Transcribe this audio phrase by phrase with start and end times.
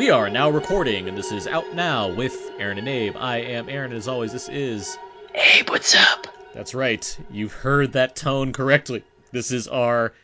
[0.00, 3.14] We are now recording, and this is Out Now with Aaron and Abe.
[3.18, 4.96] I am Aaron, and as always, this is.
[5.34, 6.26] Abe, what's up?
[6.54, 7.18] That's right.
[7.30, 9.04] You've heard that tone correctly.
[9.30, 10.14] This is our.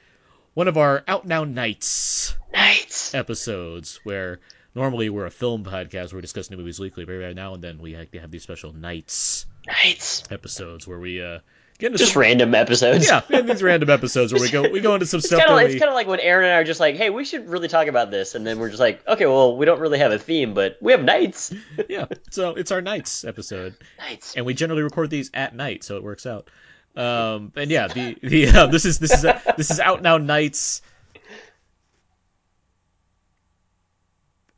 [0.55, 3.15] one of our Out Now Nights Nights.
[3.15, 4.41] episodes, where
[4.75, 7.63] normally we're a film podcast where we discuss new movies weekly, but every now and
[7.63, 10.23] then we have have these special nights Nights.
[10.31, 11.41] episodes where we uh,
[11.79, 12.23] get into Just some.
[12.23, 13.07] random episodes.
[13.07, 15.41] Yeah, we have these random episodes where we go we go into some It's stuff
[15.41, 17.11] kind of that it's kind of like when Aaron and I are just like, hey,
[17.11, 19.81] we should really talk about this, and then we're just like, okay, well, we don't
[19.81, 21.53] really have a theme, but we have nights.
[21.89, 22.07] yeah.
[22.31, 23.75] So it's our nights episode.
[23.99, 24.35] Nights.
[24.37, 26.49] and we generally record these at night, so it works out.
[26.97, 29.23] Um, and yeah, the the uh, this is this is
[29.57, 30.81] this is out now nights.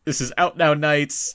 [0.04, 1.34] This is out now nights.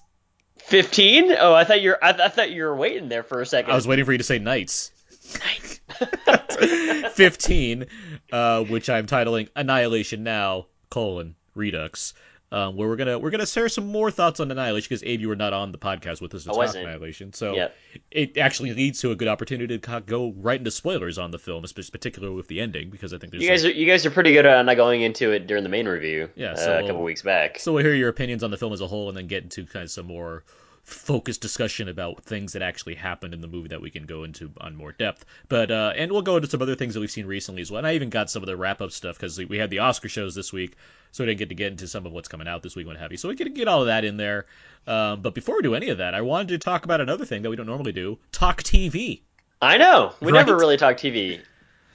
[0.57, 1.31] Fifteen?
[1.37, 2.01] Oh, I thought you're.
[2.01, 3.71] I, I thought you were waiting there for a second.
[3.71, 4.91] I was waiting for you to say nights.
[5.39, 5.72] Nights.
[7.13, 7.85] Fifteen,
[8.31, 12.13] uh, which I'm titling "Annihilation Now: colon Redux."
[12.51, 15.27] Um, where we're gonna we're gonna share some more thoughts on Annihilation because Abe, you
[15.27, 16.85] were not on the podcast with us to I talk wasn't.
[16.85, 17.75] Annihilation, so Yep.
[18.11, 21.63] it actually leads to a good opportunity to go right into spoilers on the film,
[21.91, 24.33] particularly with the ending, because I think there's You guys are you guys are pretty
[24.33, 26.29] good at not going into it during the main review.
[26.35, 27.57] Yeah, uh, a couple weeks back.
[27.57, 29.65] So we'll hear your opinions on the film as a whole, and then get into
[29.65, 30.43] kind of some more
[30.83, 34.51] focused discussion about things that actually happened in the movie that we can go into
[34.59, 35.25] on more depth.
[35.49, 37.77] But uh, and we'll go into some other things that we've seen recently as well.
[37.79, 40.09] And I even got some of the wrap up stuff because we had the Oscar
[40.09, 40.75] shows this week,
[41.11, 42.97] so we didn't get to get into some of what's coming out this week what
[42.97, 43.17] have you.
[43.17, 44.45] So we can get all of that in there.
[44.85, 47.43] Um, but before we do any of that, I wanted to talk about another thing
[47.43, 49.21] that we don't normally do: talk TV.
[49.61, 50.11] I know.
[50.19, 50.45] We Right?
[50.45, 51.39] never really talk TV.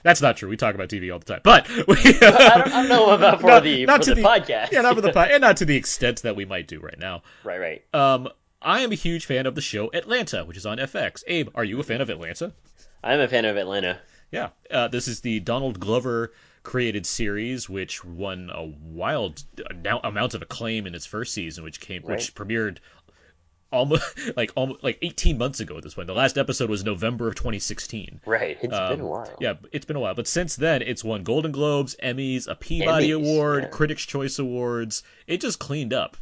[0.02, 0.48] That's not true.
[0.48, 3.40] We talk about TV all the time, but we, I don't, I don't know about
[3.42, 4.72] for Not- the not for to the, the- podcast.
[4.72, 6.98] yeah, not for the podcast, and not to the extent that we might do right
[6.98, 7.22] now.
[7.44, 7.84] right, right.
[7.92, 8.28] Um,
[8.60, 11.22] I am a huge fan of the show Atlanta, which is on FX.
[11.26, 12.52] Abe, are you a fan of Atlanta?
[13.02, 14.00] I'm a fan of Atlanta.
[14.32, 14.48] Yeah.
[14.70, 16.32] Uh, this is the Donald Glover
[16.64, 19.42] created series, which won a wild
[20.02, 22.78] amount of acclaim in its first season, which came which premiered
[23.70, 24.02] almost
[24.36, 26.08] like almost like 18 months ago at this point.
[26.08, 28.20] The last episode was November of 2016.
[28.26, 28.58] Right.
[28.60, 29.36] It's Um, been a while.
[29.40, 33.10] Yeah, it's been a while, but since then it's won Golden Globes, Emmys, a Peabody
[33.10, 33.68] Emmys, Award, yeah.
[33.68, 35.04] Critics' Choice Awards.
[35.28, 36.16] It just cleaned up.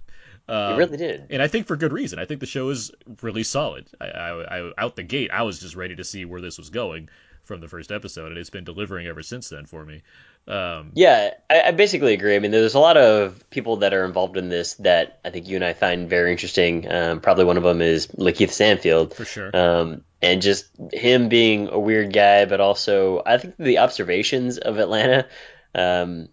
[0.48, 1.26] It Um, really did.
[1.30, 2.18] and I think for good reason.
[2.18, 2.90] I think the show is
[3.22, 3.86] really solid.
[4.00, 6.70] I, I, I out the gate, I was just ready to see where this was
[6.70, 7.08] going
[7.42, 10.02] from the first episode, and it's been delivering ever since then for me.
[10.48, 12.34] Um, Yeah, I, I basically agree.
[12.36, 15.48] I mean, there's a lot of people that are involved in this that I think
[15.48, 16.90] you and I find very interesting.
[16.90, 19.14] Um, probably one of them is Lakeith Stanfield.
[19.14, 19.50] for sure.
[19.56, 24.78] Um, and just him being a weird guy, but also I think the observations of
[24.78, 25.26] Atlanta,
[25.74, 26.28] um,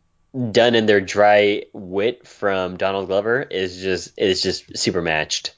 [0.52, 5.56] done in their dry wit from Donald Glover is just is just super matched.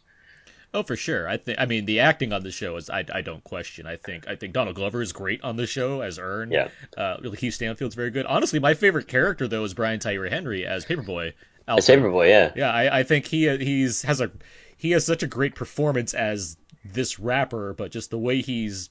[0.73, 1.27] oh, for sure.
[1.27, 1.59] I think.
[1.59, 2.89] I mean, the acting on the show is.
[2.89, 3.87] I, I don't question.
[3.87, 4.27] I think.
[4.27, 6.51] I think Donald Glover is great on the show as Earn.
[6.51, 6.67] Yeah.
[6.97, 8.25] Uh, Keith Stanfield's very good.
[8.25, 11.33] Honestly, my favorite character though is Brian Tyree Henry as Paper Boi.
[11.67, 12.51] A Saber Boy, yeah.
[12.55, 14.31] Yeah, I, I think he he's has a
[14.77, 18.89] he has such a great performance as this rapper, but just the way he's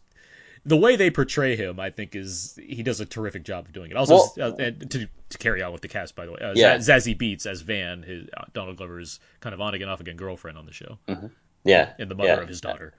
[0.67, 3.91] the way they portray him, I think is he does a terrific job of doing
[3.91, 3.97] it.
[3.97, 6.53] Also, Well- uh, and to to carry on with the cast, by the way, uh,
[6.55, 6.77] Yeah.
[6.77, 10.17] Zaz- Zazie Beetz as Van, his uh, Donald Glover's kind of on again, off again
[10.17, 10.99] girlfriend on the show,
[11.65, 11.91] Yeah.
[11.99, 12.41] and the mother yeah.
[12.41, 12.93] of his daughter.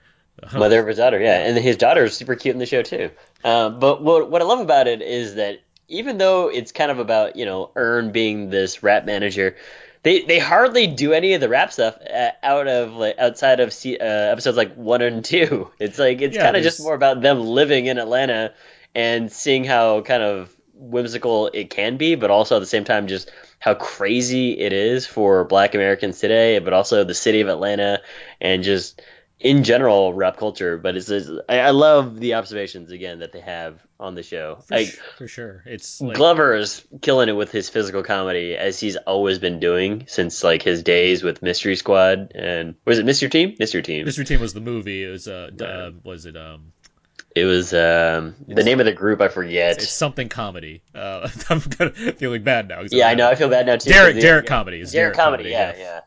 [0.54, 3.10] Mother of his daughter, yeah, and his daughter is super cute in the show too.
[3.46, 7.00] Um, but what what I love about it is that even though it's kind of
[7.00, 9.56] about you know Earn being this rap manager,
[10.06, 13.70] they they hardly do any of the rap stuff uh, out of like outside of
[13.86, 15.72] uh, episodes like one and two.
[15.80, 18.54] It's like it's Yeah, kind of just more about them living in Atlanta
[18.96, 23.08] and seeing how kind of whimsical it can be, but also at the same time
[23.08, 28.02] just how crazy it is for Black Americans today, but also the city of Atlanta
[28.42, 29.02] and just
[29.46, 30.78] in general rap culture.
[30.78, 34.58] But it's, it's I, I love the observations again that they have on the show.
[34.68, 34.88] For, Like
[35.18, 39.38] for sure, it's like, Glover is killing it with his physical comedy as he's always
[39.38, 43.56] been doing since like his days with Mystery Squad and was it Mystery Team?
[43.60, 44.06] Mystery Team.
[44.06, 45.04] Mystery Team was the movie.
[45.04, 46.74] It was uh, d- uh was it um
[47.36, 49.78] It was um, the name of the group I forget.
[49.78, 50.82] it's something comedy.
[50.96, 52.82] Uh, I'm feeling bad now.
[52.90, 53.30] yeah, I'm know.
[53.30, 53.92] I feel bad now too.
[53.92, 55.50] Derrick Derrick yeah, comedy is Derrick, comedy.
[55.52, 55.74] yeah.
[55.74, 56.00] Yeah, yeah.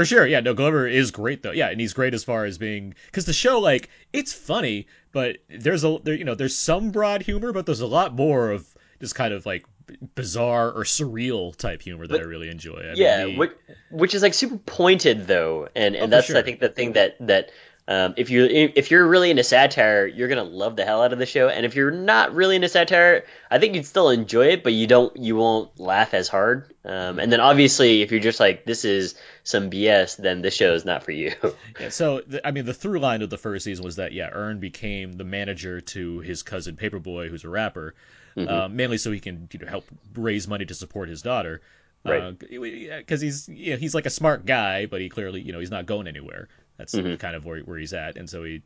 [0.00, 0.40] For sure, yeah.
[0.40, 1.50] No, Glover is great though.
[1.50, 5.36] Yeah, and he's great as far as being because the show, like, it's funny, but
[5.50, 8.66] there's a there, you know, there's some broad humor, but there's a lot more of
[8.98, 9.66] just kind of like
[10.14, 12.78] bizarre or surreal type humor that But- I really enjoy.
[12.80, 13.50] I mean, yeah, the- which,
[13.90, 16.36] which is like super pointed though, and Oh, and for that's sure.
[16.38, 17.50] I think the thing that that
[17.90, 21.18] um, if you if you're really into satire, you're gonna love the hell out of
[21.18, 24.62] the show, and if you're not really into satire, I think you'd still enjoy it,
[24.62, 26.72] but you don't you won't laugh as hard.
[26.84, 30.72] Um, and then obviously, if you're just like this is some BS, then this show
[30.74, 31.32] is not for you.
[31.80, 34.30] Yeah, so th- I mean, the through line of the first season was that yeah,
[34.32, 37.94] Earn became the manager to his cousin Paper Boi, who's a rapper,
[38.36, 38.48] Mm-hmm.
[38.48, 39.84] uh, mainly so he can you know help
[40.14, 41.60] raise money to support his daughter.
[42.04, 42.38] Right.
[42.38, 45.72] Because he's you know, he's like a smart guy, but he clearly you know he's
[45.72, 46.48] not going anywhere.
[46.80, 47.18] That's Mhm.
[47.18, 48.62] kind of where where he's at, and so he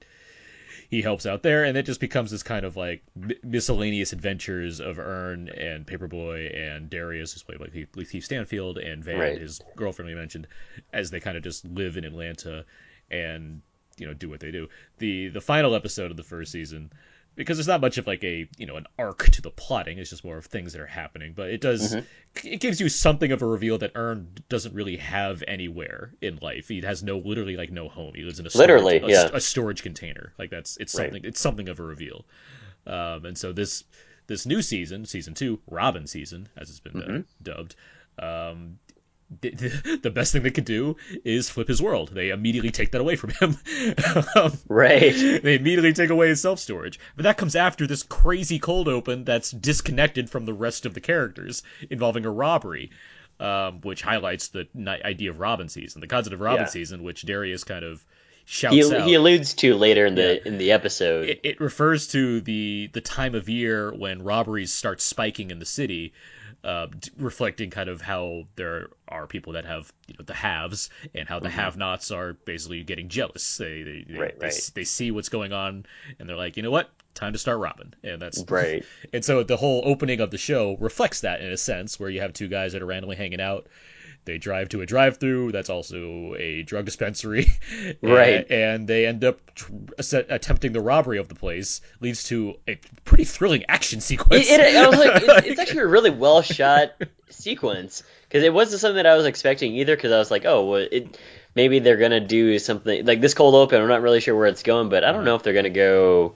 [0.88, 3.02] he helps out there, and it just becomes this kind of like
[3.42, 8.78] miscellaneous adventures of Earn and Paper Boi and Darius, who's played by Keith, Keith Stanfield,
[8.78, 9.40] and Van, Right.
[9.40, 10.46] his girlfriend we mentioned,
[10.92, 12.64] as they kind of just live in Atlanta
[13.10, 13.62] and
[13.98, 14.68] you know do what they do.
[14.98, 16.92] The the final episode of the first season.
[17.36, 20.10] Because there's not much of like a you know an arc to the plotting, it's
[20.10, 21.32] just more of things that are happening.
[21.34, 22.04] But it does Mhm.
[22.44, 26.68] it gives you something of a reveal that Earn doesn't really have anywhere in life.
[26.68, 28.14] He has no literally like no home.
[28.14, 29.30] He lives in a storage, Literally, a, yeah.
[29.32, 30.32] a storage container.
[30.38, 31.06] Like that's it's Right.
[31.06, 32.24] something it's something of a reveal.
[32.86, 33.84] Um, and so this
[34.26, 37.24] this new season, season two, Robin season, as it's been uh, Mhm.
[37.42, 37.76] dubbed,
[38.18, 38.78] um,
[39.40, 42.10] the, best thing they could do is flip his world.
[42.12, 43.56] They immediately take that away from him.
[44.36, 45.12] um, Right.
[45.42, 46.98] they immediately take away his self storage.
[47.16, 51.00] But that comes after this crazy cold open that's disconnected from the rest of the
[51.00, 52.90] characters involving a robbery,
[53.40, 54.66] um, which highlights the
[55.04, 56.70] idea of Robin season, the concept of Robin Yeah.
[56.70, 58.04] season, which Darius kind of
[58.46, 59.06] shouts He, out.
[59.08, 61.28] he alludes to later in the in the episode.
[61.30, 65.64] it, it refers to the the time of year when robberies start spiking in the
[65.64, 66.12] city,
[66.64, 66.86] uh,
[67.18, 71.38] reflecting kind of how there are people that have you know the haves and how
[71.38, 73.56] the have-nots are basically getting jealous.
[73.58, 74.18] They they, they, Mm-hmm.
[74.20, 74.70] Right, they, right.
[74.74, 75.86] they see what's going on
[76.18, 77.92] and they're like, you know what, time to start robbing.
[78.02, 78.84] And that's Right.
[79.12, 82.20] and so the whole opening of the show reflects that in a sense, where you
[82.20, 83.66] have two guys that are randomly hanging out.
[84.24, 85.52] They drive to a drive-through.
[85.52, 87.46] That's also a drug dispensary,
[88.02, 88.50] Right.
[88.50, 91.80] And, they end up tr- attempting the robbery of the place.
[92.00, 94.48] Leads to a pretty thrilling action sequence.
[94.48, 96.92] It, it, I was like, it's, it's actually a really well shot
[97.28, 99.94] sequence because it wasn't something that I was expecting either.
[99.94, 101.18] Because I was like, oh, well, it
[101.54, 103.80] maybe they're gonna do something like this cold open.
[103.80, 106.34] I'm not really sure where it's going, but I don't know if they're gonna go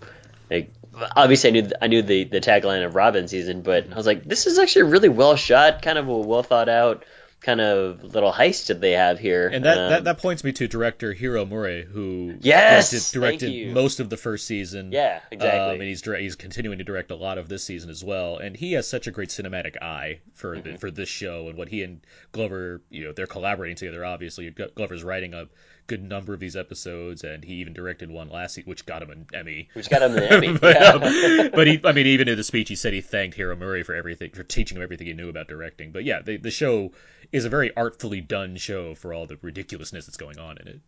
[0.51, 0.73] like.
[1.15, 4.25] Obviously, I knew I knew the the tagline of Robin season, but I was like,
[4.25, 7.05] this is actually a really well shot, kind of a well thought out
[7.41, 9.49] kind of little heist that they have here.
[9.49, 12.91] And that, Um, that, that points me to director Hiro Murai, who Yes!
[13.13, 14.91] directed, directed most of the first season.
[14.93, 15.61] yeah, exactly.
[15.61, 18.57] Um, and he's he's continuing to direct a lot of this season as well, and
[18.57, 20.73] he has such a great cinematic eye for Mm-hmm.
[20.73, 22.01] the, for this show and what he and
[22.33, 24.05] Glover, you know, they're collaborating together.
[24.05, 25.47] Obviously, Glo- Glover's writing a
[25.89, 29.11] good number of these episodes, and he even directed one last season, which got him
[29.11, 29.69] an Emmy.
[29.73, 30.57] Which got him the Emmy.
[30.57, 30.91] but, yeah.
[30.91, 33.85] um, but he, I mean, even in the speech, he said he thanked Hiro Murai
[33.85, 35.91] for everything, for teaching him everything he knew about directing.
[35.91, 36.93] But yeah, the, the show
[37.33, 40.81] is a very artfully done show for all the ridiculousness that's going on in it.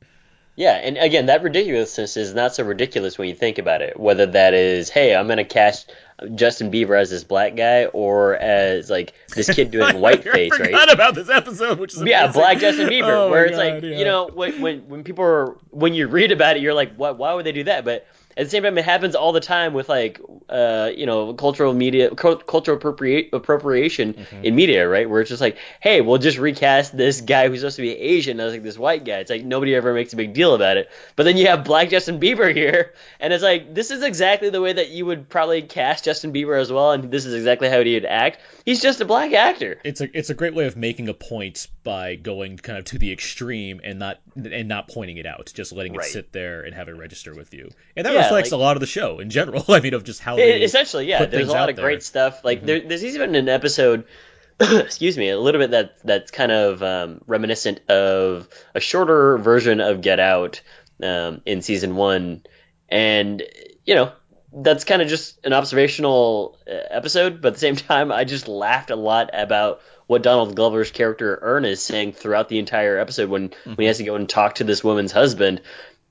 [0.60, 3.98] Yeah, and again, that ridiculousness is not so ridiculous when you think about it.
[3.98, 5.90] Whether that is, hey, I'm gonna cast
[6.34, 10.64] Justin Bieber as this black guy, or as like this kid doing whiteface, I right?
[10.66, 12.40] forgot about this episode, which is Yeah, amazing.
[12.42, 13.98] Black Justin Bieber, Oh where it's God, like yeah.
[13.98, 17.16] you know when when when people are when you read about it, you're like, what?
[17.16, 17.86] Why would they do that?
[17.86, 18.06] But
[18.40, 21.72] at the same time, it happens all the time with like uh you know cultural
[21.74, 24.44] media cul- cultural appropriate, appropriation Mm-hmm.
[24.44, 25.08] in media, right?
[25.08, 28.40] Where it's just like, hey, we'll just recast this guy who's supposed to be Asian
[28.40, 29.18] as like this white guy.
[29.18, 30.90] It's like nobody ever makes a big deal about it.
[31.16, 34.60] But then you have Black Justin Bieber here, and it's like this is exactly the
[34.60, 37.82] way that you would probably cast Justin Bieber as well, and this is exactly how
[37.82, 38.38] he would act.
[38.64, 39.78] He's just a black actor.
[39.84, 42.98] it's a it's a great way of making a point by going kind of to
[42.98, 46.06] the extreme and not and not pointing it out, just letting Right.
[46.06, 47.70] it sit there and have it register with you.
[47.96, 49.64] And that Yeah, reflects like- a lot of the show in general.
[49.68, 51.24] I mean, of just how It- they essentially, yeah.
[51.26, 51.84] There's a lot of there.
[51.84, 52.44] great stuff.
[52.44, 52.66] Like Mhm.
[52.66, 54.04] there, there's even an episode,
[54.60, 59.80] excuse me, a little bit that that's kind of um, reminiscent of a shorter version
[59.80, 60.60] of Get Out
[61.02, 62.42] um, in season one,
[62.88, 63.42] and
[63.86, 64.12] you know
[64.52, 67.40] that's kind of just an observational uh, episode.
[67.40, 69.80] But at the same time, I just laughed a lot about
[70.10, 73.98] what Donald Glover's character Earn is saying throughout the entire episode when when he has
[73.98, 75.60] to go and talk to this woman's husband.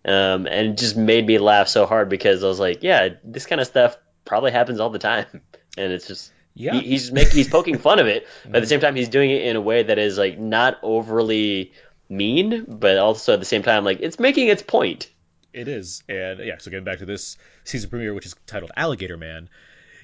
[0.06, 3.46] Um, and it just made me laugh so hard because I was like, yeah, this
[3.46, 5.26] kind of stuff probably happens all the time,
[5.78, 6.76] and it's just yeah.
[6.76, 9.32] he, he's making he's poking fun of it, but at the same time he's doing
[9.32, 11.74] it in a way that is like not overly
[12.08, 15.12] mean, but also at the same time like it's making its point.
[15.52, 16.58] It is, and yeah.
[16.60, 19.50] So getting back to this season premiere, which is titled Alligator Man,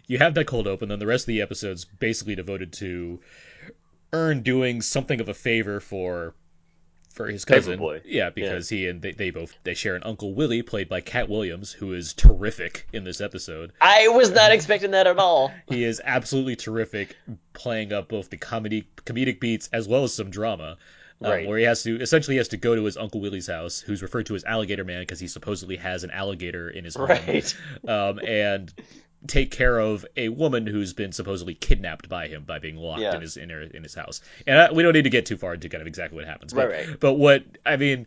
[0.06, 0.90] you have that cold open.
[0.90, 3.22] Then the rest of the episode's basically devoted to
[4.16, 6.34] Earn doing something of a favor for
[7.14, 7.74] for his cousin.
[7.74, 8.02] Paper Boi.
[8.06, 11.30] Yeah, because he and they, they both they share an Uncle Willie, played by Katt
[11.30, 13.72] Williams, who is terrific in this episode.
[13.80, 15.52] I was not expecting that at all.
[15.68, 17.16] He is absolutely terrific,
[17.54, 20.78] playing up both the comedy comedic beats as well as some drama.
[21.22, 21.48] Um, Right.
[21.48, 24.02] Where he has to essentially he has to go to his uncle Willie's house, who's
[24.02, 27.56] referred to as Alligator Man because he supposedly has an alligator in his home, Right.
[27.88, 28.74] um, and
[29.28, 33.16] take care of a woman who's been supposedly kidnapped by him by being locked Yeah.
[33.16, 34.22] in his in, her, in his house.
[34.48, 36.54] And I, we don't need to get too far into kind of exactly what happens,
[36.54, 37.00] but, Right, right.
[37.00, 38.06] but what I mean,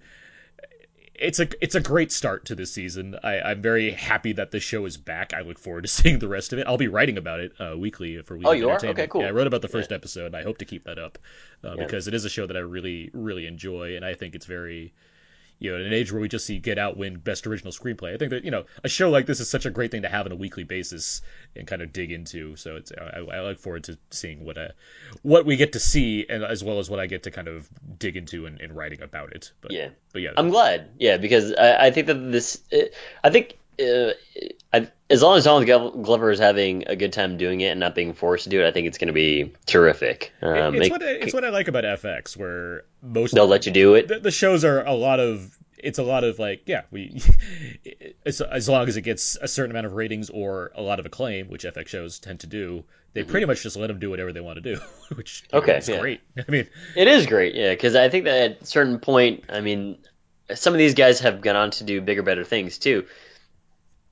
[1.14, 3.16] it's a it's a great start to this season.
[3.24, 5.34] I, I'm very happy that the show is back.
[5.34, 6.66] I look forward to seeing the rest of it.
[6.68, 8.72] I'll be writing about it uh, weekly for Weekly Oh, you are?
[8.74, 8.98] Entertainment.
[9.00, 9.22] Okay, cool.
[9.22, 11.18] Yeah, I wrote about the first episode, and I hope to keep that up
[11.64, 11.84] uh, Yeah.
[11.84, 14.92] because it is a show that I really really enjoy, and I think it's very
[15.58, 18.14] you know, in an age where we just see Get Out win Best Original Screenplay,
[18.14, 20.08] I think that you know a show like this is such a great thing to
[20.08, 21.22] have on a weekly basis
[21.56, 22.56] and kind of dig into.
[22.56, 24.68] So it's I, I look forward to seeing what uh,
[25.22, 27.68] what we get to see, and as well as what I get to kind of
[27.98, 29.52] dig into and, and writing about it.
[29.60, 29.88] But Yeah.
[30.12, 30.90] but yeah, I'm glad.
[30.98, 32.62] Yeah, because I, I think that this.
[33.24, 34.12] I think uh,
[34.72, 37.80] I, as long as Donald Glo- Glover is having a good time doing it and
[37.80, 40.32] not being forced to do it, I think it's going to be terrific.
[40.42, 43.46] It- Um, it's make- what I, it's what I like about FX, where most they'll
[43.46, 44.08] let you do it.
[44.08, 47.22] the, the shows are a lot of it's a lot of like yeah we
[48.26, 51.06] as, as long as it gets a certain amount of ratings or a lot of
[51.06, 52.82] acclaim which fx shows tend to do
[53.12, 54.80] they pretty much just let them do whatever they want to do
[55.14, 56.00] which know, Okay, is yeah.
[56.00, 56.66] great i mean
[56.96, 59.98] It is great, yeah, because I think that at a certain point, I mean,
[60.52, 63.06] some of these guys have gone on to do bigger, better things too,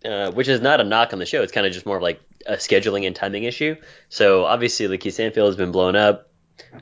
[0.07, 1.43] uh, which is not a knock on the show.
[1.43, 3.77] It's kind of just more of like a scheduling and timing issue.
[4.09, 6.31] So obviously, Lakeith Stanfield has been blown up.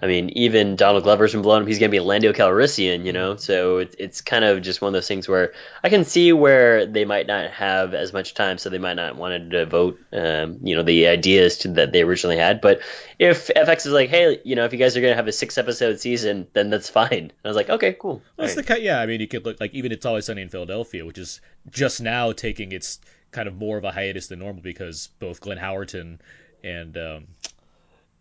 [0.02, 1.69] I mean, even Donald Glover's been blown up.
[1.69, 3.37] He's going to be Lando Calrissian, you know.
[3.37, 5.52] So it's it's kind of just one of those things where
[5.83, 9.16] I can see where they might not have as much time, so they might not
[9.16, 12.61] want to devote, um, you know, the ideas to that they originally had.
[12.61, 12.81] But
[13.19, 15.33] if FX is like, hey, you know, if you guys are going to have a
[15.33, 17.12] six episode season, then that's fine.
[17.12, 18.23] And I was like, okay, cool.
[18.37, 18.66] Well, All right.
[18.66, 19.00] the yeah.
[19.00, 21.40] I mean, you could look like even it's always sunny in Philadelphia, which is
[21.71, 23.00] just now taking its
[23.31, 26.19] kind of more of a hiatus than normal because both Glenn Howerton
[26.62, 27.26] and um,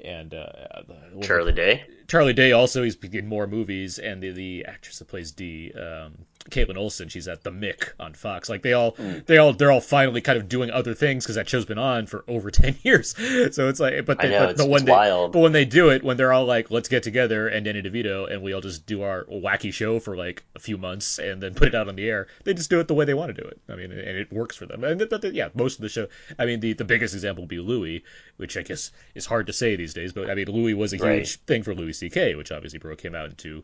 [0.03, 0.47] and uh,
[0.87, 1.83] the- Charlie Day.
[2.07, 6.25] Charlie Day also he's in more movies, and the, the actress that plays D, um,
[6.49, 8.49] Kaitlin Olson, she's at the Mick on Fox.
[8.49, 9.25] Like they all, Mm.
[9.25, 12.05] they all, they're all finally kind of doing other things because that show's been on
[12.05, 13.15] for over ten years.
[13.55, 15.31] So it's like, but they, know, but, it's- when it's they, wild.
[15.31, 18.29] but when they do it, when they're all like, let's get together and Danny DeVito,
[18.31, 21.53] and we all just do our wacky show for like a few months and then
[21.53, 22.27] put it out on the air.
[22.43, 23.59] They just do it the way they want to do it.
[23.69, 24.83] I mean, and it works for them.
[24.83, 26.07] And the, yeah, most of the show.
[26.37, 28.03] I mean, the the biggest example would be Louie,
[28.37, 30.11] which I guess is hard to say these days.
[30.13, 31.19] But I mean, Louie was a Right.
[31.19, 33.63] huge thing for Louis C.K., which obviously broke him out into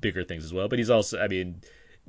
[0.00, 0.68] bigger things as well.
[0.68, 1.60] But he's also, I mean,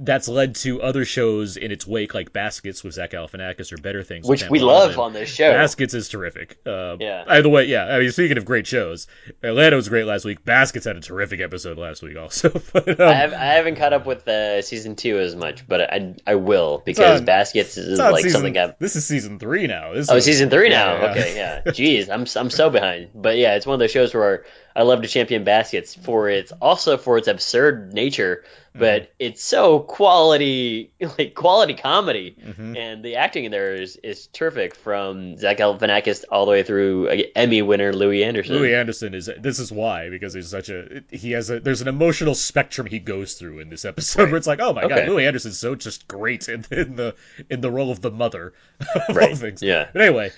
[0.01, 4.01] that's led to other shows in its wake, like Baskets with Zach Galifianakis or Better
[4.01, 5.51] Things, Which we love on this show.
[5.51, 6.58] Baskets is terrific.
[6.65, 7.25] Uh, Yeah.
[7.27, 7.86] Either way, yeah.
[7.86, 9.08] I mean, speaking of great shows,
[9.44, 10.44] Atlanta was great last week.
[10.46, 12.50] Baskets had a terrific episode last week, also.
[12.74, 15.82] but, um, I, have, I haven't caught up with uh, season two as much, but
[15.82, 18.79] I I will because on- Baskets is like season, something I've.
[18.79, 19.94] This is season three now.
[19.94, 20.94] This Oh, is- season three now.
[21.01, 21.12] yeah.
[21.12, 21.62] Okay, yeah.
[21.72, 23.10] Jeez, I'm I'm so behind.
[23.13, 24.46] But yeah, it's one of those shows where
[24.79, 28.79] I love to champion Baskets for its also for its absurd nature, Mm-hmm.
[28.81, 32.77] but it's so quality like quality comedy, Mhm.
[32.77, 37.07] and the acting in there is is terrific from Zach Galifianakis all the way through
[37.36, 38.55] Emmy winner Louie Anderson.
[38.57, 39.27] Louie Anderson is.
[39.39, 41.01] This is why because he's such a.
[41.09, 41.59] He has a.
[41.59, 44.81] There's an emotional spectrum he goes through in this episode where it's like, oh my
[44.83, 45.09] god, Okay.
[45.09, 47.15] Louie Anderson's so just great in, in the
[47.50, 48.53] in the role of the mother
[48.95, 49.36] of all Right.
[49.36, 49.63] things.
[49.63, 49.88] Yeah.
[49.91, 50.31] But anyway,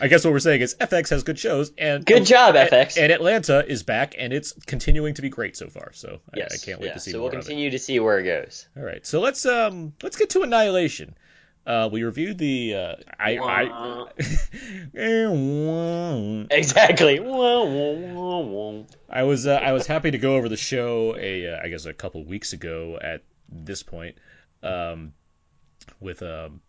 [0.00, 2.96] I guess what we're saying is FX has good shows and Good job, and- FX.
[3.00, 5.92] And Atlanta is back and it's continuing to be great so far.
[5.92, 6.94] So I- Yes, I, can't wait yeah.
[6.94, 8.68] to see So we'll continue to see where it goes.
[8.76, 11.14] All right, so let's um let's get to Annihilation.
[11.64, 14.06] Uh, we reviewed the uh, I I.
[16.50, 17.20] Exactly.
[17.20, 18.82] Wah, wah.
[19.08, 21.86] I was uh, I was happy to go over the show a uh, I guess
[21.86, 24.16] a couple weeks ago at this point
[24.62, 25.12] um,
[26.00, 26.60] with um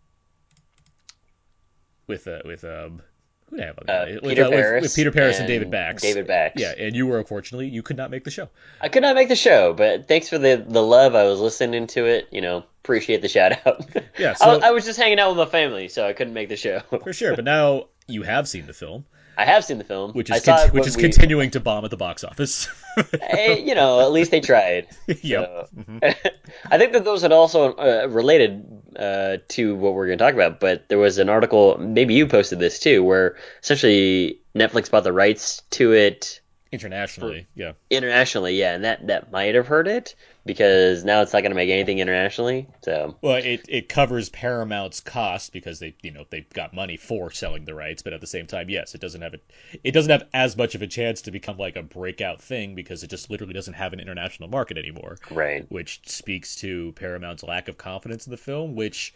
[2.06, 3.02] with uh, with um
[3.50, 4.14] who did I have on Uh, there?
[4.14, 4.82] with, Peter uh, with- Paras.
[4.82, 6.02] with, Peter Paras and, David Bax.
[6.02, 6.60] David Bax.
[6.60, 8.48] Yeah, and you were unfortunately you could not make the show.
[8.80, 11.14] I could not make the show, but thanks for the the love.
[11.14, 12.28] I was listening to it.
[12.30, 13.86] You know, appreciate the shout out.
[14.18, 16.48] Yeah, I, so- I was just hanging out with my family, so I couldn't make
[16.48, 16.80] the show.
[17.02, 19.04] For sure, but now you have seen the film,
[19.38, 21.90] I have seen the film, which is con- which is we- continuing to bomb at
[21.90, 22.68] the box office.
[23.20, 24.86] Eh, you know, at least they tried.
[25.08, 25.68] yep.
[25.72, 26.14] So-
[26.70, 30.34] I think that those had also uh, related uh, to what we're going to talk
[30.34, 35.04] about, but there was an article, maybe you posted this too, where essentially Netflix bought
[35.04, 36.40] the rights to it
[36.74, 37.72] Internationally, yeah.
[37.88, 41.56] internationally, yeah, and that, that might have hurt it because now it's not going to
[41.56, 42.66] make anything internationally.
[42.82, 47.30] So Well, it, it covers Paramount's cost because they you know they've got money for
[47.30, 49.38] selling the rights, but at the same time, yes, it doesn't have a,
[49.84, 53.02] it doesn't have as much of a chance to become like a breakout thing because
[53.02, 57.68] it just literally doesn't have an international market anymore, right, which speaks to Paramount's lack
[57.68, 59.14] of confidence in the film, which.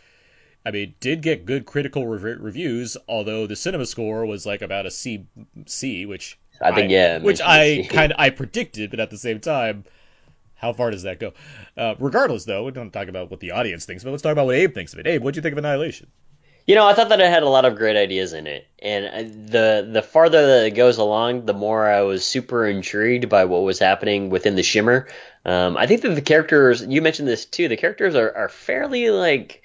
[0.66, 4.86] I mean, did get good critical rev- reviews, although the cinema score was like about
[4.86, 5.24] a C,
[5.66, 9.40] C, which I think yeah, which I kind of I predicted, but at the same
[9.40, 9.84] time,
[10.54, 11.32] how far does that go?
[11.76, 14.46] Uh, regardless, though, we don't talk about what the audience thinks, but let's talk about
[14.46, 15.06] what Abe thinks of it.
[15.06, 16.08] Abe, what do you think of Annihilation?
[16.66, 19.06] You know, I thought that it had a lot of great ideas in it, and
[19.06, 23.46] uh, the the farther that it goes along, the more I was super intrigued by
[23.46, 25.08] what was happening within the Shimmer.
[25.46, 29.08] Um, I think that the characters, you mentioned this too, the characters are, are fairly
[29.08, 29.62] like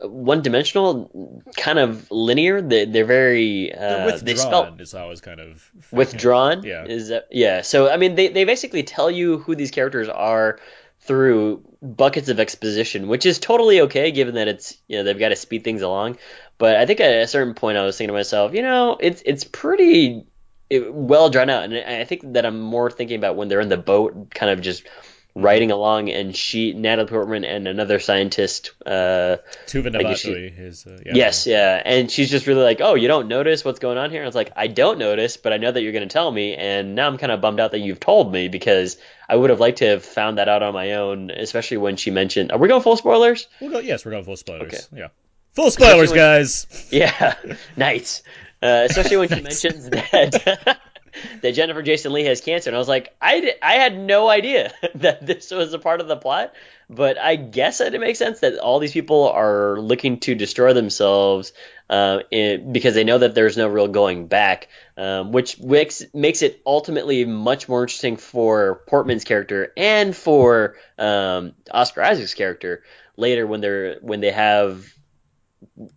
[0.00, 2.60] one dimensional, kind of linear.
[2.60, 6.62] They, they're very They're uh, they spell withdrawn is always kind of withdrawn.
[6.62, 6.84] yeah.
[6.84, 7.62] Is that, yeah.
[7.62, 10.58] So I mean, they they basically tell you who these characters are
[11.00, 15.28] through buckets of exposition, which is totally okay given that it's you know they've got
[15.30, 16.18] to speed things along.
[16.58, 19.22] But I think at a certain point I was thinking to myself, you know, it's
[19.24, 20.26] it's pretty
[20.70, 23.76] well drawn out, and I think that I'm more thinking about when they're in the
[23.76, 24.84] boat, kind of just
[25.34, 30.58] riding along, and she, Natalie Portman, and another scientist, uh, Tuva I guess she, Novotny
[30.60, 31.12] is uh, yeah.
[31.14, 34.22] yes, yeah, and she's just really like, oh, you don't notice what's going on here?
[34.22, 36.54] I was like, I don't notice, but I know that you're going to tell me,
[36.54, 38.96] and now I'm kind of bummed out that you've told me because
[39.28, 42.10] I would have liked to have found that out on my own, especially when she
[42.10, 43.48] mentioned, are we going full spoilers?
[43.60, 43.80] We'll go.
[43.80, 44.72] Yes, we're going full spoilers.
[44.72, 45.00] Okay.
[45.00, 45.08] Yeah,
[45.52, 46.88] full spoilers, when- guys.
[46.92, 47.34] Yeah,
[47.76, 48.22] nice.
[48.62, 50.78] Uh, especially when she mentions that
[51.42, 54.72] that Jennifer Jason Lee has cancer, and I was like, I, I had no idea
[54.96, 56.52] that this was a part of the plot,
[56.88, 60.72] but I guess that it makes sense that all these people are looking to destroy
[60.72, 61.52] themselves
[61.90, 66.42] uh, in, because they know that there's no real going back, um, which makes makes
[66.42, 72.82] it ultimately much more interesting for Portman's character and for um, Oscar Isaac's character
[73.16, 74.93] later when they're when they have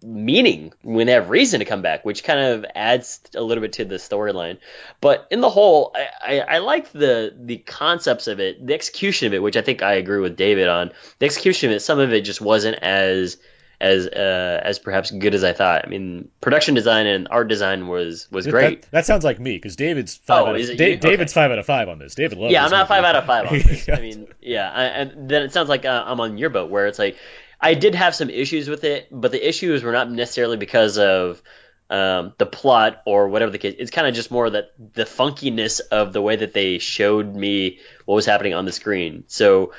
[0.02, 3.74] meaning when they have reason to come back, which kind of adds a little bit
[3.74, 4.58] to the storyline.
[5.02, 9.28] But in the whole, I, I, I like the the concepts of it, the execution
[9.28, 10.92] of it, which I think I agree with David on.
[11.20, 13.38] The execution of it, some of it just wasn't as
[13.80, 15.86] as uh, as perhaps good as I thought.
[15.86, 18.82] I mean, production design and art design was was great.
[18.84, 20.44] That, that sounds like me because David's five.
[20.44, 20.98] Oh, out of, Da- you?
[20.98, 22.16] David's five out of five on this.
[22.16, 22.52] David loves.
[22.52, 23.02] yeah, I'm not movie.
[23.02, 23.88] five out of five on this.
[23.90, 26.88] I mean, yeah, I, and then it sounds like uh, I'm on your boat where
[26.88, 27.18] it's like
[27.60, 31.42] I did have some issues with it, but the issues were not necessarily because of
[31.90, 33.76] um, the plot or whatever the case.
[33.80, 37.80] It's kind of just more that the funkiness of the way that they showed me
[38.06, 39.24] what was happening on the screen.
[39.28, 39.74] So.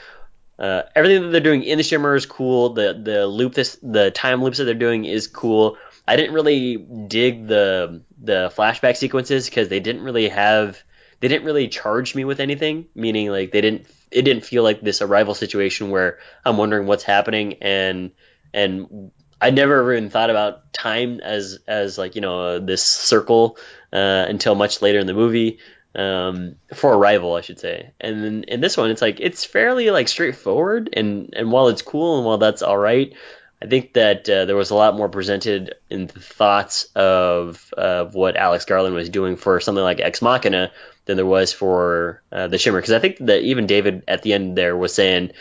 [0.59, 2.71] Uh, everything that they're doing in the shimmer is cool.
[2.71, 5.79] The the loop this the time loops that they're doing is cool.
[6.05, 10.83] I didn't really dig the the flashback sequences because they didn't really have
[11.21, 12.87] they didn't really charge me with anything.
[12.97, 17.05] Meaning like they didn't it didn't feel like this arrival situation where I'm wondering what's
[17.05, 18.13] happening and
[18.53, 23.57] and I never even thought about time as as like you know uh, this circle
[23.93, 25.59] uh, until much later in the movie
[25.95, 27.93] um, for Arrival, I should say.
[28.01, 31.83] And then in this one, it's like it's fairly like straightforward, and and while it's
[31.83, 33.15] cool and while that's all right,
[33.61, 38.15] I think that uh, there was a lot more presented in the thoughts of of
[38.15, 40.71] what Alex Garland was doing for something like Ex Machina
[41.07, 42.79] than there was for uh, the Shimmer.
[42.79, 45.33] Because I think that even David at the end there was saying,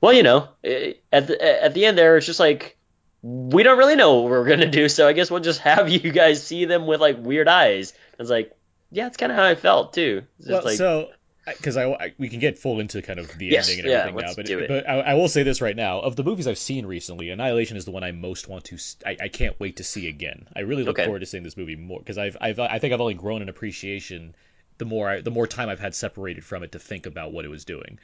[0.00, 2.78] well, you know, at the at the end there, it's just like
[3.22, 6.10] we don't really know what we're gonna do, so I guess we'll just have you
[6.10, 7.92] guys see them with like weird eyes.
[8.18, 8.52] I was like,
[8.90, 10.22] yeah, it's kind of how I felt too.
[10.38, 11.10] It's just Well, like, so
[11.46, 13.96] because I, I- we can get full into kind of the Yes, ending and yeah,
[13.96, 14.66] everything now, but it.
[14.66, 17.76] but I, I will say this right now: of the movies I've seen recently, Annihilation
[17.76, 18.78] is the one I most want to.
[19.06, 20.48] I can't wait to see again.
[20.54, 21.02] I really look Okay.
[21.02, 23.48] forward to seeing this movie more because I've, I've I think I've only grown in
[23.48, 24.34] appreciation
[24.78, 27.44] the more I, the more time I've had separated from it to think about what
[27.44, 27.98] it was doing.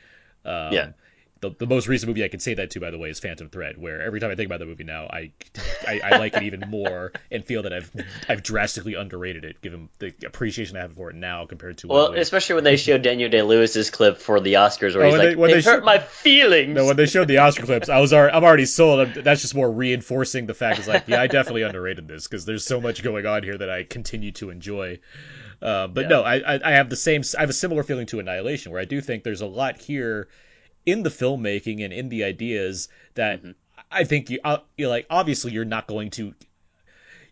[0.44, 0.92] Um, Yeah.
[1.40, 3.48] The, the most recent movie I can say that to, by the way, is Phantom
[3.48, 5.30] Thread, where every time I think about the movie now, I,
[5.86, 7.90] I, I like it even more and feel that I've
[8.28, 12.12] I've drastically underrated it, given the appreciation I have for it now compared to well,
[12.14, 15.28] especially when they showed Daniel Day Lewis's clip for the Oscars, where Oh, he's like,
[15.30, 16.74] they- when they, they hurt showed- my feelings.
[16.74, 19.00] No, when they showed the Oscar clips, I was already, I'm already sold.
[19.00, 20.78] I'm, that's just more reinforcing the fact.
[20.80, 23.70] It's like, yeah, I definitely underrated this because there's so much going on here that
[23.70, 24.98] I continue to enjoy.
[25.62, 26.08] Uh, but Yeah.
[26.08, 27.22] no, I, I I have the same.
[27.36, 30.28] I have a similar feeling to Annihilation, where I do think there's a lot here
[30.86, 33.50] in the filmmaking and in the ideas that Mm-hmm.
[33.90, 35.06] I think you, uh, you like.
[35.10, 36.34] Obviously, you're not going to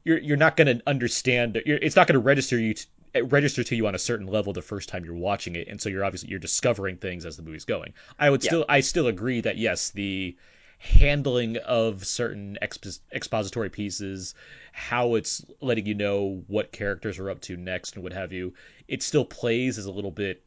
[0.05, 1.61] you're you're not going to understand.
[1.67, 2.75] You're, it's not going to register you.
[2.75, 2.87] To,
[3.25, 5.89] register to you on a certain level the first time you're watching it and so
[5.89, 8.51] you're obviously you're discovering things as the movie's going i would Yeah.
[8.51, 10.37] still i still agree that yes the
[10.77, 14.35] handling of certain expo- expository pieces
[14.73, 18.53] how it's letting you know what characters are up to next and what have you
[18.87, 20.43] it still plays as a little bit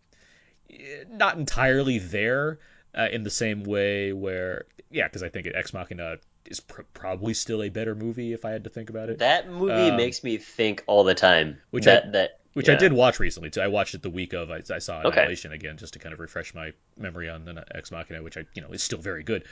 [0.70, 2.60] eh, not entirely there
[2.98, 7.34] uh, in the same way where yeah because i think ex machina is pr- probably
[7.34, 10.24] still a better movie if i had to think about it that movie Um, makes
[10.24, 11.58] me think all the time.
[11.72, 13.62] which I- that that which I did watch recently too.
[13.62, 14.50] I watched it the week of.
[14.50, 15.20] I, I saw Okay.
[15.20, 18.46] Annihilation again just to kind of refresh my memory on the Ex Machina, which I
[18.56, 19.44] you know is still very good.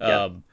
[0.00, 0.24] Yeah.
[0.24, 0.44] Um,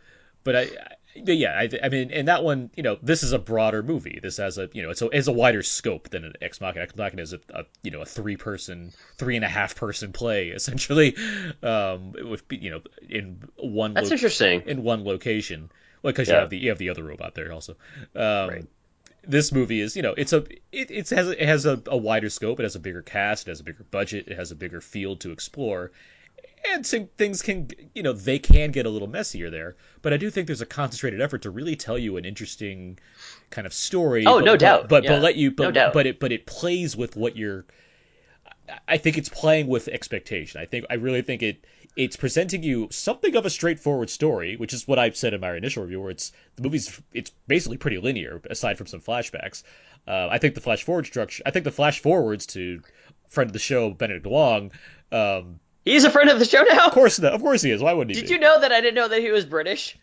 [0.50, 3.38] but I, I yeah, I, I mean, and that one, you know, this is a
[3.38, 4.20] broader movie.
[4.20, 6.84] This has a, you know, it's a, it's a wider scope than an Ex Machina.
[6.84, 10.12] Ex Machina is a, a you know, a three person, three and a half person
[10.12, 11.16] play essentially,
[11.62, 14.64] um, with you know, in one That's lo- interesting.
[14.66, 15.70] in one location.
[16.02, 17.76] Well, because you have the you have the other robot there also.
[18.16, 18.66] Um, Right.
[19.28, 22.30] This movie is, you know, it's a it, it has it has a, a wider
[22.30, 22.60] scope.
[22.60, 23.48] It has a bigger cast.
[23.48, 24.30] It has a bigger budget.
[24.30, 25.92] It has a bigger field to explore.
[26.67, 29.76] And things can, you know, they can get a little messier there.
[30.02, 33.00] But I do think there's a concentrated effort to really tell you an interesting
[33.50, 34.26] kind of story.
[34.26, 34.89] Oh, but- no doubt.
[34.89, 35.12] But Yeah.
[35.12, 35.93] but let you but No doubt.
[35.93, 37.65] but it but it plays with what you're.
[38.67, 40.62] I- I think it's playing with expectation.
[40.62, 44.74] I think I really think it it's presenting you something of a straightforward story, which
[44.74, 47.98] is what I've said in my initial review, where it's the movie's it's basically pretty
[47.98, 49.63] linear aside from some flashbacks.
[50.08, 51.41] Uh, I think the flash forward structure.
[51.45, 52.82] I think the flash forwards to
[53.30, 54.72] friend of the show Benedict Wong.
[55.12, 56.88] Um, He's a friend of the show now.
[56.88, 57.82] of course, of course he is.
[57.82, 58.22] Why wouldn't he?
[58.22, 58.34] Did be?
[58.36, 59.98] you know that I didn't know that he was British?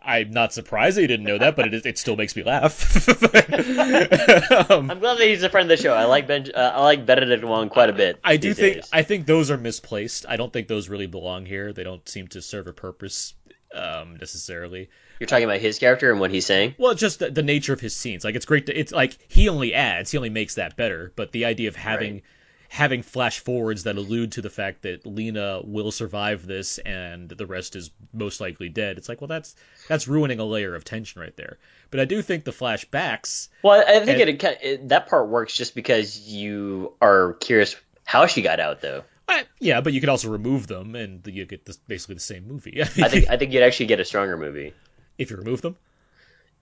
[0.00, 3.08] I'm not surprised that you didn't know that, but it, it still makes me laugh.
[4.70, 5.92] um, I'm glad that he's a friend of the show.
[5.92, 6.46] I like Ben.
[6.54, 8.18] Uh, I like Benedict Wong quite a bit.
[8.24, 8.88] I do think days.
[8.92, 10.24] I think those are misplaced.
[10.28, 11.72] I don't think those really belong here.
[11.72, 13.34] They don't seem to serve a purpose
[13.74, 14.88] um, necessarily.
[15.18, 16.76] you're talking about his character and what he's saying.
[16.78, 18.24] Well, just the, the nature of his scenes.
[18.24, 18.66] Like it's great.
[18.66, 21.12] To, it's like he only adds, he only makes that better.
[21.16, 22.22] But the idea of having Right.
[22.68, 27.46] Having flash forwards that allude to the fact that Lena will survive this and the
[27.46, 28.98] rest is most likely dead.
[28.98, 29.56] It's like, well, that's
[29.88, 31.58] that's ruining a layer of tension right there.
[31.90, 33.48] But I do think the flashbacks.
[33.62, 38.26] Well, I think And- it, it, that part works just because you are curious how
[38.26, 39.04] she got out, though.
[39.30, 42.48] I, yeah, but you could also remove them, and you get this, basically the same
[42.48, 42.80] movie.
[42.82, 44.72] I think I think you'd actually get a stronger movie
[45.18, 45.76] if you remove them.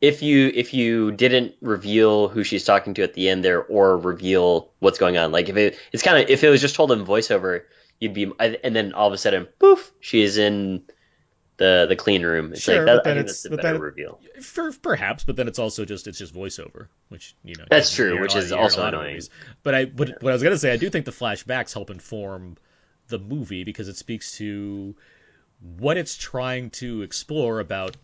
[0.00, 3.96] If you if you didn't reveal who she's talking to at the end there, or
[3.96, 5.32] reveal what's going on.
[5.32, 7.62] Like if it it's kind of if it was just told in voiceover,
[8.00, 10.82] you'd be and then all of a sudden, poof, she is in
[11.56, 12.52] the the clean room.
[12.52, 14.20] It's Sure, like that, but then I think it's- that's a but better then- reveal.
[14.42, 18.20] For, perhaps, but then it's also just it's just voiceover, which you know That's true,
[18.20, 19.08] which is you hear in a also annoying.
[19.12, 19.30] movies.
[19.62, 22.58] But I, but what I was gonna say, I do think the flashbacks help inform
[23.08, 24.94] the movie because it speaks to
[25.78, 27.96] what it's trying to explore about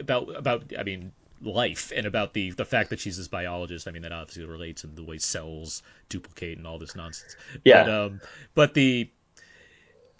[0.00, 3.86] about about I mean life and about the the fact that she's this biologist.
[3.88, 7.36] I mean that obviously relates in the way cells duplicate and all this nonsense.
[7.64, 7.84] Yeah.
[7.84, 8.20] But, um,
[8.54, 9.10] but the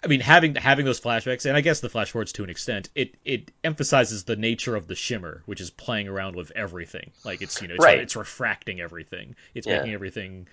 [0.01, 2.89] I mean, having having those flashbacks, and I guess the flash forwards to an extent,
[2.95, 7.11] it it emphasizes the nature of the shimmer, which is playing around with everything.
[7.25, 7.99] Like it's you know, it's, Right.
[7.99, 9.35] it's refracting everything.
[9.53, 9.79] It's Yeah.
[9.79, 10.47] making everything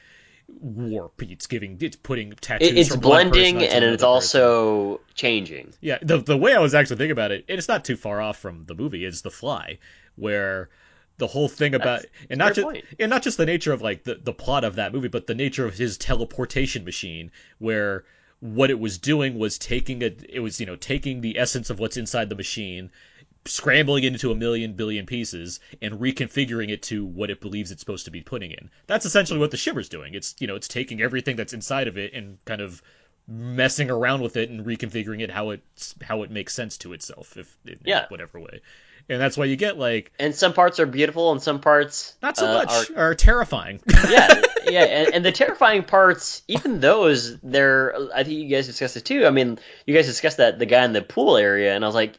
[0.49, 1.23] warp.
[1.23, 2.69] It's giving, it's putting tattoos.
[2.71, 4.05] It, it's blending and it's person.
[4.09, 5.73] also changing.
[5.81, 8.21] Yeah, the the way I was actually thinking about it, and it's not too far
[8.21, 9.79] off from the movie, is The Fly,
[10.17, 10.69] where
[11.19, 12.85] the whole thing about That's- and not just point.
[12.99, 15.35] and not just the nature of like the, the plot of that movie, but the
[15.35, 18.05] nature of his teleportation machine, where
[18.41, 21.79] what it was doing was taking a it was you know taking the essence of
[21.79, 22.91] what's inside the machine
[23.47, 27.81] scrambling it into a million billion pieces and reconfiguring it to what it believes it's
[27.81, 28.69] supposed to be putting in.
[28.89, 30.15] That's essentially what the shimmer's doing.
[30.15, 32.83] It's you know it's taking everything that's inside of it and kind of
[33.29, 35.61] messing around with it and reconfiguring it how it
[36.03, 38.07] how it makes sense to itself if in Yeah.
[38.09, 38.61] whatever way.
[39.09, 42.37] And that's why you get like And some parts are beautiful, and some parts not
[42.37, 43.81] so uh, much are are terrifying.
[44.11, 47.95] yeah, yeah, and, and the terrifying parts, even those, they're.
[48.15, 49.27] I think you guys discussed it too.
[49.27, 51.95] I mean, you guys discussed that the guy in the pool area, and I was
[51.95, 52.19] like,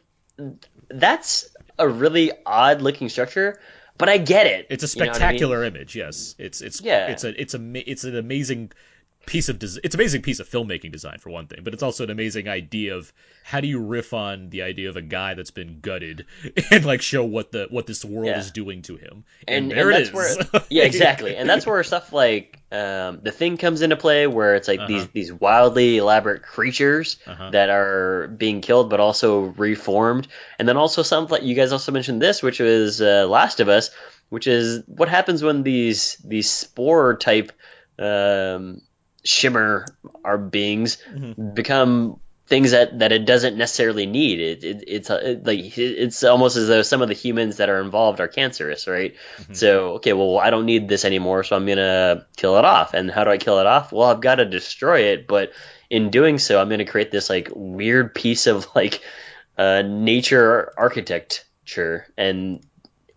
[0.88, 1.48] that's
[1.78, 3.60] a really odd looking structure,
[3.98, 4.66] but I get it.
[4.70, 5.14] It's a You know I mean?
[5.14, 5.94] spectacular image.
[5.94, 7.08] Yes, it's it's Yeah.
[7.08, 8.72] It's a it's a it's an amazing
[9.26, 11.82] piece of des- it's an amazing piece of filmmaking design for one thing, but it's
[11.82, 13.12] also an amazing idea of
[13.44, 16.24] how do you riff on the idea of a guy that's been gutted
[16.70, 18.38] and like show what the what this world Yeah.
[18.38, 19.24] is doing to him.
[19.46, 20.50] and, there and it that's is.
[20.52, 24.54] where yeah exactly and that's where stuff like um, the thing comes into play where
[24.54, 25.10] it's like these Uh-huh.
[25.12, 27.50] these wildly elaborate creatures Uh-huh.
[27.50, 30.26] that are being killed but also reformed
[30.58, 33.68] and then also something like you guys also mentioned this which was uh, last of
[33.68, 33.90] us
[34.30, 37.52] which is what happens when these these spore type
[37.98, 38.80] um,
[39.28, 39.84] shimmer
[40.24, 41.54] our beings Mhm.
[41.54, 44.40] become things that, that it doesn't necessarily need.
[44.40, 47.68] It, it it's uh, it, like it's almost as though some of the humans that
[47.68, 49.14] are involved are cancerous, right?
[49.42, 49.54] Mhm.
[49.56, 52.94] So okay, well I don't need this anymore, so I'm gonna kill it off.
[52.94, 53.92] And how do I kill it off?
[53.92, 55.52] Well, I've got to destroy it, but
[55.90, 59.02] in doing so, I'm gonna create this like weird piece of like
[59.58, 62.64] uh, nature architecture and.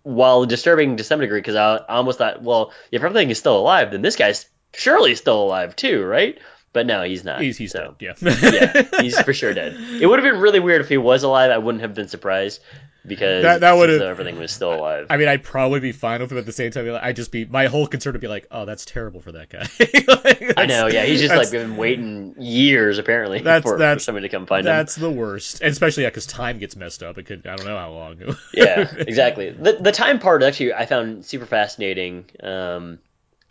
[0.04, 3.56] While disturbing to some degree, because I, I almost thought, well, if everything is still
[3.56, 6.38] alive, then this guy's surely still alive too, right?
[6.74, 7.42] But no, he's not.
[7.42, 8.16] he's he's so dead.
[8.22, 8.50] Yeah.
[8.52, 9.76] yeah, he's for sure dead.
[10.02, 11.52] It would have been really weird if he was alive.
[11.52, 12.62] I wouldn't have been surprised
[13.06, 15.08] because That- that would've- everything was still alive.
[15.10, 16.98] I mean, I'd probably be fine with him at the same time.
[17.02, 19.68] I'd just be my whole concern would be like, oh, that's terrible for that guy.
[20.24, 21.04] Like, I know, yeah.
[21.04, 24.72] He's just like been waiting years apparently That's- for, for somebody to come find him.
[24.74, 27.18] That's the worst, and especially because time gets messed up.
[27.18, 28.18] It could I don't know how long.
[28.54, 29.50] Yeah, exactly.
[29.50, 33.00] The the time part actually I found super fascinating um,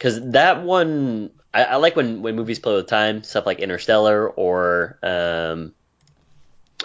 [0.00, 4.26] because that one I, I like when when movies play with time, stuff like Interstellar
[4.28, 5.74] or um,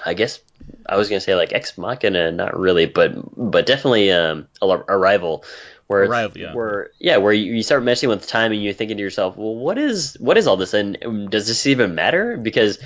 [0.06, 0.42] I guess
[0.86, 5.46] I was gonna say like Ex Machina, not really, but but definitely um, Arrival,
[5.88, 6.54] where Arrival, yeah.
[6.54, 9.56] where yeah, where you, you start messing with time and you're thinking to yourself, well,
[9.56, 12.36] what is what is all this, and um, does this even matter?
[12.36, 12.80] Because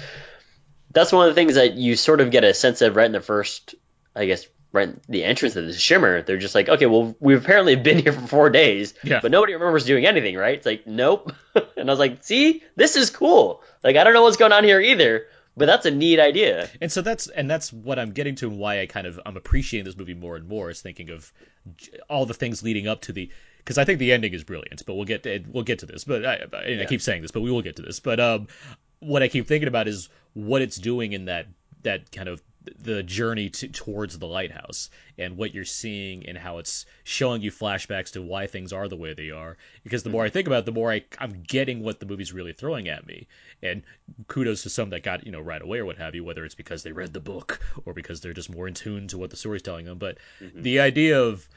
[0.92, 3.14] that's one of the things that you sort of get a sense of right in
[3.14, 3.74] the first,
[4.16, 6.22] I guess, right the entrance of the shimmer.
[6.22, 9.20] They're just like, okay, well, we've apparently been here for four days, yeah.
[9.22, 10.56] but nobody remembers doing anything, right?
[10.56, 11.32] It's like, nope.
[11.78, 13.64] and I was like, see, this is cool.
[13.84, 15.28] Like, I don't know what's going on here either,
[15.58, 16.70] but that's a neat idea.
[16.82, 19.38] And so that's and that's what I'm getting to, and why I kind of I'm
[19.38, 21.32] appreciating this movie more and more is thinking of
[22.10, 24.96] all the things leading up to the because I think the ending is brilliant, but
[24.96, 26.04] we'll get to, we'll get to this.
[26.04, 26.82] But I, yeah.
[26.82, 28.00] I keep saying this, but we will get to this.
[28.00, 28.48] But um,
[29.00, 31.48] what I keep thinking about is what it's doing in that
[31.84, 32.42] that kind of
[32.82, 37.52] the journey to, towards the lighthouse and what you're seeing and how it's showing you
[37.52, 39.58] flashbacks to why things are the way they are.
[39.84, 42.34] Because the more I think about it, the more I, I'm getting what the movie's
[42.34, 43.28] really throwing at me.
[43.62, 43.84] And
[44.28, 46.56] kudos to some that got, you know, right away or what have you, whether it's
[46.56, 49.38] because they read the book or because they're just more in tune to what the
[49.38, 49.98] story's telling them.
[49.98, 50.62] But mm-hmm.
[50.62, 51.48] the idea of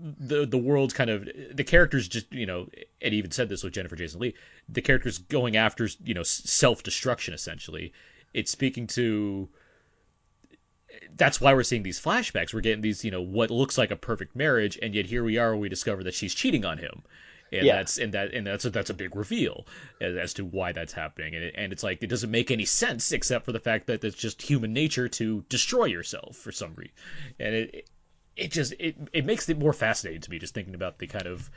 [0.00, 2.68] the the world's kind of the characters just you know
[3.02, 4.34] Ed even said this with Jennifer Jason Lee
[4.68, 7.92] the characters going after you know self destruction essentially
[8.34, 9.48] it's speaking to
[11.16, 12.52] that's why we're seeing these flashbacks.
[12.52, 15.38] We're getting these, you know, what looks like a perfect marriage, and yet here we
[15.38, 15.56] are.
[15.56, 17.02] We discover that she's cheating on him,
[17.52, 17.76] and yeah.
[17.76, 19.66] that's and that and that's a, that's a big reveal
[20.00, 21.34] as, as to why that's happening.
[21.34, 24.04] And it, and it's like it doesn't make any sense except for the fact that
[24.04, 26.94] it's just human nature to destroy yourself for some reason,
[27.38, 27.88] and it
[28.36, 31.26] it just it it makes it more fascinating to me just thinking about the kind
[31.26, 31.50] of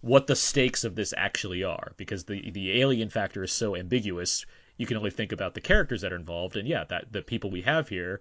[0.00, 4.44] what the stakes of this actually are because the the alien factor is so ambiguous.
[4.76, 7.50] You can only think about the characters that are involved, and yeah, that the people
[7.50, 8.20] we have here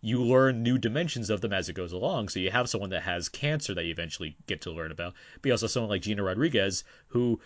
[0.00, 2.28] you learn new dimensions of them as it goes along.
[2.28, 5.48] So you have someone that has cancer that you eventually get to learn about, but
[5.48, 7.40] you also have someone like Gina Rodriguez who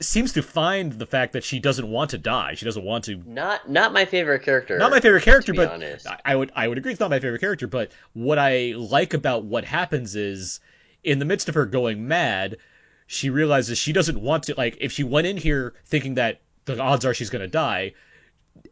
[0.00, 2.54] seems to find the fact that she doesn't want to die.
[2.54, 3.16] She doesn't want to.
[3.26, 4.78] Not not my favorite character.
[4.78, 6.06] Not my favorite character, but honest.
[6.24, 7.66] I would I would agree it's not my favorite character.
[7.66, 10.60] But what I like about what happens is,
[11.02, 12.56] in the midst of her going mad,
[13.06, 14.54] she realizes she doesn't want to.
[14.54, 17.94] Like if she went in here thinking that the odds are she's going to die,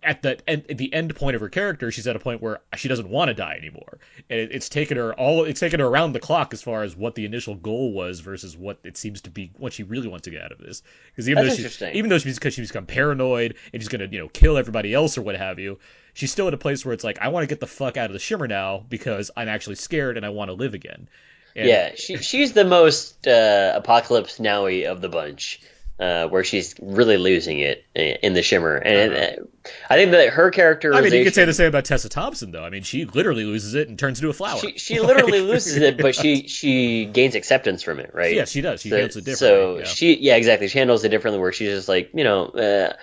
[0.03, 2.61] at the end, at the end point of her character, she's at a point where
[2.77, 5.87] she doesn't want to die anymore, and it, it's taken her all it's taken her
[5.87, 9.21] around the clock as far as what the initial goal was versus what it seems
[9.23, 10.83] to be what she really wants to get out of this.
[11.11, 14.09] Because even That's though she's even though she's because she's become paranoid and she's gonna
[14.11, 15.79] you know kill everybody else or what have you,
[16.15, 18.07] she's still at a place where it's like I want to get the fuck out
[18.07, 21.09] of the shimmer now because I'm actually scared and I want to live again.
[21.55, 25.61] And, yeah, she she's the most uh, apocalypse nowy of the bunch
[26.03, 29.71] uh, where she's really losing it in the Shimmer, and uh-huh.
[29.89, 30.93] I think that her character.
[30.93, 32.65] I mean, you could say the same about Tessa Thompson, though.
[32.65, 34.59] I mean, she literally loses it and turns into a flower.
[34.59, 38.35] She, she literally loses it, but she she gains acceptance from it, right?
[38.35, 38.83] Yeah, she does.
[38.83, 39.37] She so, handles it differently.
[39.37, 39.85] So yeah.
[39.85, 40.67] she, yeah, exactly.
[40.67, 42.47] She handles it differently, where she's just like, you know.
[42.47, 42.95] Uh,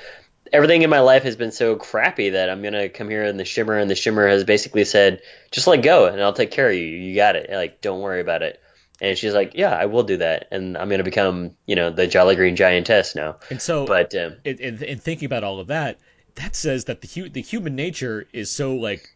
[0.52, 3.46] everything in my life has been so crappy that I'm gonna come here in the
[3.46, 6.76] shimmer, and the shimmer has basically said, just let go, and I'll take care of
[6.76, 6.82] you.
[6.82, 7.52] You got it.
[7.52, 8.60] Like, don't worry about it.
[9.02, 11.90] And she's like, "Yeah, I will do that, and I'm going to become, you know,
[11.90, 15.60] the Jolly Green Giantess now." And so, but um, in, in, in, thinking about all
[15.60, 16.00] of that,
[16.36, 19.16] that says that the hu- the human nature is so like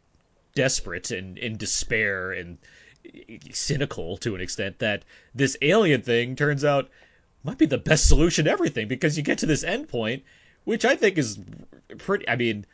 [0.55, 2.57] desperate and in despair and
[3.51, 5.03] cynical to an extent that
[5.35, 6.89] this alien thing turns out
[7.43, 10.23] might be the best solution to everything because you get to this end point,
[10.63, 11.39] which I think is
[11.97, 12.27] pretty.
[12.29, 12.65] I mean,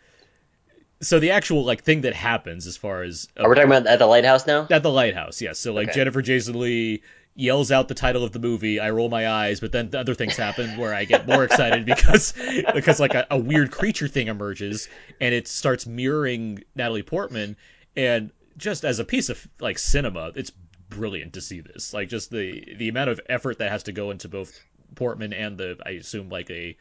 [1.02, 3.88] so the actual like thing that happens as far as uh, are we talking about
[3.88, 4.68] at the lighthouse now?
[4.70, 5.60] At the lighthouse, yes.
[5.60, 5.96] So like okay.
[5.96, 7.02] Jennifer Jason Lee
[7.36, 8.80] yells out the title of the movie.
[8.80, 12.34] I roll my eyes, but then other things happen where I get more excited because
[12.74, 14.90] because like a, a, weird creature thing emerges
[15.22, 17.56] and it starts mirroring Natalie Portman
[17.96, 20.52] and just as a piece of like cinema, it's
[20.90, 21.94] brilliant to see this.
[21.94, 24.60] Like just the the amount of effort that has to go into both
[24.96, 26.76] Portman and the I assume like a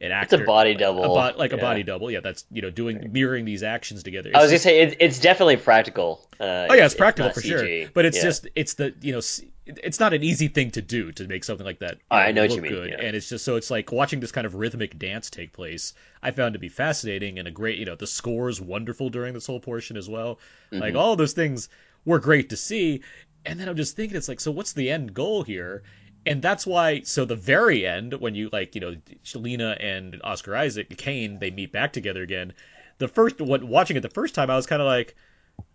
[0.00, 0.36] an actor.
[0.36, 1.58] It's a body double, a bo- like yeah.
[1.58, 2.10] a body double.
[2.10, 4.30] Yeah, that's you know doing mirroring these actions together.
[4.30, 6.26] It's I was just, gonna say it, it's definitely practical.
[6.38, 7.82] Uh, oh yeah, it's, it's practical for CG.
[7.82, 7.90] sure.
[7.92, 8.22] But it's yeah.
[8.22, 9.20] just it's the you know
[9.66, 11.96] it's not an easy thing to do to make something like that.
[12.10, 12.72] know, I know what you mean.
[12.72, 12.90] Good.
[12.90, 13.04] Yeah.
[13.04, 15.92] And it's just so it's like watching this kind of rhythmic dance take place.
[16.22, 19.34] I found to be fascinating and a great you know the score is wonderful during
[19.34, 20.38] this whole portion as well.
[20.72, 20.82] Mm-hmm.
[20.82, 21.68] Like all those things
[22.04, 23.02] were great to see.
[23.44, 25.82] And then I'm just thinking, it's like, so what's the end goal here?
[26.26, 28.94] And that's why so the very end when you like you know
[29.34, 32.52] Lena and Oscar Isaac Kane they meet back together again
[32.98, 35.16] the first what watching it the first time I was kind of like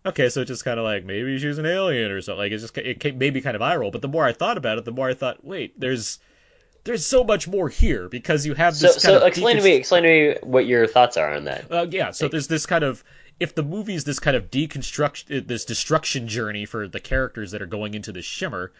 [0.05, 2.63] okay so it's just kind of like maybe she's an alien or something like it's
[2.63, 4.85] just it came, maybe kind of eye roll but the more I thought about it
[4.85, 6.19] the more I thought wait there's
[6.83, 10.03] there's so much more here because you have this so, so explain to me explain
[10.03, 11.71] to me what your thoughts are on that.
[11.71, 13.03] Uh, yeah so there's this kind of
[13.39, 17.67] if the movie's this kind of deconstruction this destruction journey for the characters that are
[17.67, 18.71] going into the shimmer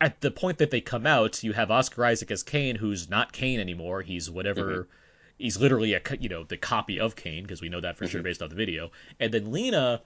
[0.00, 3.32] at the point that they come out, you have Oscar Isaac as Kane, who's not
[3.32, 4.02] Kane anymore.
[4.02, 4.62] He's whatever.
[4.62, 4.90] Mm-hmm.
[5.38, 8.12] he's literally a you know the copy of Kane because we know that for mm-hmm.
[8.12, 8.90] sure based off the video.
[9.18, 10.02] And then Lena,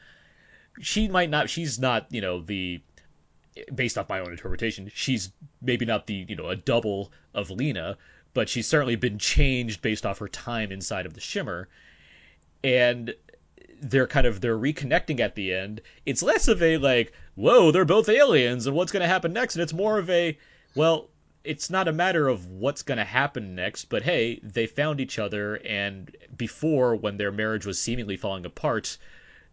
[0.81, 1.51] she might not.
[1.51, 2.81] She's not you know the
[3.75, 4.91] based off my own interpretation.
[4.95, 7.99] She's maybe not the you know a double of Lena,
[8.33, 11.69] but she's certainly been changed based off her time inside of the Shimmer.
[12.65, 13.15] And
[13.83, 15.81] they're kind of they're reconnecting at the end.
[16.07, 19.57] It's less of a like, whoa, they're both aliens and what's going to happen next,
[19.57, 20.39] and it's more of a,
[20.77, 21.09] well,
[21.45, 25.19] it's not a matter of what's going to happen next, but hey, they found each
[25.19, 28.97] other, and before when their marriage was seemingly falling apart,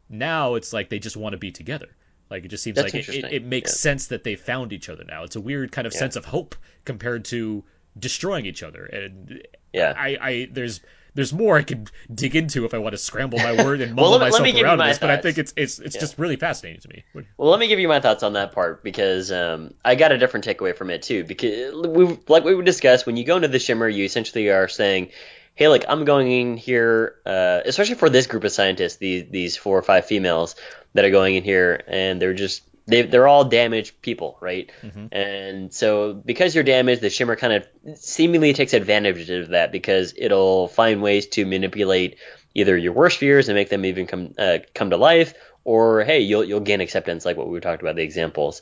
[0.10, 1.90] now it's like they just want to be together.
[2.30, 3.78] Like it just seems That's like it, it, makes yeah.
[3.78, 5.24] sense that they found each other now.
[5.24, 6.00] It's a weird kind of yeah.
[6.00, 7.64] sense of hope compared to
[7.98, 8.86] destroying each other.
[8.86, 10.82] And yeah, I, I there's
[11.20, 14.12] there's more I could dig into if I want to scramble my word and mumble
[14.12, 15.00] well, myself around this, thoughts.
[15.00, 16.00] but I think it's it's it's yeah.
[16.00, 17.04] just really fascinating to me.
[17.36, 20.18] Well, let me give you my thoughts on that part because um, I got a
[20.18, 21.26] different takeaway from it too.
[21.26, 25.10] Because we like we discussed, when you go into the shimmer, you essentially are saying,
[25.56, 29.58] "Hey, like I'm going in here, uh, especially for this group of scientists, these these
[29.58, 30.56] four or five females
[30.94, 34.72] that are going in here, and they're just they they're all damaged people, right?
[34.82, 35.08] Mm-hmm.
[35.12, 40.14] And so because you're damaged, the shimmer kind of seemingly takes advantage of that because
[40.18, 42.18] it'll find ways to manipulate
[42.56, 46.22] either your worst fears and make them even come uh, come to life, or hey,
[46.22, 48.62] you'll you'll gain acceptance, like what we talked about the examples.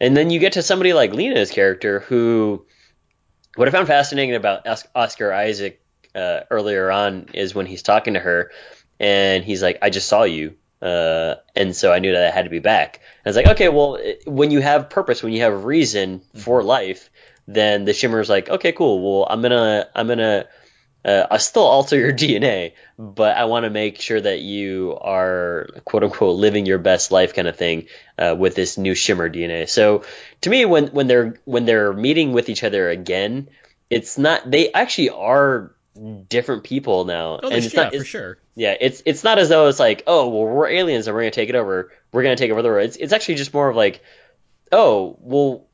[0.00, 2.66] And then you get to somebody like Lena's character, who
[3.56, 5.80] what I found fascinating about Oscar Isaac
[6.14, 8.50] uh, earlier on is when he's talking to her,
[8.98, 12.44] and he's like, "I just saw you." Uh, and so I knew that I had
[12.44, 13.00] to be back.
[13.24, 16.58] And I was like, okay, well, when you have purpose, when you have reason for
[16.58, 16.68] mm-hmm.
[16.68, 17.10] life,
[17.48, 19.00] then the shimmer's like, okay, cool.
[19.02, 20.46] Well, I'm gonna, I'm gonna,
[21.02, 25.68] uh, I still alter your DNA, but I want to make sure that you are
[25.86, 27.86] quote unquote living your best life kind of thing
[28.18, 29.66] uh, with this new shimmer DNA.
[29.66, 30.04] So
[30.42, 33.48] to me, when when they're when they're meeting with each other again,
[33.88, 35.73] it's not they actually are
[36.28, 37.40] different people now.
[37.42, 38.38] Oh, and it's yeah, not, for sure.
[38.54, 41.30] Yeah, it's it's not as though it's like, oh, well, we're aliens and we're gonna
[41.30, 41.92] take it over.
[42.12, 42.86] We're gonna take over the world.
[42.86, 44.02] It's it's actually just more of like,
[44.72, 45.66] oh, well,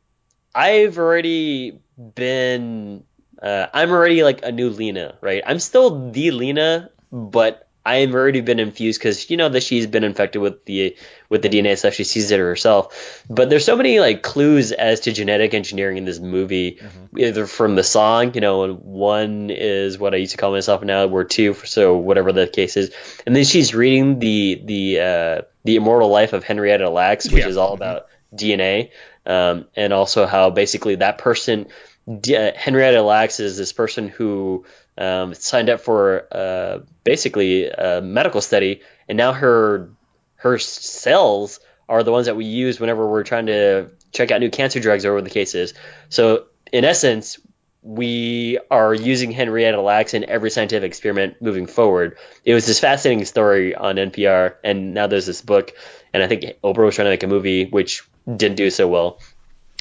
[0.54, 1.80] I've already
[2.14, 3.04] been,
[3.42, 5.42] uh, I'm already like a new Lena, right?
[5.46, 10.05] I'm still the Lena, but I've already been infused because you know that she's been
[10.05, 10.97] infected with the
[11.31, 11.95] with the DNA stuff.
[11.95, 16.05] She sees it herself, but there's so many like clues as to genetic engineering in
[16.05, 17.19] this movie, mm-hmm.
[17.19, 20.83] either from the song, you know, and one is what I used to call myself
[20.83, 22.90] now, we're two, so whatever the case is,
[23.27, 27.49] and then she's reading the the uh, the immortal life of Henrietta Lacks, which yeah.
[27.49, 27.83] is all mm-hmm.
[27.83, 28.90] about DNA,
[29.25, 31.69] um, and also how basically that person,
[32.07, 34.66] uh, Henrietta Lacks, is this person who
[34.98, 39.90] um, signed up for uh, basically a medical study, and now her
[40.37, 44.50] her cells are the ones that we use whenever we're trying to check out new
[44.50, 45.74] cancer drugs or whatever the case is.
[46.09, 47.38] So in essence,
[47.83, 52.18] we are using Henrietta Lacks in every scientific experiment moving forward.
[52.44, 55.72] It was this fascinating story on NPR, and now there's this book,
[56.12, 59.18] and I think Oprah was trying to make a movie which didn't do so well.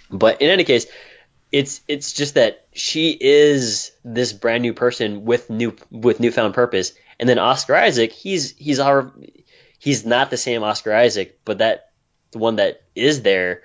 [0.10, 0.88] But in any case,
[1.52, 6.94] it's it's just that she is this brand new person with new with newfound purpose.
[7.20, 9.12] And then Oscar Isaac, he's he's our
[9.80, 11.92] he's not the same Oscar Isaac, but that
[12.32, 13.64] the one that is there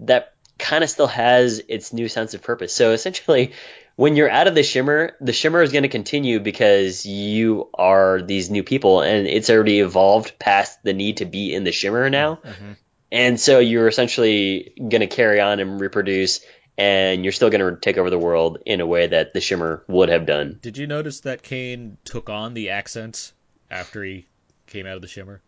[0.00, 2.74] that kind of still has its new sense of purpose.
[2.74, 3.52] So essentially,
[3.96, 8.20] when you're out of the shimmer, the shimmer is going to continue because you are
[8.22, 12.10] these new people, and it's already evolved past the need to be in the shimmer
[12.10, 12.36] now.
[12.36, 12.72] Mm-hmm.
[13.12, 16.40] And so you're essentially going to carry on and reproduce
[16.80, 19.84] and you're still going to take over the world in a way that the Shimmer
[19.86, 20.58] would have done.
[20.62, 23.32] Did you notice that Kane took on the accent
[23.70, 24.26] after he
[24.66, 25.42] came out of the Shimmer?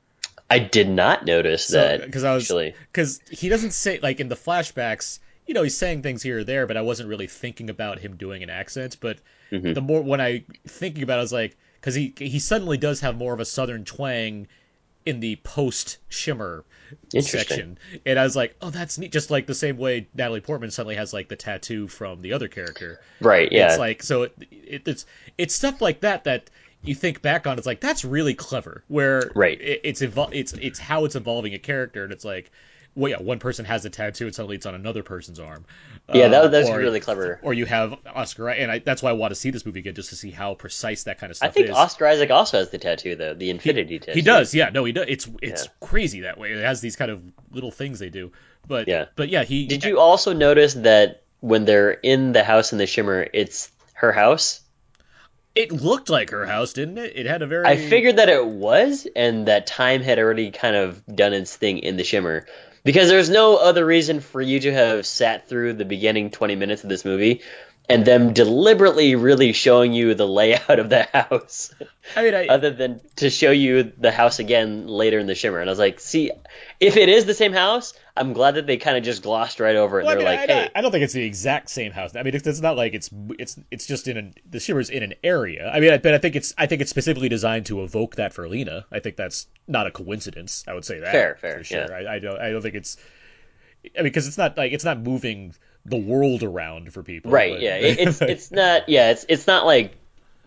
[0.51, 2.53] I did not notice so, that because I was
[2.93, 5.21] because he doesn't say like in the flashbacks.
[5.47, 8.17] You know, he's saying things here or there, but I wasn't really thinking about him
[8.17, 8.99] doing an accent.
[9.01, 9.19] But
[9.51, 9.73] mm-hmm.
[9.73, 13.01] the more when I thinking about, it, I was like, because he he suddenly does
[13.01, 14.49] have more of a southern twang
[15.05, 16.65] in the post shimmer
[17.19, 17.79] section.
[18.05, 19.13] And i was like oh that's neat.
[19.13, 22.49] Just like the same way natalie portman suddenly has like the tattoo from the other
[22.49, 23.01] character.
[23.21, 23.69] Right yeah.
[23.69, 25.07] It's like so it, it, it's
[25.39, 26.51] it's stuff like that that
[26.83, 28.85] you think back on it's like that's really clever.
[28.89, 29.61] Where right.
[29.61, 32.51] it, it's evol- it's it's how it's evolving a character and it's like
[32.95, 35.65] well, yeah, one person has a tattoo and suddenly it's on another person's arm.
[36.13, 37.41] Yeah, that, uh, that's or, really clever.
[37.43, 39.95] Or you have Oscar, and I, that's why I want to see this movie again,
[39.95, 41.51] just to see how precise that kind of stuff is.
[41.51, 41.77] I think is.
[41.77, 44.13] Oscar Isaac also has the tattoo, though, the Infinity he, tattoo.
[44.13, 44.71] He does, yeah.
[44.71, 45.07] No, he does.
[45.09, 45.71] It's it's yeah.
[45.81, 46.53] crazy that way.
[46.53, 48.33] It has these kind of little things they do.
[48.67, 49.67] But yeah, but yeah, he.
[49.67, 54.13] Did you also notice that when they're in the house in the Shimmer, it's her
[54.13, 54.61] house?
[55.55, 57.13] It looked like her house, didn't it?
[57.15, 57.67] It had a very.
[57.67, 61.79] I figured that it was, and that time had already kind of done its thing
[61.79, 62.47] in the Shimmer
[62.85, 66.83] because there's no other reason for you to have sat through the beginning 20 minutes
[66.83, 67.43] of this movie
[67.89, 71.75] and them deliberately really showing you the layout of the house.
[72.17, 75.61] I mean, I, other than to show you the house again later in the shimmer.
[75.61, 76.31] And I was like, see,
[76.81, 79.77] if it is the same house, I'm glad that they kind of just glossed right
[79.77, 80.05] over it.
[80.05, 82.15] well, I They're mean, like, I, hey, I don't think it's the exact same house.
[82.15, 85.03] I mean, it's, it's not like it's it's it's just in an the shimmer's in
[85.03, 85.69] an area.
[85.69, 88.33] I mean, I, but I think it's I think it's specifically designed to evoke that
[88.33, 88.85] for Lena.
[88.93, 90.65] I think that's not a coincidence.
[90.69, 91.87] I would say that Fair, fair, for sure.
[91.91, 92.11] yeah.
[92.11, 92.97] I, I don't I don't think it's.
[93.97, 95.55] I mean, because it's not like it's not moving
[95.85, 97.31] the world around for people.
[97.31, 99.97] right, but- yeah, it's it's not, yeah, it's it's not like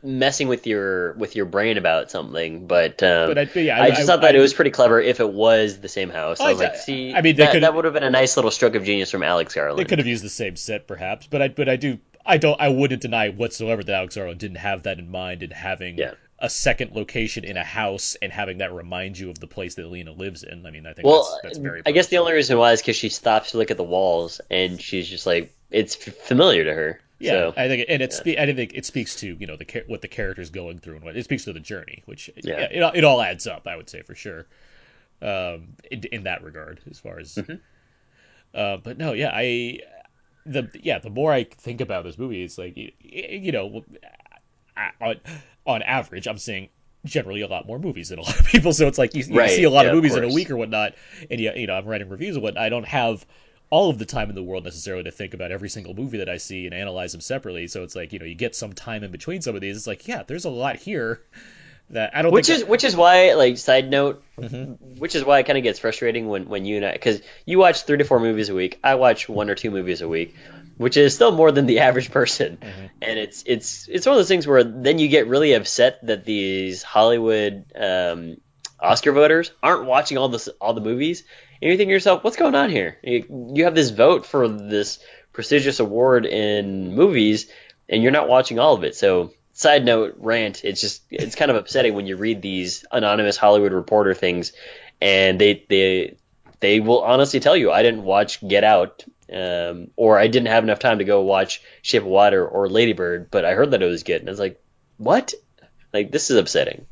[0.04, 3.90] messing with your with your brain about something, but um, But I- yeah, I, I-
[3.90, 6.40] just I- thought that it was pretty clever if it was the same house.
[6.40, 8.76] I was like, see, I mean, that, that would have been a nice little stroke
[8.76, 9.80] of genius from Alex Garland.
[9.80, 12.60] They could have used the same set, perhaps, but I but I do I don't
[12.62, 16.14] I wouldn't deny whatsoever that Alex Garland didn't have that in mind in having Yeah.
[16.46, 19.88] A second location in a house and having that remind you of the place that
[19.88, 20.66] Lena lives in.
[20.66, 21.82] I mean, I think Well, that's, that's very.
[21.86, 24.40] I guess the only reason why is because she stops to look at the walls
[24.52, 27.00] and she's just like, it's f- familiar to her.
[27.18, 29.84] Yeah, So, I think, and it spe- I think it speaks to you know the
[29.88, 32.68] what the character's going through and what it speaks to the journey, which Yeah.
[32.72, 33.68] yeah, it, it all adds up.
[33.68, 34.46] I would say for sure,
[35.22, 37.36] um, in, in that regard, as far as.
[37.36, 37.56] Mm-hmm.
[38.54, 39.80] Uh, but no, yeah, I
[40.46, 43.84] the yeah the more I think about this movie, it's like you, you know,
[44.78, 45.16] I- on
[45.66, 46.70] on average, I'm seeing
[47.06, 48.74] generally a lot more movies than a lot of people.
[48.74, 50.30] So it's like you, you Right, see a lot yeah, of of movies in a
[50.30, 50.96] week or whatnot,
[51.30, 53.26] and you, you know I'm writing reviews of what I don't have
[53.72, 56.30] all of the time in the world necessarily to think about every single movie that
[56.30, 57.68] I see and analyze them separately.
[57.68, 59.78] So it's like you know you get some time in between some of these.
[59.78, 61.22] It's like yeah, there's a lot here
[61.90, 62.34] that I don't.
[62.34, 64.76] which think is which is why, like, side note, Mm-hmm.
[64.80, 67.60] which is why it kind of gets frustrating when when you and I, because you
[67.60, 70.36] watch three to four movies a week, I watch one or two movies a week,
[70.78, 72.86] which is still more than the average person, Mm-hmm.
[73.02, 76.26] and it's it's it's one of those things where then you get really upset that
[76.26, 78.38] these Hollywood um,
[78.80, 81.24] Oscar voters aren't watching all this all the movies,
[81.62, 82.98] and you think to yourself, what's going on here?
[83.04, 85.00] You, you have this vote for this
[85.34, 87.48] prestigious award in movies,
[87.90, 88.96] and you're not watching all of it.
[88.96, 90.64] So, side note, rant.
[90.64, 94.52] It's just it's kind of upsetting when you read these anonymous Hollywood reporter things,
[95.02, 96.18] and they they
[96.60, 99.04] they will honestly tell you, I didn't watch Get Out.
[99.32, 103.32] Um, or I didn't have enough time to go watch Shape of Water or Ladybird,
[103.32, 104.62] but I heard that it was good, and I was like,
[104.98, 105.34] "What?
[105.94, 106.86] Like this is upsetting."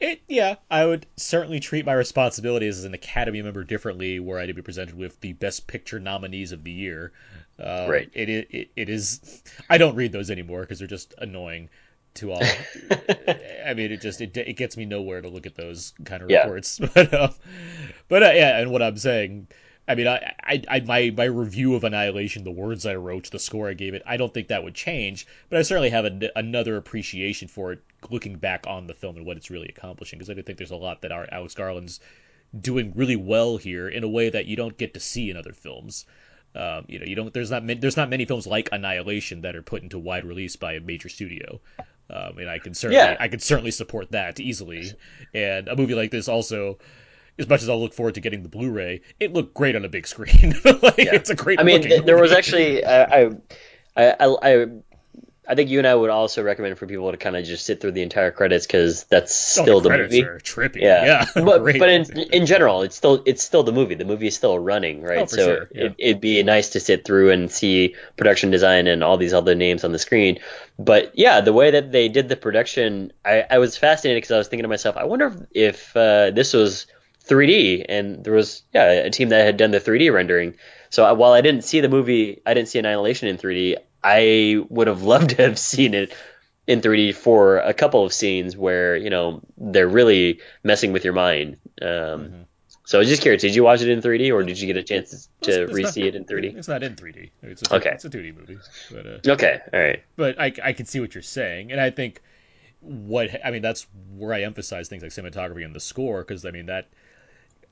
[0.00, 4.46] It, yeah, I would certainly treat my responsibilities as an Academy member differently, were I
[4.46, 7.12] to be presented with the Best Picture nominees of the year.
[7.58, 8.08] Uh, Right.
[8.12, 9.42] It, it, it, is.
[9.68, 11.68] I don't read those anymore because they're just annoying
[12.14, 12.42] to all.
[13.66, 16.30] I mean, it just it, it gets me nowhere to look at those kind of
[16.30, 16.42] Yeah.
[16.42, 16.78] reports.
[16.94, 17.34] But um,
[18.08, 19.48] but uh, yeah, and what I'm saying.
[19.88, 23.38] I mean, I, I, I, my, my review of Annihilation, the words I wrote, the
[23.38, 26.30] score I gave it, I don't think that would change, but I certainly have a,
[26.36, 27.80] another appreciation for it
[28.10, 30.70] looking back on the film and what it's really accomplishing, because I do think there's
[30.70, 32.00] a lot that our Alex Garland's
[32.60, 35.52] doing really well here in a way that you don't get to see in other
[35.52, 36.06] films.
[36.54, 37.32] Um, you know, you don't.
[37.32, 40.56] There's not many, there's not many films like Annihilation that are put into wide release
[40.56, 41.60] by a major studio.
[42.10, 43.16] Um, and I can certainly Yeah.
[43.20, 44.92] I can certainly support that easily.
[45.34, 46.78] And a movie like this also,
[47.38, 49.88] as much as I'll look forward to getting the Blu-ray, it looked great on a
[49.88, 50.54] big screen.
[50.64, 51.60] like, It's a great.
[51.60, 53.30] I mean, th- there was actually I I,
[53.96, 54.66] I I
[55.50, 57.80] I think you and I would also recommend for people to kind of just sit
[57.80, 60.22] through the entire credits because that's Oh, still the movie.
[60.22, 60.82] are trippy.
[60.82, 63.94] Yeah, Yeah, but but in in general, it's still it's still the movie.
[63.94, 65.20] The movie is still running, right?
[65.20, 65.84] Oh, so sure, yeah.
[65.86, 69.54] it, it'd be nice to sit through and see production design and all these other
[69.54, 70.38] names on the screen.
[70.78, 74.38] But yeah, the way that they did the production, I, I was fascinated because I
[74.38, 76.86] was thinking to myself, I wonder if, if uh, this was
[77.28, 80.54] 3D and there was yeah a team that had done the 3D rendering.
[80.90, 83.76] So I, while I didn't see the movie, I didn't see Annihilation in 3D.
[84.02, 86.14] I would have loved to have seen it
[86.66, 91.14] in 3D for a couple of scenes where you know they're really messing with your
[91.14, 91.58] mind.
[91.80, 92.42] Um, Mm-hmm.
[92.84, 94.78] So I was just curious, did you watch it in 3D or did you get
[94.78, 96.56] a chance to It's- it's re-see not- it in 3D?
[96.56, 97.28] It's not in 3D.
[97.42, 97.90] It's a, Okay.
[97.90, 98.56] It's a 2D movie,
[98.90, 100.02] but uh, Okay, all right.
[100.16, 102.22] but I, I can see what you're saying, and I think
[102.80, 106.50] what I mean that's where I emphasize things like cinematography and the score because I
[106.50, 106.88] mean that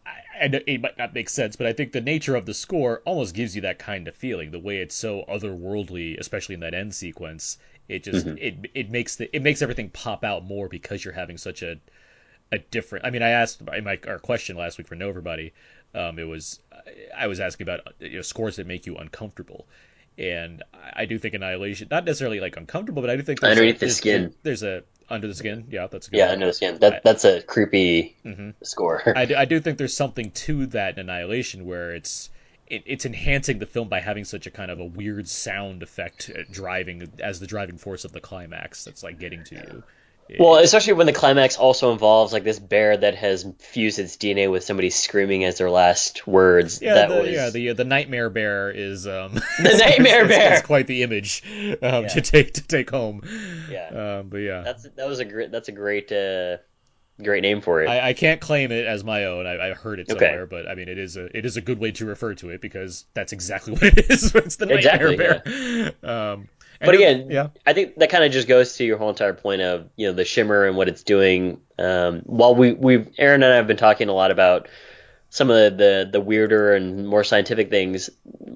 [0.07, 2.55] I, I know it might not make sense, but I think the nature of the
[2.55, 4.51] score almost gives you that kind of feeling.
[4.51, 8.39] The way it's so otherworldly, especially in that end sequence, it just Mm-hmm.
[8.39, 11.79] it it makes the it makes everything pop out more because you're having such a
[12.53, 13.05] a different.
[13.05, 15.53] I mean, I asked in my our question last week for Know Everybody.
[15.95, 16.61] Um, it was
[17.17, 19.67] I was asking about you know, scores that make you uncomfortable,
[20.19, 23.53] and I, I do think Annihilation not necessarily like uncomfortable, but I do think there's
[23.53, 24.35] Underneath a, the there's, skin.
[24.43, 25.67] There's a under the skin.
[25.71, 26.17] Yeah, that's a good.
[26.19, 26.41] Yeah, one.
[26.41, 26.79] the skin.
[26.81, 28.17] That that's a creepy
[28.63, 29.01] score.
[29.01, 29.19] Mm-hmm.
[29.19, 32.31] I do, I do think there's something to that in Annihilation where it's
[32.67, 36.31] it, it's enhancing the film by having such a kind of a weird sound effect
[36.35, 39.85] uh, driving as the driving force of the climax that's like getting to you
[40.39, 44.51] Well, especially when the climax also involves like this bear that has fused its DNA
[44.51, 46.83] with somebody screaming as their last words.
[46.83, 50.55] Yeah, that the, was yeah, the the nightmare bear is um The nightmare bear!
[50.55, 51.43] is quite the image
[51.83, 52.07] um, Yeah.
[52.09, 53.23] to take to take home.
[53.71, 54.19] yeah.
[54.19, 56.59] Um, but yeah, That's that was a great that's a great uh,
[57.23, 57.89] great name for it.
[57.89, 59.47] I, I can't claim it as my own.
[59.47, 60.19] I, I heard it Okay.
[60.27, 62.51] somewhere, but I mean, it is a it is a good way to refer to
[62.51, 64.35] it because that's exactly what it is.
[64.35, 65.93] It's the nightmare Exactly, bear.
[66.03, 66.49] Um, and
[66.81, 69.63] But again, yeah, I think that kind of just goes to your whole entire point
[69.63, 71.61] of you know the shimmer and what it's doing.
[71.79, 74.69] Um, while we we Aaron and I have been talking a lot about
[75.31, 78.11] some of the, the the weirder and more scientific things.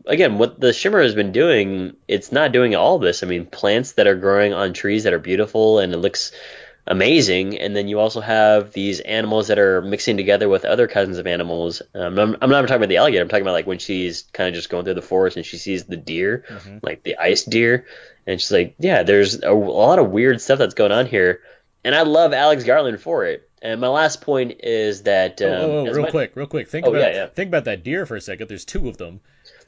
[0.06, 3.22] Again, what the shimmer has been doing, it's not doing all this.
[3.22, 6.32] I mean, plants that are growing on trees that are beautiful and it looks
[6.86, 11.18] amazing, and then you also have these animals that are mixing together with other cousins
[11.18, 11.82] of animals.
[11.94, 13.22] Um, I'm, I'm not talking about the alligator.
[13.22, 15.56] I'm talking about like when she's kind of just going through the forest and she
[15.58, 16.80] sees the deer, Mhm.
[16.82, 17.86] like the ice deer,
[18.26, 21.40] and she's like, yeah, there's a, a lot of weird stuff that's going on here,
[21.84, 23.46] and I love Alex Garland for it.
[23.62, 26.68] And my last point is that um, oh, oh, oh, real much- quick, real quick.
[26.68, 27.26] Think Oh, about yeah, yeah.
[27.26, 28.48] think about that deer for a second.
[28.48, 29.20] There's two of them.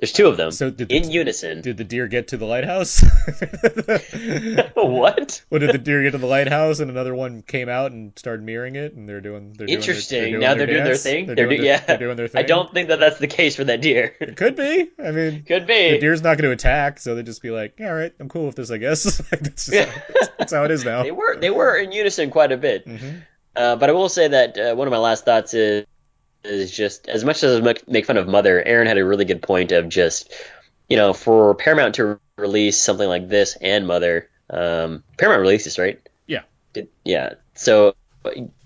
[0.03, 1.61] There's two of them So did the, in unison.
[1.61, 3.01] did the deer get to the lighthouse?
[4.75, 5.43] what?
[5.49, 8.45] What did the deer get to the lighthouse, and another one came out and started
[8.45, 9.53] mirroring it, and they're doing.
[9.57, 10.21] They're Interesting.
[10.23, 11.27] Doing their, now they're doing their thing.
[11.27, 11.85] They're, They're doing do- their, yeah.
[11.87, 12.39] they're doing their thing.
[12.41, 14.15] I don't think that that's the case for that deer.
[14.21, 14.91] It could be.
[14.99, 15.99] I mean, Could the be.
[15.99, 18.47] deer's not going to attack, so they just be like, "Yeah, all right, I'm cool
[18.47, 19.89] with this, I guess." That's, just,
[20.39, 21.03] that's how it is now.
[21.05, 22.87] They were they were in unison quite a bit.
[22.89, 23.19] hmm
[23.55, 25.85] Uh, but I will say that uh, one of my last thoughts is
[26.45, 29.43] is just as much as I make- fun of Mother, Aaron had a really good
[29.43, 30.33] point of just
[30.89, 34.29] you know for Paramount to release something like this and Mother.
[34.51, 36.01] Um, Paramount released this, right?
[36.27, 36.43] Yeah.
[36.73, 37.35] Did, yeah.
[37.55, 37.95] So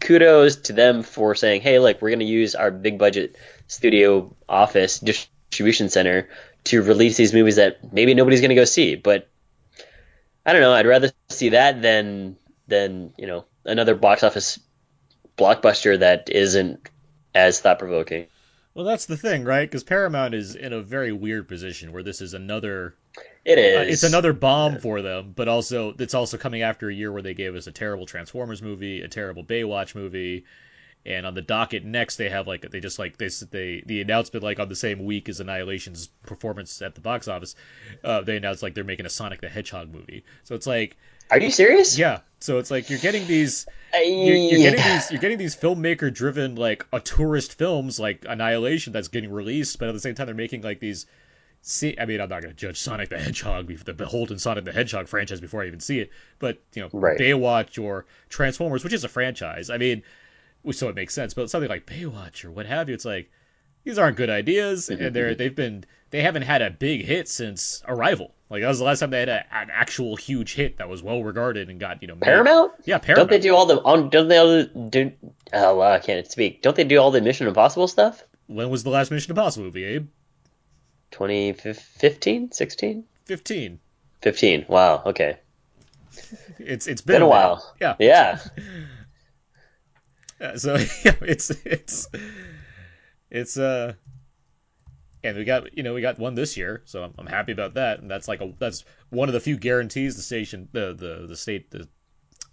[0.00, 3.36] kudos to them for saying, hey, look, we're going to use our big budget
[3.68, 6.28] studio office distribution center
[6.64, 8.96] to release these movies that maybe nobody's going to go see.
[8.96, 9.28] But
[10.44, 10.72] I don't know.
[10.72, 12.36] I'd rather see that than
[12.68, 14.58] than you know another box office
[15.36, 16.88] blockbuster that isn't
[17.36, 18.26] as thought provoking.
[18.74, 19.68] Well, that's the thing, right?
[19.68, 22.94] Because Paramount is in a very weird position where this is another.
[23.44, 23.76] It is.
[23.76, 27.22] Uh, it's another bomb for them, but also it's also coming after a year where
[27.22, 30.44] they gave us a terrible Transformers movie, a terrible Baywatch movie,
[31.06, 34.42] and on the docket next they have like they just like they they the announcement
[34.42, 37.54] like on the same week as Annihilation's performance at the box office,
[38.04, 40.24] uh, they announced like they're making a Sonic the Hedgehog movie.
[40.44, 40.98] So it's like
[41.30, 41.98] Are you serious?
[41.98, 46.12] yeah, so it's like you're getting these you're, you're getting these you're getting these filmmaker
[46.12, 50.34] driven like auteurist films like Annihilation that's getting released, but at the same time they're
[50.34, 51.06] making like these.
[51.62, 54.72] See, I mean, I'm not going to judge Sonic the Hedgehog, the beholden Sonic the
[54.72, 57.18] Hedgehog franchise before I even see it, but you know, Right.
[57.18, 59.68] Baywatch or Transformers, which is a franchise.
[59.68, 60.04] I mean,
[60.70, 61.34] so it makes sense.
[61.34, 63.30] But something like Baywatch or what have you, it's like
[63.82, 65.38] these aren't good ideas, mm-hmm, and they're mm-hmm.
[65.38, 68.32] they've been they haven't had a big hit since Arrival.
[68.48, 71.02] Like that was the last time they had a, an actual huge hit that was
[71.02, 72.22] well regarded and got you know made.
[72.22, 72.72] Paramount?
[72.84, 73.30] Yeah, Paramount.
[73.30, 74.08] Don't they do all the on?
[74.10, 75.12] Don't they all do?
[75.52, 76.62] Oh, wow, I can't speak.
[76.62, 78.22] Don't they do all the Mission Impossible stuff?
[78.46, 80.08] When was the last Mission Impossible movie, Abe?
[81.10, 83.80] 2015, 16, Fifteen.
[84.22, 84.66] 15.
[84.68, 85.02] Wow.
[85.06, 85.38] Okay.
[86.58, 87.74] It's it's been, Been a while.
[87.80, 87.96] Yeah.
[87.98, 88.38] Yeah.
[90.38, 90.74] Uh, so
[91.04, 92.08] yeah, it's it's
[93.30, 93.94] it's uh,
[95.24, 97.74] and we got you know we got one this year, so I'm, I'm happy about
[97.74, 101.26] that, and that's like a that's one of the few guarantees the station the the
[101.26, 101.88] the state the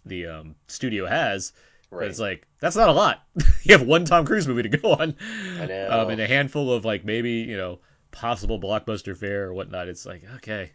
[0.06, 1.54] the um studio has.
[1.90, 2.10] Right.
[2.10, 3.24] it's like that's not a lot.
[3.64, 5.16] you have one Tom Cruise movie to go on,
[5.60, 5.88] I know.
[5.92, 7.80] um, and a handful of like maybe you know
[8.12, 9.88] possible blockbuster fare or whatnot.
[9.88, 10.72] It's like okay,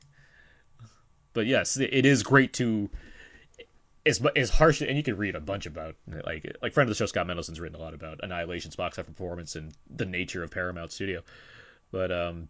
[1.33, 2.89] but yes, it- is great to
[4.07, 6.99] as as harsh and you can read a bunch about like like friend of the
[6.99, 10.51] show Scott Mendelson's written a lot about Annihilation's box office performance and the nature of
[10.53, 11.23] Paramount Studio,
[11.91, 12.49] but um.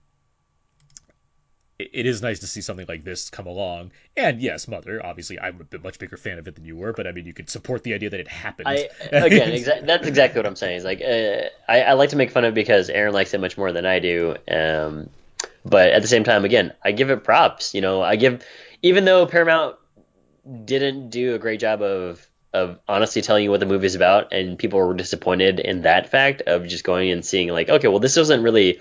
[1.78, 5.04] It, it is nice to see something like this come along, and yes, Mother.
[5.04, 7.32] Obviously, I'm a much bigger fan of it than you were, but I mean, you
[7.32, 8.68] could support the idea that it happened.
[8.68, 10.78] I again, exa- that's exactly what I'm saying.
[10.78, 13.56] Is like uh, I, I like to make fun of because Aaron likes it much
[13.56, 14.36] more than I do.
[14.50, 15.08] Um,
[15.64, 17.74] but at the same time, again, I give it props.
[17.74, 18.44] You know, I give
[18.82, 19.76] even though Paramount
[20.64, 24.58] didn't do a great job of of honestly telling you what the movie's about, and
[24.58, 28.16] people were disappointed in that fact of just going and seeing like, okay, well, this
[28.16, 28.80] wasn't really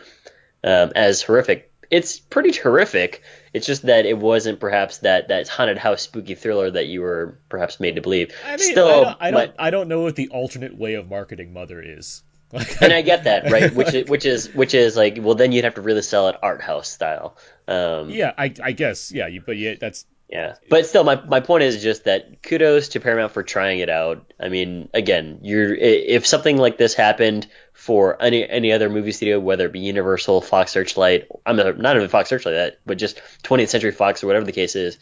[0.63, 1.71] um, as horrific.
[1.89, 3.23] It's pretty terrific.
[3.53, 7.39] It's just that it wasn't perhaps that that haunted house spooky thriller that you were
[7.47, 8.33] perhaps made to believe.
[8.45, 10.95] I mean, Still, I don't, I don't, but- I don't know what the alternate way
[10.95, 12.23] of marketing Mother is.
[12.51, 13.73] Like, and I get that, right?
[13.73, 16.35] Which is, which is which is like, well, then you'd have to really sell it
[16.41, 17.37] art house style.
[17.67, 20.55] Um, yeah, I, I guess, yeah, you, but yeah, that's yeah.
[20.69, 24.33] But still, my my point is just that kudos to Paramount for trying it out.
[24.39, 29.39] I mean, again, you're if something like this happened for any any other movie studio,
[29.39, 33.69] whether it be Universal, Fox Searchlight, I'm not, even Fox Searchlight, that, but just 20th
[33.69, 34.97] Century Fox or whatever the case is,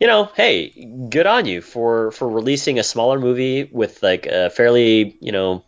[0.00, 0.70] you know, hey,
[1.08, 5.64] good on you for for releasing a smaller movie with like a fairly, you know,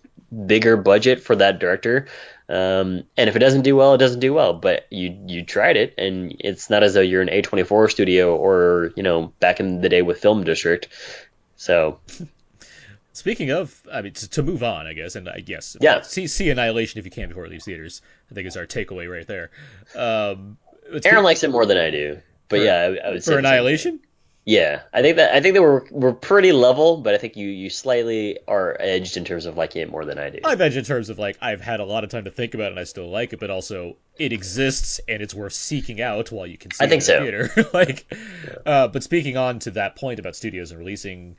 [0.47, 2.09] bigger budget for that director.
[2.49, 4.53] Um, and if it doesn't do well, it doesn't do well.
[4.55, 8.93] But you you tried it, and it's not as though you're an A24 studio or
[8.97, 10.89] you know back in the day with Film District.
[11.57, 11.99] So
[13.13, 16.03] Speaking of, I mean, to, to move on, I guess, and I guess Yeah.
[16.03, 18.03] see see Annihilation if you can before it leaves theaters.
[18.31, 19.51] I think is our takeaway right there.
[19.95, 20.59] Um,
[21.05, 22.21] Aaron likes it more than I do.
[22.49, 23.39] But For- yeah, I, I would for the same thing.
[23.47, 24.01] Annihilation.
[24.47, 27.49] Yeah, I think that I think they were were pretty level, but I think you
[27.49, 30.39] you slightly are edged in terms of liking it more than I do.
[30.45, 32.67] I've edged in terms of like I've had a lot of time to think about
[32.67, 36.31] it and I still like it, but also it exists and it's worth seeking out
[36.31, 37.19] while you can see I think it so.
[37.19, 37.71] in the theater.
[37.75, 38.15] like,
[38.65, 41.37] uh, but speaking on to that point about studios and releasing,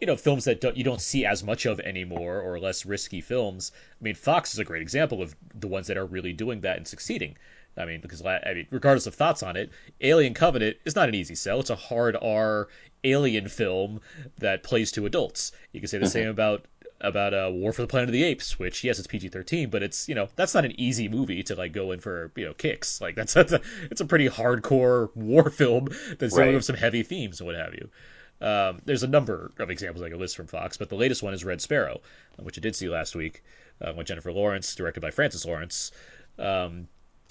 [0.00, 3.22] you know, films that don't, you don't see as much of anymore or less risky
[3.22, 3.72] films.
[4.00, 6.76] I mean, Fox is a great example of the ones that are really doing that
[6.76, 7.38] and succeeding.
[7.76, 9.70] I mean, because I mean, regardless of thoughts on it,
[10.00, 11.60] Alien Covenant is not an easy sell.
[11.60, 12.68] It's a hard R
[13.04, 14.00] alien film
[14.38, 15.52] that plays to adults.
[15.72, 16.64] You can say the same about
[17.02, 19.82] about uh, War for the Planet of the Apes, which yes, it's PG thirteen, but
[19.82, 22.54] it's you know that's not an easy movie to like go in for you know
[22.54, 23.00] kicks.
[23.00, 23.60] Like that's that's a
[23.90, 26.54] it's a pretty hardcore war film that's dealing Right.
[26.54, 27.90] with some heavy themes and what have you.
[28.40, 31.32] Um, there's a number of examples I could list from Fox, but the latest one
[31.34, 32.00] is Red Sparrow,
[32.38, 33.42] which I did see last week
[33.80, 35.90] uh, with Jennifer Lawrence, directed by Francis Lawrence.
[36.38, 36.86] Um,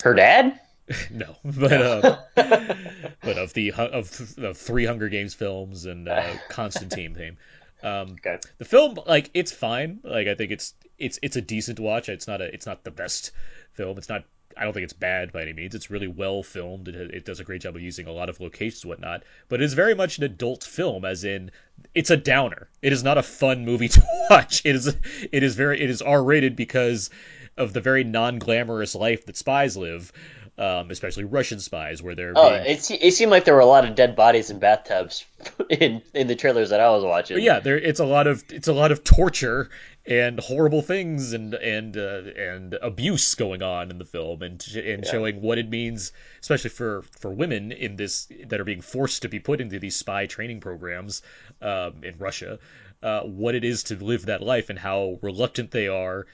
[0.06, 0.60] Her dad?
[1.10, 7.16] no, but uh, but of the of the three Hunger Games films and uh, Constantine
[7.16, 7.38] theme.
[7.82, 8.38] Um, Okay.
[8.60, 10.00] the film, like, it's fine.
[10.04, 12.08] Like, I think it's it's it's a decent watch.
[12.08, 13.32] It's not a it's not the best
[13.74, 13.98] film.
[13.98, 14.26] It's not.
[14.56, 15.74] I don't think it's bad by any means.
[15.74, 16.88] It's really well filmed.
[16.88, 19.24] It, it does a great job of using a lot of locations and whatnot.
[19.50, 21.50] But it is very much an adult film, as in
[21.96, 22.70] it's a downer.
[22.84, 24.62] It is not a fun movie to watch.
[24.66, 24.96] It is
[25.32, 27.10] it is very it is R rated because
[27.58, 30.12] of the very non glamorous life that spies live.
[30.58, 33.60] Um, especially Russian spies, where they're Oh, being it, se- it seemed like there were
[33.62, 35.26] a lot of dead bodies in bathtubs
[35.70, 37.36] in in the trailers that I was watching.
[37.36, 39.70] But yeah, there it's a lot of it's a lot of torture
[40.08, 45.06] and horrible things and and uh, and abuse going on in the film and and
[45.06, 45.06] Yeah.
[45.06, 49.30] showing what it means, especially for for women in this that are being forced to
[49.30, 51.22] be put into these spy training programs
[51.62, 52.58] um, in Russia,
[53.04, 56.26] uh, what it is to live that life and how reluctant they are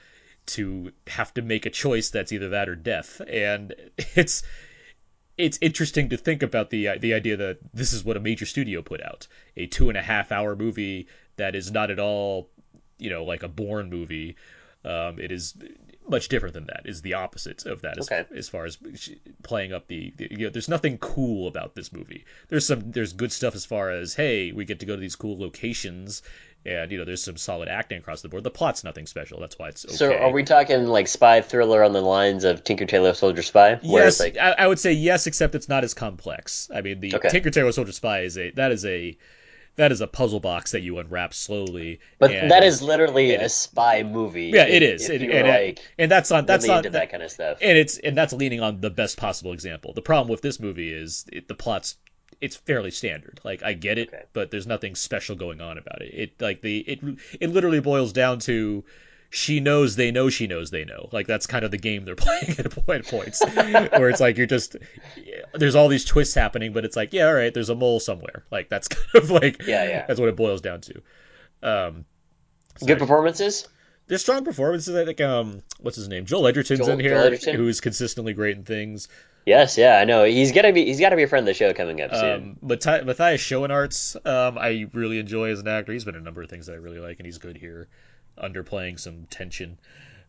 [0.46, 3.74] to have to make a choice that's either that or death, and
[4.14, 4.42] it's
[5.38, 8.82] it's interesting to think about the the idea that this is what a major studio
[8.82, 9.26] put out
[9.56, 12.50] a two and a half hour movie that is not at all
[12.98, 14.36] you know like a Bourne movie.
[14.84, 15.54] Um, it is
[16.08, 16.82] much different than that.
[16.84, 18.24] Is the opposite of that as, Okay.
[18.36, 18.78] as far as
[19.42, 22.24] playing up the, the you know, there's nothing cool about this movie.
[22.48, 25.16] There's some there's good stuff as far as hey we get to go to these
[25.16, 26.22] cool locations
[26.64, 28.44] and you know there's some solid acting across the board.
[28.44, 29.40] The plot's nothing special.
[29.40, 29.94] That's why it's okay.
[29.96, 33.78] So are we talking like spy thriller on the lines of Tinker Tailor Soldier Spy?
[33.82, 36.70] Yes, like I, I would say yes, except it's not as complex.
[36.74, 37.28] I mean, the Okay.
[37.30, 39.16] Tinker Tailor Soldier Spy is a that is a
[39.76, 42.00] that is a puzzle box that you unwrap slowly.
[42.18, 44.46] But that is literally it a spy movie.
[44.54, 47.58] yeah, it If and, like and that's on that's on into that kind of stuff.
[47.60, 49.92] and it's and that's leaning on the best possible example.
[49.94, 51.96] The problem with this movie is it, the plot's
[52.40, 53.40] it's fairly standard.
[53.44, 54.24] Like I get it, Okay.
[54.32, 56.12] but there's nothing special going on about it.
[56.14, 57.00] It like the it
[57.40, 58.84] it literally boils down to
[59.34, 61.08] she knows they know she knows they know.
[61.10, 64.46] Like that's kind of the game they're playing at point points where it's like you're
[64.46, 64.76] just
[65.54, 68.44] there's all these twists happening, but it's like yeah, all right, there's a mole somewhere.
[68.50, 70.04] Like that's kind of like Yeah, yeah.
[70.06, 71.02] that's what it boils down to.
[71.62, 72.04] Um,
[72.86, 73.66] Good performances.
[74.06, 74.94] there's strong performances.
[74.94, 76.26] I think um, what's his name?
[76.26, 77.56] Joel Edgerton's Joel- in here, Edgerton?
[77.56, 79.08] who's consistently great in things.
[79.46, 80.24] Yes, yeah, I know.
[80.24, 80.84] He's gotta be.
[80.84, 82.42] He's gotta be a friend of the show coming up soon.
[82.42, 85.92] Um, Matthias, Matthias Schoenaerts, um, I really enjoy as an actor.
[85.92, 87.88] He's been in a number of things that I really like, and he's good here,
[88.38, 89.78] underplaying some tension.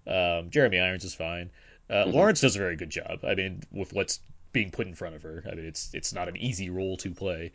[0.05, 1.51] Um, Jeremy Irons is fine.
[1.89, 3.23] Uh, Lawrence does a very good job.
[3.23, 4.19] I mean, with what's
[4.51, 7.11] being put in front of her, I mean, it's it's not an easy role to
[7.11, 7.51] play.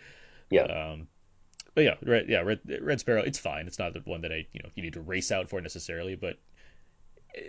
[0.50, 0.62] yeah.
[0.62, 1.08] Um,
[1.74, 3.66] but yeah, Red, yeah, Red, Red Sparrow, it's fine.
[3.66, 6.16] It's not the one that I you know you need to race out for necessarily,
[6.16, 6.36] but
[7.34, 7.40] eh,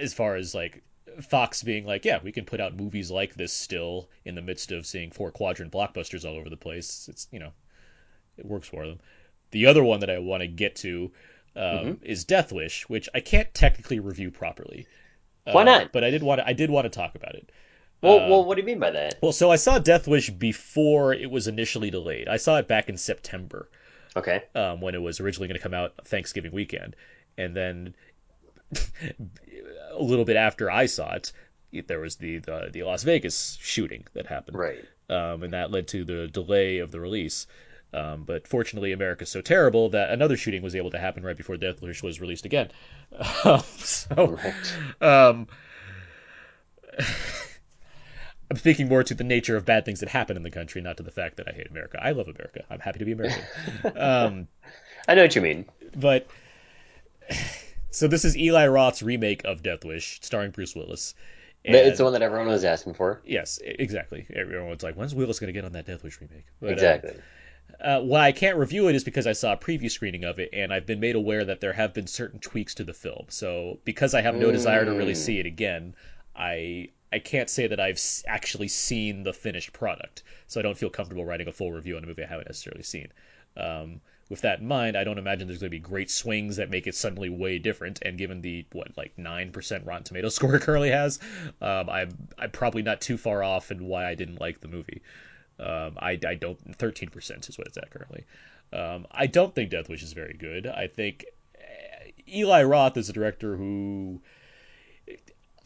[0.00, 0.82] as far as like
[1.22, 4.72] Fox being like, yeah, we can put out movies like this still in the midst
[4.72, 7.08] of seeing four quadrant blockbusters all over the place.
[7.08, 7.52] It's you know,
[8.36, 8.98] it works for them.
[9.50, 11.10] The other one that I want to get to
[11.56, 14.86] um, is Death Wish, which I can't technically review properly.
[15.44, 15.92] Why Uh, not?
[15.92, 17.50] But I did want to, I did want to talk about it.
[18.02, 19.18] well, uh, well, what do you mean by that?
[19.22, 22.28] Well, so I saw Death Wish before it was initially delayed.
[22.28, 23.68] I saw it back in September
[24.16, 24.42] Okay.
[24.54, 26.94] um, when it was originally going to come out Thanksgiving weekend,
[27.36, 27.94] and then
[29.92, 31.32] a little bit after I saw it,
[31.86, 34.84] there was the the, the Las Vegas shooting that happened, Right.
[35.08, 37.46] um, and that led to the delay of the release.
[37.92, 41.56] Um, but fortunately, America's so terrible that another shooting was able to happen right before
[41.56, 42.70] Death Wish was released again.
[43.78, 44.38] so,
[45.00, 45.46] um,
[48.50, 50.96] I'm speaking more to the nature of bad things that happen in the country, not
[50.98, 51.98] to the fact that I hate America.
[52.02, 52.64] I love America.
[52.70, 53.42] I'm happy to be American.
[53.96, 54.48] um,
[55.06, 55.66] I know what you mean.
[55.96, 56.26] but
[57.90, 61.14] so this is Eli Roth's remake of Death Wish, starring Bruce Willis.
[61.64, 63.20] And, it's the one that everyone was asking for.
[63.24, 64.26] Yes, exactly.
[64.34, 67.10] Everyone's like, "When's Willis going to get on that Death Wish remake?" But, exactly.
[67.10, 67.20] Uh,
[67.80, 70.72] why I can't review it is because I saw a preview screening of it, and
[70.72, 73.26] I've been made aware that there have been certain tweaks to the film.
[73.28, 74.52] So because I have no mm.
[74.52, 75.94] desire to really see it again,
[76.34, 80.22] I I can't say that I've actually seen the finished product.
[80.46, 82.82] So I don't feel comfortable writing a full review on a movie I haven't necessarily
[82.82, 83.08] seen.
[83.56, 86.68] Um, with that in mind, I don't imagine there's going to be great swings that
[86.68, 88.00] make it suddenly way different.
[88.02, 91.18] And given the what like nine percent Rotten Tomato score it currently has,
[91.62, 95.02] um, I'm I'm probably not too far off in why I didn't like the movie.
[95.60, 98.24] Um, I, I don't thirteen percent is what it's at currently.
[98.72, 100.66] Um, I don't think Death Wish is very good.
[100.66, 104.20] I think eh, Eli Roth is a director who.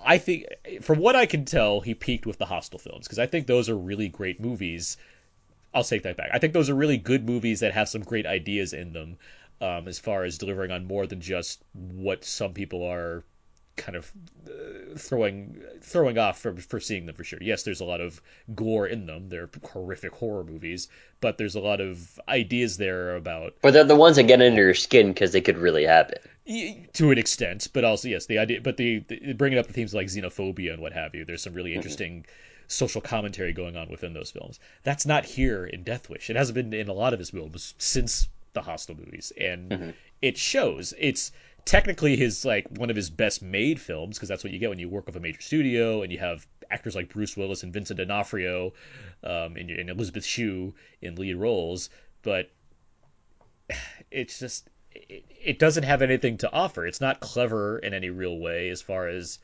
[0.04, 0.46] I think,
[0.80, 3.68] from what I can tell, he peaked with the Hostel films because I think those
[3.68, 4.96] are really great movies
[5.74, 6.30] I'll take that back.
[6.32, 9.16] I think those are really good movies that have some great ideas in them,
[9.60, 13.24] um, as far as delivering on more than just what some people are
[13.76, 14.12] kind of
[14.46, 17.38] uh, throwing throwing off for for seeing them for sure.
[17.42, 18.20] Yes, there's a lot of
[18.54, 19.28] gore in them.
[19.28, 20.88] They're horrific horror movies,
[21.20, 23.54] but there's a lot of ideas there about.
[23.62, 26.18] But they're the ones that get under your skin because they could really happen.
[26.94, 29.94] To an extent, but also yes, the idea, but the, the bringing up the themes
[29.94, 31.24] like xenophobia and what have you.
[31.24, 31.78] There's some really mm-hmm.
[31.78, 32.12] interesting.
[32.12, 32.30] Mm-hmm
[32.68, 34.58] social commentary going on within those films.
[34.82, 36.30] That's not here in Death Wish.
[36.30, 39.90] It hasn't been in a lot of his films since the Hostel movies, and mm-hmm.
[40.20, 40.94] it shows.
[40.98, 41.32] It's
[41.64, 44.78] technically his like one of his best made films because that's what you get when
[44.78, 47.98] you work with a major studio and you have actors like Bruce Willis and Vincent
[47.98, 48.72] D'Onofrio
[49.22, 51.90] um, and, and Elizabeth Shue in lead roles,
[52.22, 52.50] but
[54.10, 56.86] it's just it, it doesn't have anything to offer.
[56.86, 59.38] It's not clever in any real way as far as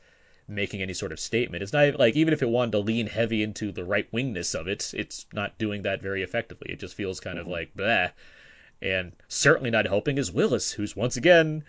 [0.47, 1.63] making any sort of statement.
[1.63, 4.67] It's not like even if it wanted to lean heavy into the right wingness of
[4.67, 6.71] it, it's not doing that very effectively.
[6.71, 7.47] It just feels kind mm-hmm.
[7.47, 8.09] of like blah.
[8.81, 11.63] And certainly not helping is Willis, who's once again,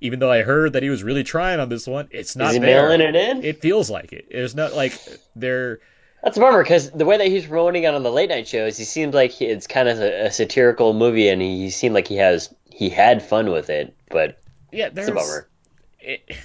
[0.00, 2.54] even though I heard that he was really trying on this one, it's not is
[2.54, 2.88] he there.
[2.88, 3.44] mailing it in.
[3.44, 4.26] It feels like it.
[4.30, 4.98] It's not like
[5.34, 5.80] they're.
[6.22, 8.78] That's a bummer because the way that he's rolling out on the late night shows,
[8.78, 12.08] he seems like it's kind of a, a satirical movie, and he, he seemed like
[12.08, 13.94] he has he had fun with it.
[14.10, 14.42] But
[14.72, 15.48] yeah, there's it's a bummer.
[16.00, 16.36] It,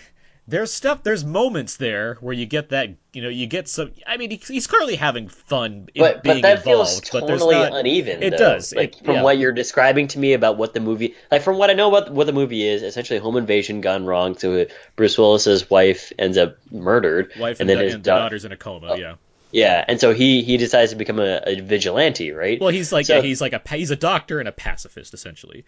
[0.49, 4.17] there's stuff there's moments there where you get that you know you get some i
[4.17, 8.31] mean he's clearly having fun but, being but that involved feels totally not, uneven it
[8.31, 8.37] though.
[8.37, 9.23] does like it, from yeah.
[9.23, 12.11] what you're describing to me about what the movie like from what i know about
[12.11, 16.57] what the movie is essentially home invasion gone wrong so bruce willis's wife ends up
[16.71, 19.15] murdered wife and, and then his and da- daughter's in a coma oh, yeah
[19.51, 22.61] yeah, and so he he decides to become a, a vigilante, right?
[22.61, 25.65] Well, he's like so, yeah, he's like a he's a doctor and a pacifist essentially.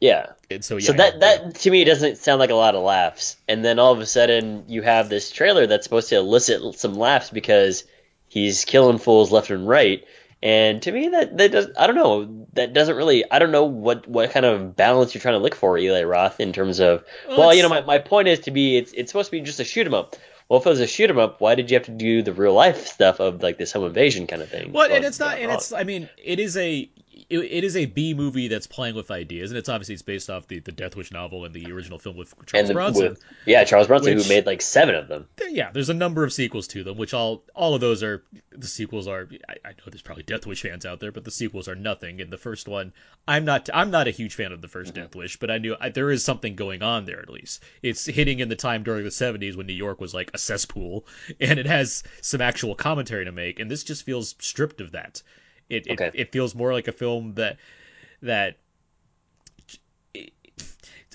[0.00, 0.32] Yeah.
[0.50, 0.86] And so yeah.
[0.86, 3.36] So that that to me doesn't sound like a lot of laughs.
[3.48, 6.94] And then all of a sudden you have this trailer that's supposed to elicit some
[6.94, 7.84] laughs because
[8.28, 10.04] he's killing fools left and right.
[10.42, 13.64] And to me that that does I don't know that doesn't really I don't know
[13.64, 17.02] what what kind of balance you're trying to look for Eli Roth in terms of
[17.28, 19.40] well, well you know my, my point is to be it's it's supposed to be
[19.40, 20.16] just a shoot 'em up.
[20.48, 22.34] Well, if it was a shoot 'em up, why did you have to do the
[22.34, 24.72] real life stuff of like this home invasion kind of thing?
[24.72, 26.90] Well, and it's not, and it's I mean, it is a
[27.30, 30.30] it, it is a B movie that's playing with ideas, and it's obviously it's based
[30.30, 33.10] off the, the Death Wish novel and the original film with Charles the, Bronson.
[33.10, 35.26] With, yeah, Charles Bronson, which, who made like seven of them.
[35.48, 38.66] Yeah, there's a number of sequels to them, which all all of those are the
[38.66, 39.28] sequels are.
[39.48, 42.20] I, I, know there's probably Death Wish fans out there, but the sequels are nothing.
[42.20, 42.92] And the first one,
[43.26, 44.94] I'm not I'm not a huge fan of the 1st mm-hmm.
[44.94, 47.62] Death Wish, but I knew I, there is something going on there at least.
[47.82, 51.06] It's hitting in the time during the 70s when New York was like a cesspool,
[51.40, 55.22] and it has some actual commentary to make, and this just feels stripped of that.
[55.68, 56.06] It, okay.
[56.06, 57.58] it, it feels more like a film that
[58.22, 58.56] that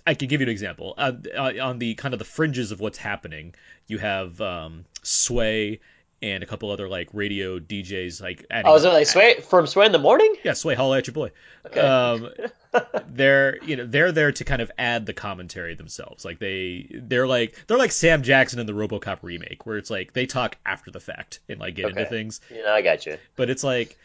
[0.06, 0.96] I can give you an example.
[0.98, 3.54] Uh, uh, on the kind of the fringes of what's happening,
[3.88, 5.80] you have um, Sway
[6.22, 9.68] and a couple other like radio DJs like adding, Oh, is it like Sway from
[9.68, 10.36] Sway in the morning?
[10.44, 11.32] Yeah, Sway, holla at your boy.
[11.66, 11.80] Okay.
[11.80, 12.30] Um,
[13.10, 16.26] they're you know they're there to kind of add the commentary themselves.
[16.26, 20.14] Like they they're like they're like Sam Jackson in the RoboCop remake, where it's like
[20.14, 22.00] they talk after the fact and like get okay.
[22.00, 22.42] into things.
[22.52, 23.18] Yeah, I got you.
[23.36, 23.98] But it's like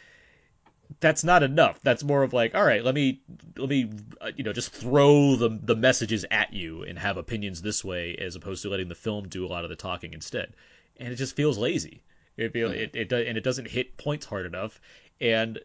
[1.01, 1.80] that's not enough.
[1.82, 3.20] That's more of like, all right, let me
[3.57, 3.90] let me
[4.20, 8.16] uh, you know just throw the the messages at you and have opinions this way,
[8.16, 10.55] as opposed to letting the film do a lot of the talking instead.
[10.99, 12.03] And it just feels lazy.
[12.36, 12.76] It feel mm.
[12.76, 14.80] it, it and it doesn't hit points hard enough.
[15.20, 15.59] And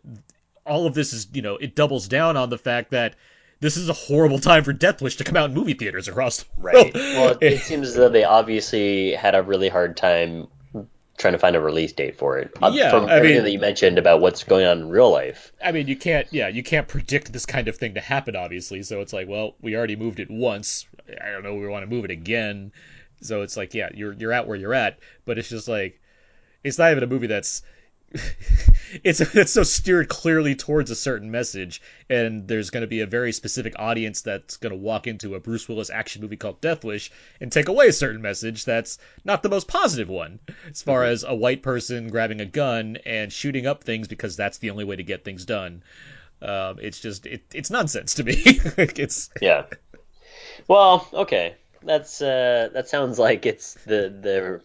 [0.66, 3.16] all of this is you know it doubles down on the fact that
[3.60, 6.44] this is a horrible time for Death Wish to come out in movie theaters across
[6.44, 6.76] the world.
[6.76, 6.94] Right.
[6.96, 10.48] Well, it seems as though they obviously had a really hard time
[11.20, 12.52] trying to find a release date for it.
[12.62, 15.12] Uh, yeah, from I everything mean, that you mentioned about what's going on in real
[15.12, 15.52] life.
[15.64, 18.82] I mean, you can't, yeah, you can't predict this kind of thing to happen, obviously.
[18.82, 20.88] So it's like, well, we already moved it once.
[21.22, 22.72] I don't know, we want to move it again.
[23.22, 26.00] So it's like, yeah, you're you're at where you're at, but it's just like,
[26.64, 27.62] it's not even a movie that's
[29.04, 33.06] it's it's so steered clearly towards a certain message, and there's going to be a
[33.06, 36.84] very specific audience that's going to walk into a Bruce Willis action movie called Death
[36.84, 41.04] Wish and take away a certain message that's not the most positive one, as far
[41.04, 44.84] as a white person grabbing a gun and shooting up things because that's the only
[44.84, 45.84] way to get things done.
[46.42, 48.36] Um, it's just it, it's nonsense to me.
[48.46, 49.66] it's Yeah.
[50.68, 51.56] Well, okay.
[51.84, 54.62] That's uh that sounds like it's the the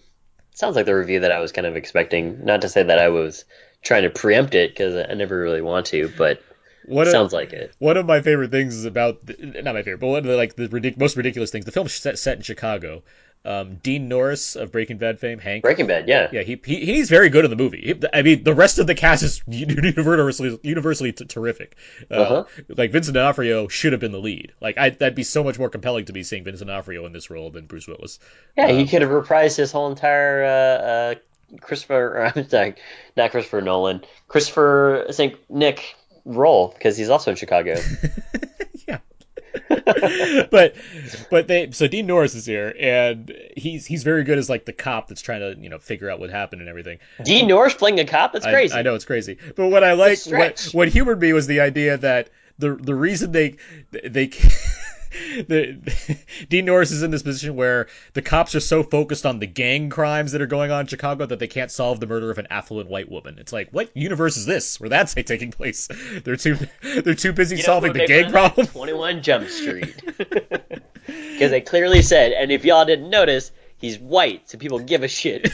[0.55, 2.45] sounds like the review that I was kind of expecting.
[2.45, 3.45] Not to say that I was
[3.85, 6.43] trying to preempt it because I never really want to, but
[6.87, 7.73] what sounds like it.
[7.79, 10.37] One of my favorite things is about the, not my favorite, but one of the
[10.37, 11.65] like the ridic- most ridiculous things.
[11.65, 13.03] The film set set in Chicago.
[13.47, 15.65] Um, Dean Norris of Breaking Bad fame, Hank.
[15.65, 16.31] Breaking Bad, yeah.
[16.33, 17.83] Yeah, he, he he's very good in the movie.
[17.83, 21.77] He- I mean, the rest of the cast is universally universally t- terrific.
[22.11, 22.45] Uh, Uh-huh.
[22.75, 24.53] Like Vincent D'Onofrio should have been the lead.
[24.63, 27.29] Like I, that'd be so much more compelling to me seeing Vincent D'Onofrio in this
[27.29, 28.19] role than Bruce Willis.
[28.57, 30.49] Yeah, he Um, could have reprised his whole entire uh,
[30.87, 31.15] uh,
[31.61, 32.33] Christopher.
[32.37, 32.75] I'm sorry,
[33.17, 34.05] not Christopher Nolan.
[34.29, 35.39] Christopher St.
[35.51, 37.77] Nick role because he's also in Chicago.
[38.89, 38.99] yeah.
[40.51, 40.75] but
[41.31, 44.73] but they so Dean Norris is here and he's he's very good as like the
[44.73, 46.99] cop that's trying to you know figure out what happened and everything.
[47.25, 48.33] Dean Norris playing a cop.
[48.33, 48.75] That's crazy.
[48.75, 51.97] I, know it's crazy, but what I like what what humored me was the idea
[51.99, 53.57] that the the reason they
[53.91, 54.31] they.
[55.47, 59.47] The, Dean Norris is in this position where the cops are so focused on the
[59.47, 62.39] gang crimes that are going on in Chicago that they can't solve the murder of
[62.39, 63.39] an affluent white woman.
[63.39, 65.89] It's like, what universe is this where that's taking place?
[66.25, 68.55] They're too they're too busy You know solving the gang fun of that?
[68.55, 68.67] problem.
[68.67, 70.03] 21 Jump Street.
[71.07, 75.09] Because they clearly said, and if y'all didn't notice, he's white, so people give a
[75.09, 75.51] shit.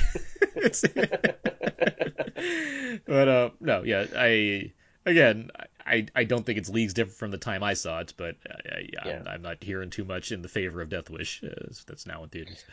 [3.07, 4.73] But uh, no, yeah, I
[5.07, 5.65] again, I
[6.15, 8.89] I don't think it's leagues different from the time I saw it, but I, I,
[9.07, 9.19] Yeah.
[9.21, 11.43] I'm, I'm not hearing too much in the favor of Death Wish.
[11.43, 12.65] Uh, that's now in theaters.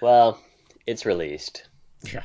[0.00, 0.40] well,
[0.86, 1.68] it's released.
[2.12, 2.22] Yeah.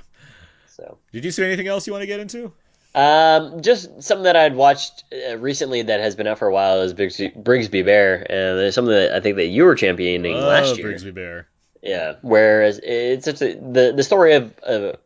[0.68, 2.52] So, Did you see anything else you want to get into?
[2.96, 6.82] um, just something that I'd watched uh, recently that has been out for a while
[6.82, 10.48] is Brigsby, Brigsby Bear, and there's something that I think that you were championing oh,
[10.48, 10.88] last year.
[10.88, 11.48] Brigsby Bear.
[11.82, 12.16] Yeah.
[12.22, 14.98] Whereas it's such a, the the story of, of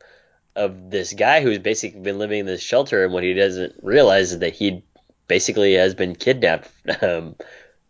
[0.55, 4.33] of this guy who's basically been living in this shelter, and what he doesn't realize
[4.33, 4.83] is that he
[5.29, 6.69] basically has been kidnapped
[7.01, 7.35] um,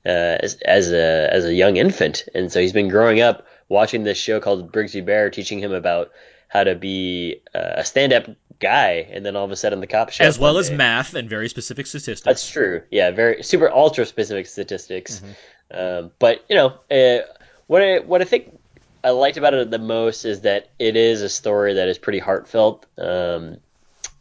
[0.06, 4.04] uh, as, as a as a young infant, and so he's been growing up watching
[4.04, 6.12] this show called Brigsby Bear, teaching him about
[6.50, 8.28] how to be uh, a stand up
[8.60, 10.76] guy, and then all of a sudden the cops show As well as day.
[10.76, 12.22] math and very specific statistics.
[12.22, 12.84] That's true.
[12.92, 15.22] Yeah, very super ultra specific statistics.
[15.22, 16.06] Mm-hmm.
[16.06, 17.26] Um, but you know, uh,
[17.68, 18.60] what I, what I think
[19.04, 22.20] I liked about it the most is that it is a story that is pretty
[22.20, 22.86] heartfelt.
[22.98, 23.58] Um,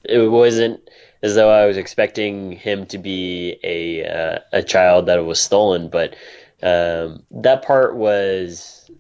[0.05, 0.89] it wasn't
[1.23, 5.89] as though I was expecting him to be a uh, a child that was stolen,
[5.89, 6.15] but
[6.63, 8.91] um, that part was.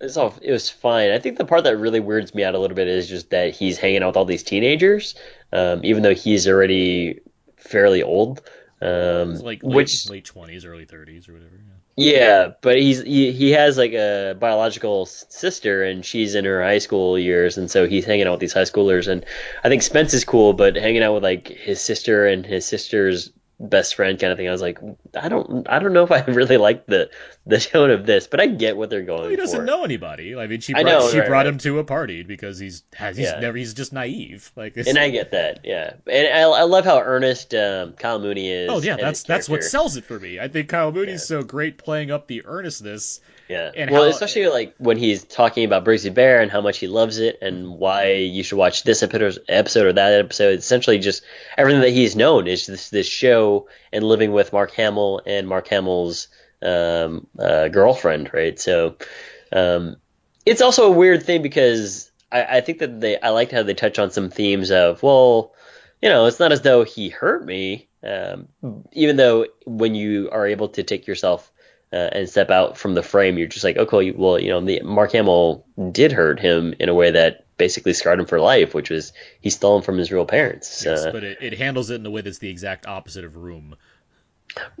[0.00, 1.10] It's all, it was fine.
[1.10, 3.52] I think the part that really weirds me out a little bit is just that
[3.52, 5.16] he's hanging out with all these teenagers,
[5.52, 7.18] um, even though he's already
[7.56, 8.40] fairly old.
[8.80, 11.56] Um, like late, which late 20s, early 30s, or whatever.
[11.56, 11.77] Yeah.
[11.98, 16.78] Yeah, but he's he, he has like a biological sister, and she's in her high
[16.78, 19.08] school years, and so he's hanging out with these high schoolers.
[19.08, 19.26] And
[19.64, 23.32] I think Spence is cool, but hanging out with like his sister and his sister's
[23.60, 24.48] best friend kind of thing.
[24.48, 24.78] I was like,
[25.20, 27.10] I don't I don't know if I really like the
[27.46, 29.64] the tone of this, but I get what they're going Well, he doesn't for.
[29.64, 30.36] know anybody.
[30.36, 31.46] I mean, she brought, know, she right, brought right.
[31.46, 33.40] him to a party because he's has he's Yeah.
[33.40, 34.52] never he's just naive.
[34.54, 35.94] Like And I get that, yeah.
[36.10, 38.70] And I, I love how earnest um, Kyle Mooney is.
[38.70, 40.38] Oh yeah, that's that's what sells it for me.
[40.38, 41.38] I think Kyle Mooney's Yeah.
[41.38, 43.20] so great playing up the earnestness.
[43.48, 43.70] Yeah.
[43.74, 46.86] And well, how- especially like when he's talking about Brigsby Bear and how much he
[46.86, 50.58] loves it and why you should watch this episode or that episode.
[50.58, 51.22] Essentially, just
[51.56, 55.68] everything that he's known is this this show and living with Mark Hamill and Mark
[55.68, 56.28] Hamill's
[56.62, 58.58] um, uh, girlfriend, right?
[58.60, 58.96] So
[59.52, 59.96] um,
[60.44, 63.74] it's also a weird thing because I, I think that they I liked how they
[63.74, 65.54] touch on some themes of well,
[66.02, 68.48] you know, it's not as though he hurt me, um,
[68.92, 71.50] even though when you are able to take yourself
[71.92, 74.82] uh, and step out from the frame, you're just like, okay, well, you know, the,
[74.82, 78.90] Mark Hamill did hurt him in a way that basically scarred him for life, which
[78.90, 80.84] was he stole him from his real parents.
[80.84, 83.36] Yes, Uh, but it, it handles it in a way that's the exact opposite of
[83.36, 83.76] Room.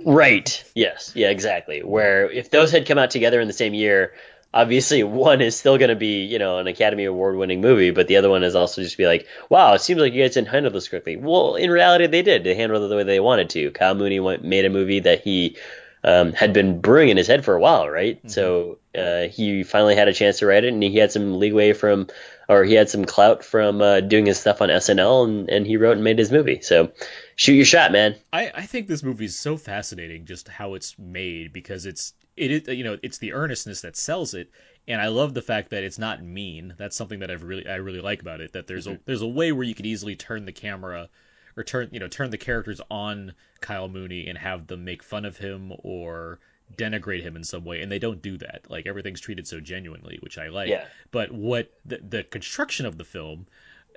[0.04, 0.64] Right.
[0.74, 1.12] Yes.
[1.14, 1.30] Yeah.
[1.30, 1.82] Exactly.
[1.82, 4.14] Where if those had come out together in the same year,
[4.52, 8.08] obviously one is still going to be you know an Academy Award winning movie, but
[8.08, 10.48] the other one is also just be like, wow, it seems like you guys didn't
[10.48, 11.16] handle this correctly.
[11.16, 12.44] Well, in reality, they did.
[12.44, 13.70] They handled it the way they wanted to.
[13.70, 15.56] Kyle Mooney went, made a movie that he.
[16.04, 18.20] Um, had been brewing in his head for a while, right?
[18.30, 21.72] So uh, he finally had a chance to write it, and he had some leeway
[21.72, 22.06] from,
[22.48, 25.76] or he had some clout from uh, doing his stuff on SNL, and, and he
[25.76, 26.60] wrote and made his movie.
[26.60, 26.92] So
[27.34, 28.14] shoot your shot, man.
[28.32, 32.50] I, I think this movie is so fascinating just how it's made because it's it
[32.52, 34.48] is you know it's the earnestness that sells it
[34.88, 36.72] and I love the fact that it's not mean.
[36.78, 38.54] That's something that I've really I really like about it.
[38.54, 38.96] That there's mm-hmm.
[38.96, 41.10] a there's a way where you could easily turn the camera
[41.58, 45.24] or turn you know turn the characters on Kyle Mooney and have them make fun
[45.24, 46.38] of him or
[46.76, 50.18] denigrate him in some way and they don't do that like everything's treated so genuinely
[50.20, 50.84] which i like yeah.
[51.10, 53.46] but what the, the construction of the film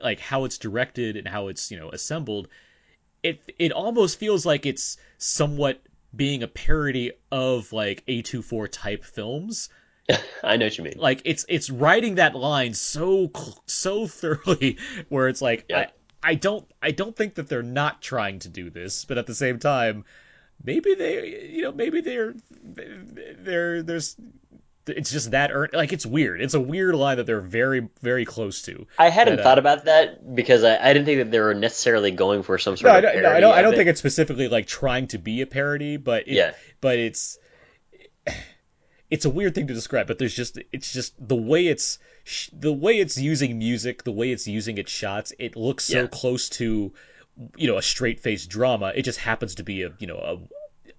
[0.01, 2.47] like how it's directed and how it's you know assembled
[3.23, 5.81] it it almost feels like it's somewhat
[6.15, 9.69] being a parody of like A24 type films.
[10.43, 10.97] I know what you mean.
[10.97, 13.31] Like it's it's writing that line so
[13.65, 14.77] so thoroughly
[15.09, 15.89] where it's like yeah.
[16.23, 19.35] I don't I don't think that they're not trying to do this, but at the
[19.35, 20.05] same time
[20.63, 22.35] maybe they you know maybe they're
[23.39, 24.15] they're there's
[24.87, 26.41] it's just that earn like it's weird.
[26.41, 28.87] It's a weird line that they're very very close to.
[28.97, 32.11] I hadn't thought uh, about that because I, I didn't think that they were necessarily
[32.11, 33.21] going for some sort no, of.
[33.21, 33.53] No, I don't.
[33.53, 36.97] I don't think it's specifically like trying to be a parody, but it, yeah, but
[36.97, 37.37] it's
[39.09, 40.07] it's a weird thing to describe.
[40.07, 41.99] But there's just it's just the way it's
[42.53, 45.33] the way it's using music, the way it's using its shots.
[45.39, 46.07] It looks so yeah.
[46.07, 46.93] close to
[47.55, 48.91] you know a straight faced drama.
[48.95, 50.37] It just happens to be a you know a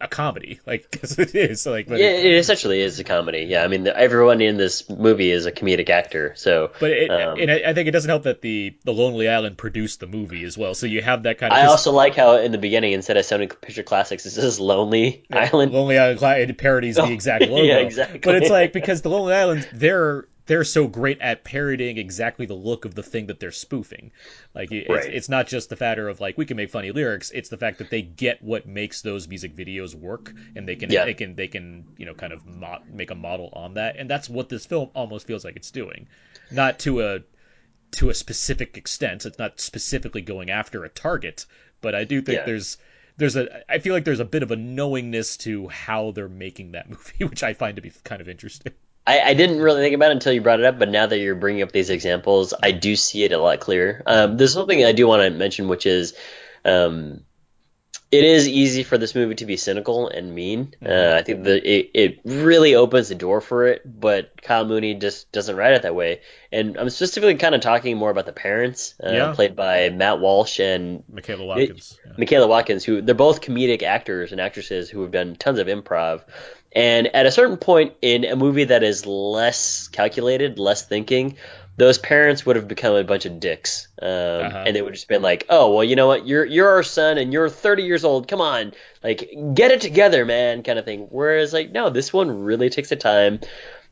[0.02, 1.88] a comedy, like because it is like.
[1.88, 3.46] yeah, it essentially is a comedy.
[3.48, 6.34] Yeah, I mean, the, everyone in this movie is a comedic actor.
[6.36, 9.28] So, but it, um, and I, I think it doesn't help that the the Lonely
[9.28, 10.74] Island produced the movie as well.
[10.74, 11.58] So you have that kind of.
[11.58, 15.24] I also like how in the beginning, instead of sounding picture classics, it says Lonely
[15.30, 15.72] yeah, Island.
[15.72, 17.62] Lonely Island it parodies the exact logo.
[17.62, 18.18] yeah, exactly.
[18.18, 22.54] But it's like because the Lonely Island, they're they're so great at parodying exactly the
[22.54, 24.10] look of the thing that they're spoofing.
[24.54, 25.12] Like it's, right.
[25.12, 27.78] it's not just the factor of like we can make funny lyrics; it's the fact
[27.78, 31.04] that they get what makes those music videos work, and they can yeah.
[31.04, 34.10] they can they can you know kind of mo- make a model on that, and
[34.10, 36.08] that's what this film almost feels like it's doing,
[36.50, 37.20] not to a
[37.92, 39.26] to a specific extent.
[39.26, 41.46] It's not specifically going after a target,
[41.80, 42.46] but I do think yeah.
[42.46, 42.78] there's
[43.16, 46.72] there's a I feel like there's a bit of a knowingness to how they're making
[46.72, 48.72] that movie, which I find to be kind of interesting.
[49.06, 51.18] I, I, didn't really think about it until you brought it up, but now that
[51.18, 54.02] you're bringing up these examples, I do see it a lot clearer.
[54.06, 56.14] Um, there's something I do want to mention, which is
[56.64, 57.24] um,
[58.12, 60.74] it is easy for this movie to be cynical and mean.
[60.82, 61.16] Uh, mm-hmm.
[61.16, 65.32] I think that it, it really opens the door for it, but Kyle Mooney just
[65.32, 66.20] doesn't write it that way.
[66.52, 69.32] And I'm specifically kind of talking more about the parents, uh, yeah.
[69.34, 71.98] played by Matt Walsh and Michaela Watkins.
[72.04, 72.14] It, yeah.
[72.18, 76.22] Michaela Watkins, who they're both comedic actors and actresses who have done tons of improv.
[76.74, 81.36] And at a certain point in a movie that is less calculated, less thinking,
[81.76, 84.64] those parents would have become a bunch of dicks, um, uh-huh.
[84.66, 86.26] and they would just been like, "Oh, well, you know what?
[86.26, 88.28] You're you're our son, and you're 30 years old.
[88.28, 91.06] Come on, like get it together, man," kind of thing.
[91.10, 93.40] Whereas, like, no, this one really takes the time.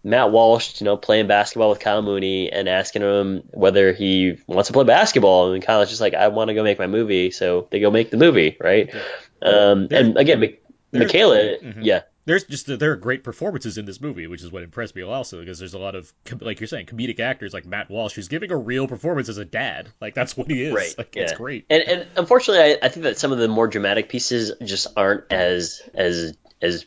[0.03, 4.68] Matt Walsh, you know, playing basketball with Kyle Mooney and asking him whether he wants
[4.68, 7.66] to play basketball, and Kyle's just like, "I want to go make my movie," so
[7.70, 8.95] they go make the movie, right?
[9.43, 10.55] Um, and again,
[10.93, 11.83] Michaela, mm-hmm.
[11.83, 15.03] yeah there's just there are great performances in this movie, which is what impressed me
[15.03, 18.29] also because there's a lot of like you're saying comedic actors like Matt Walsh who's
[18.29, 19.89] giving a real performance as a dad.
[20.01, 20.75] Like that's what he is.
[20.75, 20.95] Right.
[20.97, 21.23] Like yeah.
[21.23, 21.66] it's great.
[21.71, 25.33] And and unfortunately, I, I think that some of the more dramatic pieces just aren't
[25.33, 26.87] as as as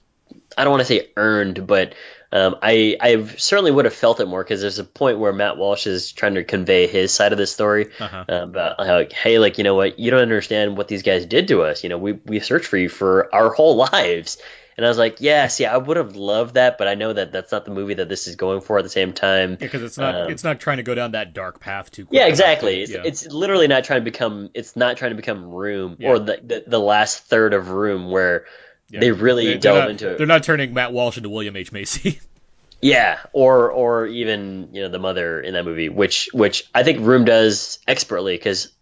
[0.58, 1.96] I don't want to say earned, but
[2.32, 5.58] um, I I certainly would have felt it more because there's a point where Matt
[5.58, 8.26] Walsh is trying to convey his side of the story uh-huh.
[8.28, 11.26] uh, about how like, hey, like you know what, you don't understand what these guys
[11.28, 11.84] did to us.
[11.84, 14.40] You know, we we searched for you for our whole lives,
[14.78, 17.32] and I was like, yeah, see, I would have loved that, but I know that
[17.32, 19.51] that's not the movie that this is going for at the same time.
[19.51, 22.07] Yeah, because it's not um, it's not trying to go down that dark path too.
[22.09, 22.82] Yeah, exactly.
[22.82, 23.03] It's, yeah.
[23.05, 24.49] it's literally not trying to become.
[24.53, 26.09] It's not trying to become Room yeah.
[26.09, 28.45] or the, the, the last third of Room where
[28.89, 28.99] yeah.
[28.99, 30.17] they really they, delve not, into it.
[30.17, 32.19] They're not turning Matt Walsh into William H Macy.
[32.84, 36.99] Yeah, or or even you know the mother in that movie, which which I think
[36.99, 38.74] Room does expertly because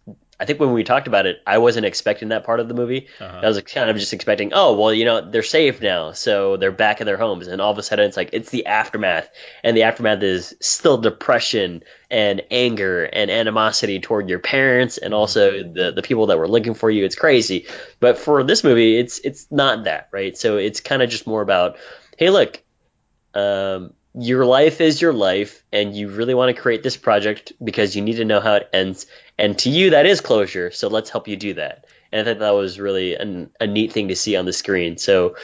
[0.42, 3.06] I think when we talked about it, I wasn't expecting that part of the movie.
[3.20, 3.40] Uh-huh.
[3.44, 6.72] I was kind of just expecting, oh, well, you know, they're safe now, so they're
[6.72, 9.30] back in their homes, and all of a sudden it's like it's the aftermath,
[9.62, 15.62] and the aftermath is still depression and anger and animosity toward your parents and also
[15.62, 17.04] the the people that were looking for you.
[17.04, 17.68] It's crazy,
[18.00, 20.36] but for this movie, it's it's not that right.
[20.36, 21.76] So it's kind of just more about,
[22.18, 22.60] hey, look,
[23.32, 27.96] um, your life is your life and you really want to create this project because
[27.96, 29.06] you need to know how it ends.
[29.38, 31.86] And to you that is closure so let's help you do that.
[32.10, 34.98] And i thought that was really an, a neat thing to see on the screen.
[34.98, 35.36] So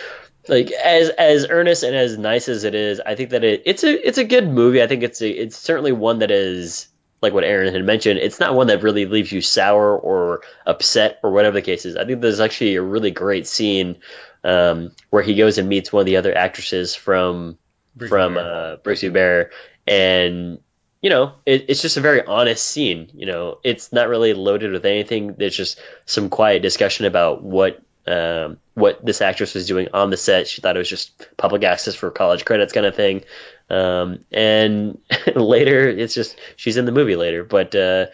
[0.49, 3.85] like as as earnest and as nice as it is i think that it, it's
[3.85, 4.83] a it's a good movie.
[4.83, 6.89] I think it's a, it's certainly one that is
[7.21, 11.19] like what aaron had mentioned it's not one that really leaves you sour or upset
[11.23, 11.97] or whatever the case is.
[11.97, 13.97] I think there's actually a really great scene
[14.45, 17.59] um, where he goes and meets one of the other actresses from
[18.07, 19.51] from uh, Brigsby Bear,
[19.87, 20.61] and
[21.01, 23.11] you know, it, it's just a very honest scene.
[23.15, 25.35] You know, it's not really loaded with anything.
[25.35, 30.17] There's just some quiet discussion about what um, what this actress was doing on the
[30.17, 30.49] set.
[30.49, 33.25] She thought it was just public access for college credits kind of thing.
[33.69, 34.99] Um, and
[35.35, 37.45] later, it's just she's in the movie later.
[37.45, 38.07] But uh,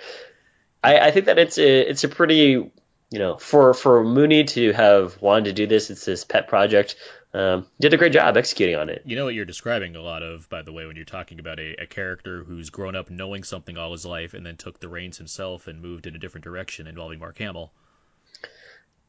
[0.82, 2.70] I, I think that it's a it's a pretty
[3.10, 6.96] you know for for Mooney to have wanted to do this, it's his pet project.
[7.34, 9.02] Um, did a great job executing on it.
[9.04, 11.58] You know what you're describing a lot of, by the way, when you're talking about
[11.58, 14.88] a, a character who's grown up knowing something all his life and then took the
[14.88, 17.72] reins himself and moved in a different direction involving Mark Hamill.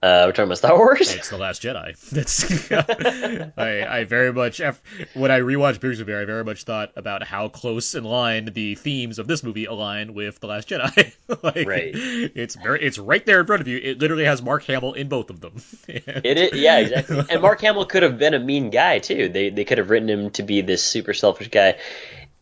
[0.05, 1.11] Uh, we're talking about Star Wars.
[1.15, 1.99] It's the Last Jedi.
[2.11, 2.71] That's
[3.57, 4.61] I, I very much
[5.15, 8.75] when I rewatched of Bear, I very much thought about how close in line the
[8.75, 11.11] themes of this movie align with the Last Jedi.
[11.43, 11.89] like, Right.
[11.95, 13.79] It's very it's right there in front of you.
[13.79, 15.55] It literally has Mark Hamill in both of them.
[15.87, 17.23] It is, yeah, exactly.
[17.27, 19.29] And Mark Hamill could have been a mean guy too.
[19.29, 21.79] They they could have written him to be this super selfish guy,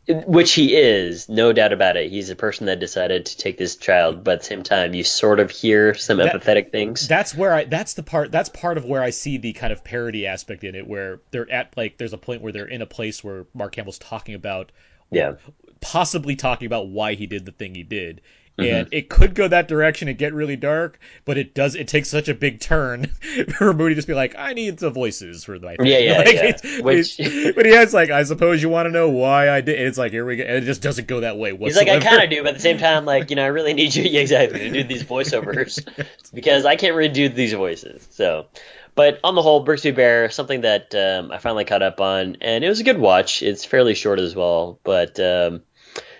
[0.07, 2.09] which he is, no doubt about it.
[2.11, 5.03] He's a person that decided to take this child, but at the same time, you
[5.03, 7.07] sort of hear some That- empathetic things.
[7.07, 9.83] that's where I that's the part that's part of where I see the kind of
[9.83, 12.85] parody aspect in it where they're at like there's a point where they're in a
[12.85, 14.71] place where Mark Hamill's talking about
[15.09, 15.35] Yeah.
[15.79, 18.21] possibly talking about why he did the thing he did.
[18.57, 18.75] Mm-hmm.
[18.75, 21.73] And it could go that direction and get really dark, but it does.
[21.73, 23.07] It takes such a big turn
[23.57, 26.17] for Mooney to just be like, "I need the voices for my thing." Yeah, yeah,
[26.19, 26.43] Like, yeah.
[26.45, 29.61] it's- Which- it's- but he has like, "I suppose you want to know why I
[29.61, 31.87] did." It's like, here we go, and it just doesn't go that way He's like,
[31.87, 33.95] I kind of do, but at the same time, like, you know, I really need
[33.95, 35.83] you, yeah, exactly, to do these voiceovers
[36.31, 38.07] because I can't really do these voices.
[38.11, 38.45] So,
[38.93, 42.63] but on the whole, Brigsby Bear, something that um, I finally caught up on, and
[42.63, 43.41] it was a good watch.
[43.41, 45.63] It's fairly short as well, but um,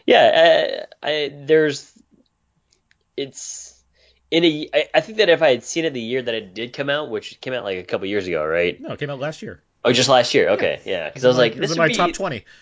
[0.08, 1.92] yeah, I, I there's,
[3.18, 3.82] it's
[4.32, 4.70] in a.
[4.74, 6.90] I, I think that if I had seen it the year that it did come
[6.90, 8.80] out, which came out like a couple years ago, right?
[8.80, 9.62] No, it came out last year.
[9.86, 10.50] Oh, just last year.
[10.52, 12.46] Okay, yeah, because I was like, this in would my be, top twenty.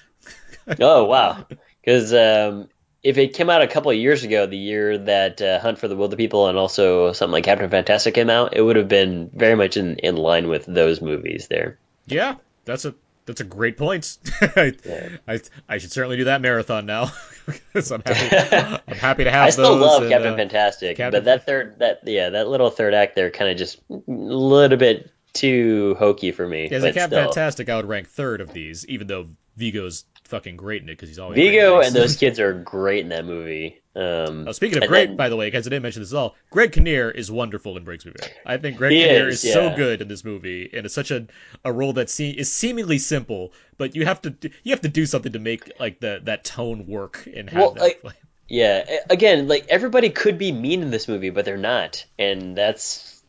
[0.79, 1.45] Oh wow!
[1.83, 2.69] Because um,
[3.03, 5.87] if it came out a couple of years ago, the year that uh, Hunt for
[5.87, 9.55] the Wilderpeople and also something like Captain Fantastic came out, it would have been very
[9.55, 11.79] much in, in line with those movies there.
[12.05, 12.35] Yeah,
[12.65, 12.93] that's a
[13.25, 14.17] that's a great point.
[14.41, 15.09] I, Yeah.
[15.27, 17.11] I I should certainly do that marathon now
[17.75, 18.81] I'm happy.
[18.87, 21.79] I'm happy to have I still love and, Captain uh, Fantastic, Captain but that third
[21.79, 26.31] that yeah that little third act there kind of just a little bit too hokey
[26.31, 26.65] for me.
[26.65, 27.33] As but a Captain still.
[27.33, 31.09] Fantastic, I would rank third of these, even though Viggo's fucking great in it because
[31.09, 33.81] he's always Vigo and those kids are great in that movie.
[33.93, 36.17] Um, Oh, speaking of great, then- by the way, because I didn't mention this at
[36.17, 38.29] all, Greg Kinnear is wonderful in Brigsby Bear.
[38.45, 41.27] I think Greg Kinnear is, is, so good in this movie, and it's such a,
[41.65, 44.33] a role that se- is seemingly simple, but you have to
[44.63, 47.71] you have to do something to make like the that tone work and have Well,
[47.71, 47.83] that.
[48.05, 48.15] like-
[48.47, 53.21] Yeah, again, like everybody could be mean in this movie, but they're not, and that's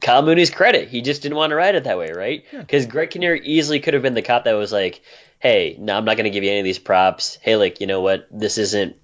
[0.00, 0.88] Kyle Mooney's credit.
[0.88, 2.44] He just didn't want to write it that way, right?
[2.50, 5.00] Because Greg Kinnear easily could have been the cop that was like,
[5.46, 7.38] "Hey, no, I'm not going to give you any of these props.
[7.40, 8.26] Hey, like, you know what?
[8.30, 8.96] This isn't.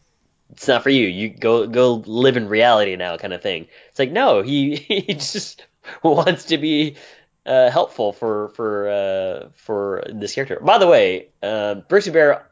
[0.51, 1.07] It's not for you.
[1.07, 4.77] You go go live in reality now, kind of thing." It's like, no, he
[5.07, 5.65] he just
[6.03, 6.97] wants to be.
[7.45, 10.61] Uh, helpful for for uh, for this character.
[10.63, 12.47] By the way, uh, Brigsby Bear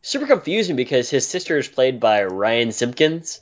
[0.00, 3.40] super confusing because his sister is played by Ryan Simpkins,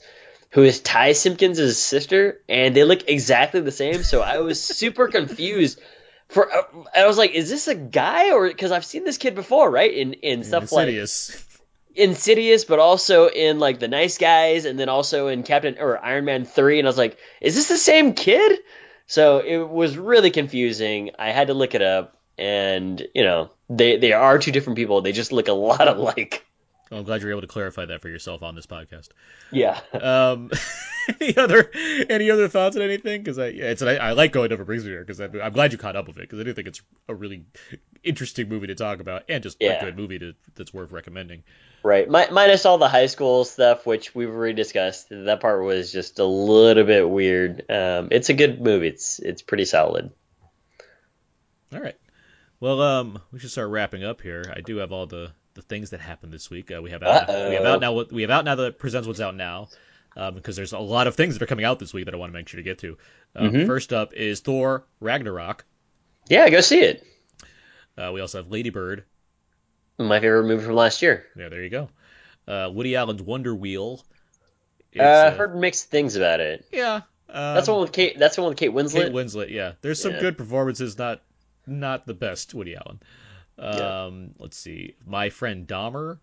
[0.51, 4.03] who is Ty Simpkins' sister, and they look exactly the same.
[4.05, 5.81] So I was super confused.
[6.33, 6.63] For uh,
[6.97, 9.93] I was like, is this a guy or because I've seen this kid before, right?
[9.93, 11.47] In in stuff like Insidious.
[11.95, 16.25] Insidious, but also in like the Nice Guys, and then also in Captain or Iron
[16.25, 18.61] Man three, and I was like, is this the same kid?
[19.07, 21.11] So it was really confusing.
[21.19, 25.03] I had to look it up, and you know, they they are two different people.
[25.03, 26.47] They just look a lot alike.
[26.93, 29.09] Well, I'm glad you're able to clarify that for yourself on this podcast.
[29.51, 29.81] Yeah.
[29.95, 30.51] Um,
[31.21, 33.23] any other any other thoughts on anything?
[33.23, 35.97] Because I yeah, it's I, I like going over Brigsby because I'm glad you caught
[35.97, 37.47] up with it because I do think it's a really
[38.05, 39.81] interesting movie to talk about and just Yeah.
[39.81, 41.45] a good movie to, that's worth recommending.
[41.83, 42.09] Right.
[42.11, 45.07] Mi- minus all the high school stuff, which we've already discussed.
[45.11, 47.65] That part was just a little bit weird.
[47.71, 48.89] Um, it's a good movie.
[48.89, 50.11] It's it's pretty solid.
[51.73, 51.97] All right.
[52.61, 54.45] Well, um, we should start wrapping up here.
[54.55, 56.71] I do have all the, the things that happened this week.
[56.75, 57.93] Uh, we have out, we have out now.
[57.93, 59.69] What we have out now that presents what's out now,
[60.17, 62.17] um, because there's a lot of things that are coming out this week that I
[62.17, 62.97] want to make sure to get to.
[63.37, 63.67] Um, Mhm.
[63.67, 65.65] First up is Thor Ragnarok.
[66.29, 67.05] Yeah, go see it.
[67.97, 69.05] Uh, we also have Lady Bird.
[69.99, 71.27] My favorite movie from last year.
[71.37, 71.89] Yeah, there you go.
[72.49, 74.05] Uh, Woody Allen's Wonder Wheel.
[74.93, 76.65] It's, Uh, uh, I've heard mixed things about it.
[76.73, 77.03] yeah.
[77.29, 78.19] Um, That's the one with Kate.
[78.19, 79.05] That's the one with Kate Winslet.
[79.05, 79.51] Kate Winslet.
[79.51, 80.21] Yeah, there's some Yeah.
[80.21, 80.99] good performances.
[80.99, 81.23] Not
[81.67, 83.01] not the best Woody Allen.
[83.59, 84.05] Yeah.
[84.05, 84.95] Um, let's see.
[85.07, 86.19] My friend Dahmer.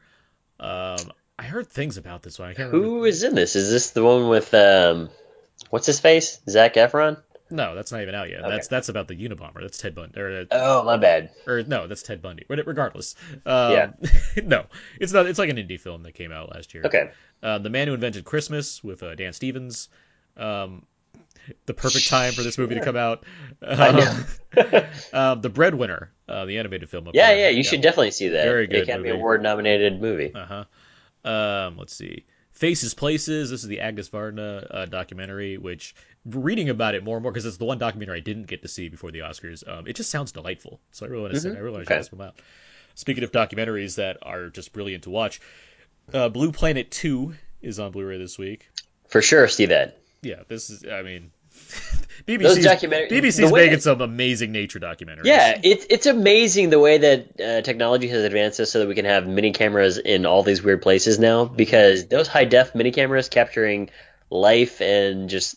[0.59, 0.97] Um,
[1.37, 2.49] I heard things about this one.
[2.49, 2.87] I can't remember.
[2.87, 3.55] Who is in this?
[3.55, 5.09] Is this the one with um,
[5.69, 6.39] what's his face?
[6.49, 7.21] Zac Efron.
[7.51, 8.41] No, that's not even out yet.
[8.41, 8.49] Okay.
[8.49, 9.61] That's that's about the Unabomber.
[9.61, 10.19] That's Ted Bundy.
[10.19, 11.31] Or, uh, Oh, my bad.
[11.47, 12.45] or no, that's Ted Bundy.
[12.47, 13.15] But Regardless.
[13.45, 13.91] Um, Yeah.
[14.43, 14.65] no,
[14.99, 15.25] it's not.
[15.25, 16.83] It's like an indie film that came out last year.
[16.85, 17.09] Okay.
[17.41, 19.89] Uh, the Man Who Invented Christmas with uh, Dan Stevens.
[20.37, 20.85] Um,
[21.65, 23.23] the perfect time for this movie to come out.
[23.61, 24.25] Um,
[25.13, 27.09] um, the Breadwinner, uh, the animated film.
[27.13, 28.43] yeah, yeah, you should definitely see that.
[28.45, 29.19] Very good Academy movie.
[29.19, 30.31] Award nominated movie.
[30.33, 30.45] Uh
[31.25, 31.29] huh.
[31.29, 32.25] Um, let's see.
[32.51, 33.49] Faces Places.
[33.51, 35.95] This is the Agnes Varda uh, documentary, which
[36.25, 38.67] reading about it more and more because it's the one documentary I didn't get to
[38.67, 39.65] see before the Oscars.
[39.67, 41.39] Um, it just sounds delightful, so I really want to.
[41.39, 41.55] Mhm.
[41.55, 41.99] I really want to Okay.
[42.01, 42.35] check this one out.
[42.95, 45.39] Speaking of documentaries that are just brilliant to watch,
[46.13, 48.67] uh, Blue Planet Two is on Blu-ray this week.
[49.07, 49.99] For sure, see that.
[50.21, 50.83] Yeah, this is.
[50.85, 51.31] I mean,
[52.27, 55.25] BBC's, documentary- BBC's making that- some amazing nature documentaries.
[55.25, 58.95] Yeah, it's it's amazing the way that uh, technology has advanced us so that we
[58.95, 61.45] can have mini cameras in all these weird places now.
[61.45, 63.89] Because those high def mini cameras capturing
[64.29, 65.55] life and just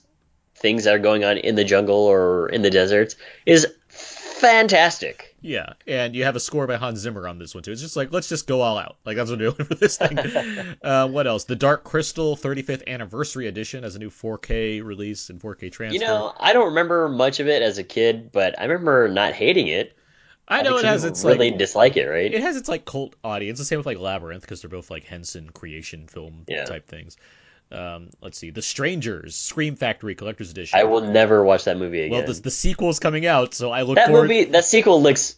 [0.55, 5.32] things that are going on in the jungle or in the deserts is fantastic.
[5.43, 7.73] Yeah, and you have a score by Hans Zimmer on this one too.
[7.73, 8.97] It's just like let's just go all out.
[9.05, 10.19] Like that's what we're doing for this thing.
[10.83, 11.45] uh, what else?
[11.45, 15.95] The Dark Crystal 35th Anniversary Edition has a new 4K release and 4K transfer.
[15.95, 19.35] You know, I don't remember much of it as a kid, but I remember not
[19.35, 19.97] hating it.
[20.49, 22.33] I know think it has its really like dislike it, right?
[22.33, 23.59] it has its like cult audience.
[23.59, 26.65] The same with like Labyrinth because they're both like Henson creation film Yeah.
[26.65, 27.17] type things.
[27.73, 30.79] Um, let's see, The Strangers Scream Factory Collector's Edition.
[30.79, 32.19] I will never watch that movie again.
[32.19, 34.25] Well, the, the sequel's coming out, so I look that forward.
[34.29, 35.37] movie, that sequel looks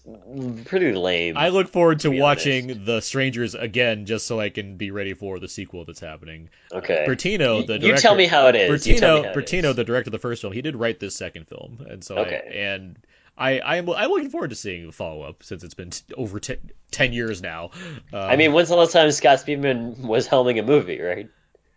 [0.64, 1.36] pretty lame.
[1.36, 5.14] I look forward to be watching The Strangers again, just so I can be ready
[5.14, 6.48] for the sequel that's happening.
[6.72, 7.04] okay.
[7.08, 8.86] Bertino, the you tell me how it is.
[8.86, 9.76] You tell me Bertino, Bertino, is.
[9.76, 12.40] the director of the first film, he did write this second film, and so Okay.
[12.44, 12.98] I, and
[13.36, 16.38] I, I'm, I'm looking forward to seeing the follow up since it's been t- over
[16.40, 16.56] t-
[16.90, 17.70] ten years now.
[18.12, 21.28] Um, I mean, when's the last time Scott Speedman was helming a movie, right?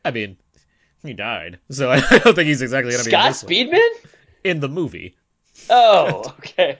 [0.05, 0.37] I mean,
[1.03, 3.53] he died, so I don't think he's exactly gonna be in, Scott this one.
[3.53, 4.09] Speedman?
[4.43, 5.15] in the movie.
[5.69, 6.77] Oh, okay.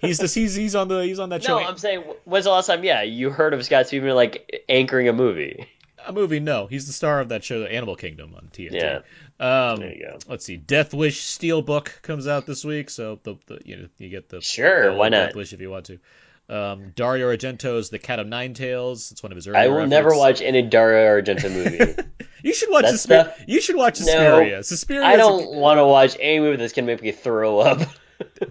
[0.00, 1.58] He's the he's, he's on the he's on that show.
[1.58, 1.66] no.
[1.66, 2.82] I'm saying, when's the last time?
[2.82, 5.68] Yeah, you heard of Scott Speedman like anchoring a movie?
[6.06, 6.40] a movie.
[6.40, 8.72] No, he's the star of that show, The Animal Kingdom, on TNT.
[8.72, 9.00] Yeah.
[9.38, 10.18] Um, There you go.
[10.28, 14.08] let's see, Death Wish Steelbook comes out this week, so the, the you know you
[14.08, 15.26] get the Sure, the why not?
[15.26, 15.98] Death Wish if you want to.
[16.48, 19.10] Um, Dario Argento's The Cat of Nine Tails.
[19.10, 19.60] It's one of his earlier.
[19.62, 20.18] I will never efforts.
[20.20, 21.94] watch any Dario Argento movie.
[22.42, 24.04] You should watch stuff- You should watch No.
[24.06, 24.62] Suspiria.
[24.62, 25.04] Suspiria.
[25.06, 27.80] I don't want to watch any movie that's gonna make me throw up.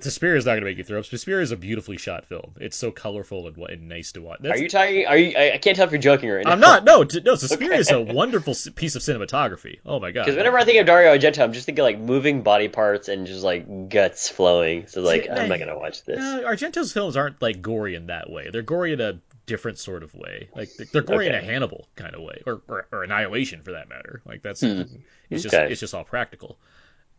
[0.01, 1.05] Suspiria is not going to make you throw up.
[1.05, 2.53] Suspiria is a beautifully shot film.
[2.59, 4.39] It's so colorful and, and nice to watch.
[4.41, 5.05] That's, Are you talking?
[5.07, 5.37] Are you?
[5.37, 6.51] I, can't tell if you're joking right now.
[6.51, 6.83] I'm not.
[6.83, 7.35] No, no.
[7.35, 9.79] Suspiria is a wonderful piece of cinematography.
[9.85, 10.25] Oh my god.
[10.25, 13.25] Because whenever I think of Dario Argento, I'm just thinking like moving body parts and
[13.27, 14.87] just like guts flowing.
[14.87, 16.17] So like, See, I'm not gonna watch this.
[16.19, 18.49] No, Argento's films aren't like gory in that way.
[18.51, 20.49] They're gory in a different sort of way.
[20.55, 23.89] Like they're, gory in a Hannibal kind of way, or, or or Annihilation for that
[23.89, 24.21] matter.
[24.25, 24.81] Like that's Hmm.
[25.29, 25.71] it's just Okay.
[25.71, 26.57] it's just all practical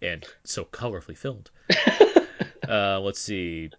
[0.02, 1.50] and so colorfully filmed.
[2.68, 3.70] uh, let's see.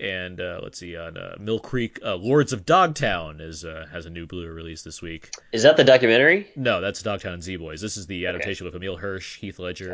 [0.00, 4.06] And uh, let's see on uh, Mill Creek, uh, Lords of Dogtown is uh, has
[4.06, 5.30] a new Blu-ray release this week.
[5.52, 6.48] Is that the documentary?
[6.56, 7.80] No, that's Dogtown and Z Boys.
[7.80, 9.88] This is the adaptation with Emile Hirsch, Heath Ledger,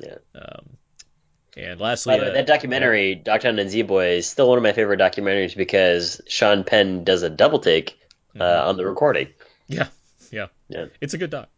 [0.00, 0.18] Gotcha.
[0.34, 0.70] um,
[1.56, 4.72] and lastly, way, uh, that documentary, Dogtown and Z Boys, is still one of my
[4.72, 7.98] favorite documentaries because Sean Penn does a double take
[8.36, 8.66] uh, Mhm.
[8.68, 9.28] on the recording.
[9.68, 9.88] Yeah,
[10.30, 10.86] yeah, Yeah.
[11.00, 11.48] It's a good doc.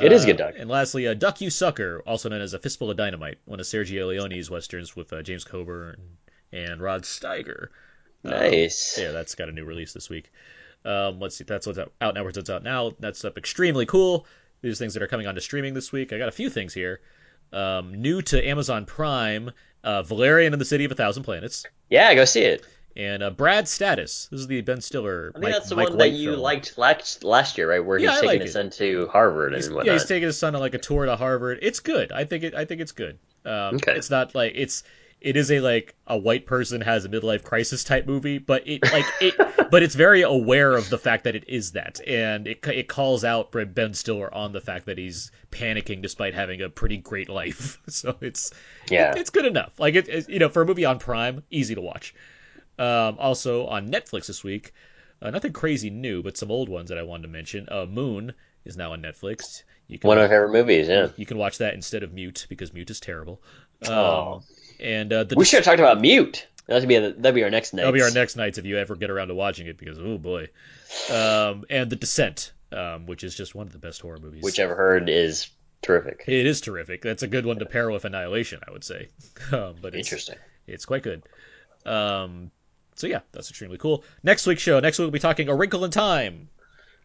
[0.00, 0.54] It is a Uh, good duck.
[0.58, 3.66] And lastly, uh, Duck You Sucker, also known as A Fistful of Dynamite, one of
[3.66, 6.00] Sergio Leone's westerns with uh, James Coburn
[6.52, 7.68] and Rod Steiger.
[8.24, 8.98] Um, Nice.
[9.00, 10.30] yeah, that's got a new release this week.
[10.84, 12.24] Um, let's see, that's what's out, out now.
[12.24, 12.92] What's out now?
[13.00, 14.26] That's up extremely cool.
[14.62, 16.12] These things that are coming onto streaming this week.
[16.12, 17.00] I got a few things here.
[17.52, 19.50] Um, new to Amazon Prime,
[19.82, 22.64] uh, Valerian and the City of a Thousand Planets, Yeah, go see it.
[23.00, 24.28] And uh, Brad Status.
[24.30, 25.30] This is the Ben Stiller.
[25.34, 26.40] I think Mike, that's the Mike one that you film.
[26.42, 27.84] liked last, last year, right?
[27.84, 28.52] Where Yeah, he's I taking like his it.
[28.52, 31.16] son to Harvard He's, and yeah, he's taking his son on like a tour to
[31.16, 31.58] Harvard.
[31.62, 32.12] It's good.
[32.12, 32.54] I think it.
[32.54, 33.18] I think it's good.
[33.44, 33.94] Um, Okay.
[33.96, 34.82] It's not like it's.
[35.22, 38.82] It is a like a white person has a midlife crisis type movie, but it
[38.90, 39.34] like it.
[39.70, 43.22] but it's very aware of the fact that it is that, and it it calls
[43.22, 47.78] out Ben Stiller on the fact that he's panicking despite having a pretty great life.
[47.90, 48.50] So it's
[48.90, 49.12] yeah.
[49.14, 49.72] it's good enough.
[49.78, 52.14] Like it, it- you know, for a movie on Prime, easy to watch.
[52.80, 54.72] Um, also on Netflix this week,
[55.20, 57.68] uh, nothing crazy new, but some old ones that I wanted to mention.
[57.70, 58.32] Uh, Moon
[58.64, 59.64] is now on Netflix.
[59.86, 61.08] You can One of my favorite movies, yeah.
[61.16, 63.42] you can watch that instead of Mute because Mute is terrible.
[63.86, 64.42] Um, Oh.
[64.78, 66.46] And uh, the We should have talked about Mute.
[66.68, 67.82] That'd be that'd be our next night.
[67.82, 70.16] that'll be our next nights if you ever get around to watching it because oh
[70.16, 70.48] boy.
[71.12, 74.42] Um, and the Descent, um, which is just one of the best horror movies.
[74.42, 75.50] Which I've heard is
[75.82, 76.24] terrific.
[76.28, 77.02] it is terrific.
[77.02, 79.08] That's a good one to pair with Annihilation, I would say.
[79.52, 80.36] Um, but it's, Interesting.
[80.68, 81.24] It's quite good.
[81.84, 82.52] Um,
[83.00, 84.04] so yeah, that's extremely cool.
[84.22, 84.78] Next week's show.
[84.80, 86.48] Next week we'll be talking A Wrinkle in Time.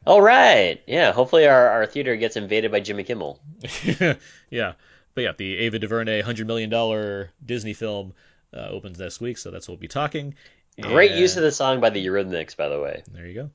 [0.06, 0.82] All right.
[0.86, 1.12] Yeah.
[1.14, 3.40] Hopefully our, our theater gets invaded by Jimmy Kimmel.
[4.50, 4.74] yeah,
[5.16, 8.14] but yeah, the Ava DuVernay hundred million dollar Disney film
[8.54, 10.36] uh, opens next week, so that's what we'll be talking.
[10.80, 13.04] Great And- use of the song by the Eurythmics, by the way.
[13.12, 13.50] There you go.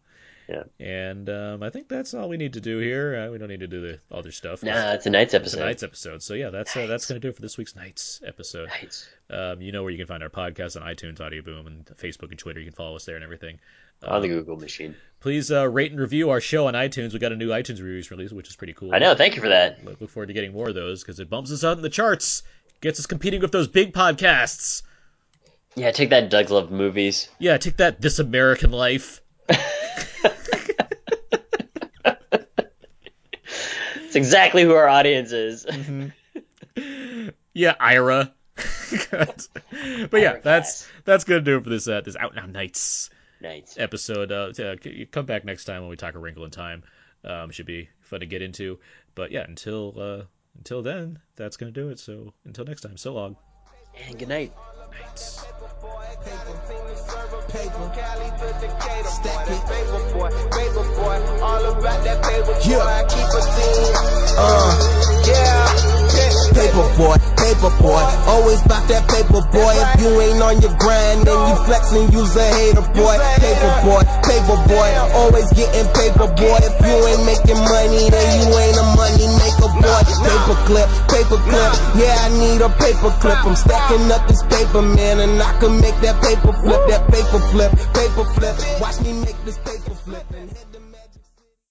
[0.50, 0.64] Yeah.
[0.80, 3.14] And um, I think that's all we need to do here.
[3.16, 4.64] Uh, we don't need to do the other stuff.
[4.64, 5.58] Nah, it's a night's episode.
[5.58, 6.24] Tonight's episode.
[6.24, 8.68] So yeah, that's uh, that's gonna do it for this week's nights episode.
[8.68, 9.08] Knights.
[9.30, 12.30] Um, you know where you can find our podcast on iTunes, Audio Boom, and Facebook
[12.30, 12.58] and Twitter.
[12.58, 13.60] You can follow us there and everything.
[14.04, 14.96] on the Google machine.
[15.20, 17.12] Please uh, rate and review our show on iTunes.
[17.12, 18.92] We got a new iTunes reviews release, which is pretty cool.
[18.92, 19.14] I know.
[19.14, 19.84] Thank you for that.
[19.84, 21.90] Look, look forward to getting more of those because it bumps us out in the
[21.90, 22.42] charts,
[22.80, 24.82] gets us competing with those big podcasts.
[25.76, 27.28] Yeah, take that, Doug Loves Movies.
[27.38, 29.20] Yeah, take that, This American Life.
[34.10, 35.64] It's exactly who our audience is.
[37.52, 38.32] Yeah, Ira.
[39.10, 39.50] but
[40.20, 40.92] yeah, Ira that's Cass.
[41.04, 43.10] that's gonna do it for this uh, this Out Now Nights
[43.40, 43.76] Knights.
[43.78, 44.32] episode.
[44.32, 46.82] Uh, to, come back next time when we talk A Wrinkle in Time.
[47.24, 48.78] Um, should be fun to get into.
[49.14, 50.22] But yeah, until uh,
[50.58, 51.98] until then, that's gonna do it.
[51.98, 53.36] So until next time, so long.
[54.06, 54.52] And good night.
[54.92, 55.44] Nights.
[57.52, 57.92] Paper.
[59.10, 59.60] Stack it.
[59.66, 62.60] Paper boy, paper boy, all about that paper boy.
[62.64, 62.78] Yeah.
[62.78, 63.94] I keep a scene.
[64.38, 64.70] Uh,
[65.26, 65.99] Yeah.
[66.54, 69.72] Paper boy, paper boy, always bout that paper boy.
[69.74, 73.16] If you ain't on your grind, then you flexing, you's a hater boy.
[73.40, 76.58] Paper boy, paper boy, always getting paper boy.
[76.60, 80.02] If you ain't making money, then you ain't a money maker boy.
[80.22, 83.38] Paper clip, paper clip, yeah I need a paper clip.
[83.44, 87.40] I'm stacking up this paper man, and I can make that paper flip, that paper
[87.50, 88.54] flip, paper flip.
[88.80, 89.90] Watch me make this paper.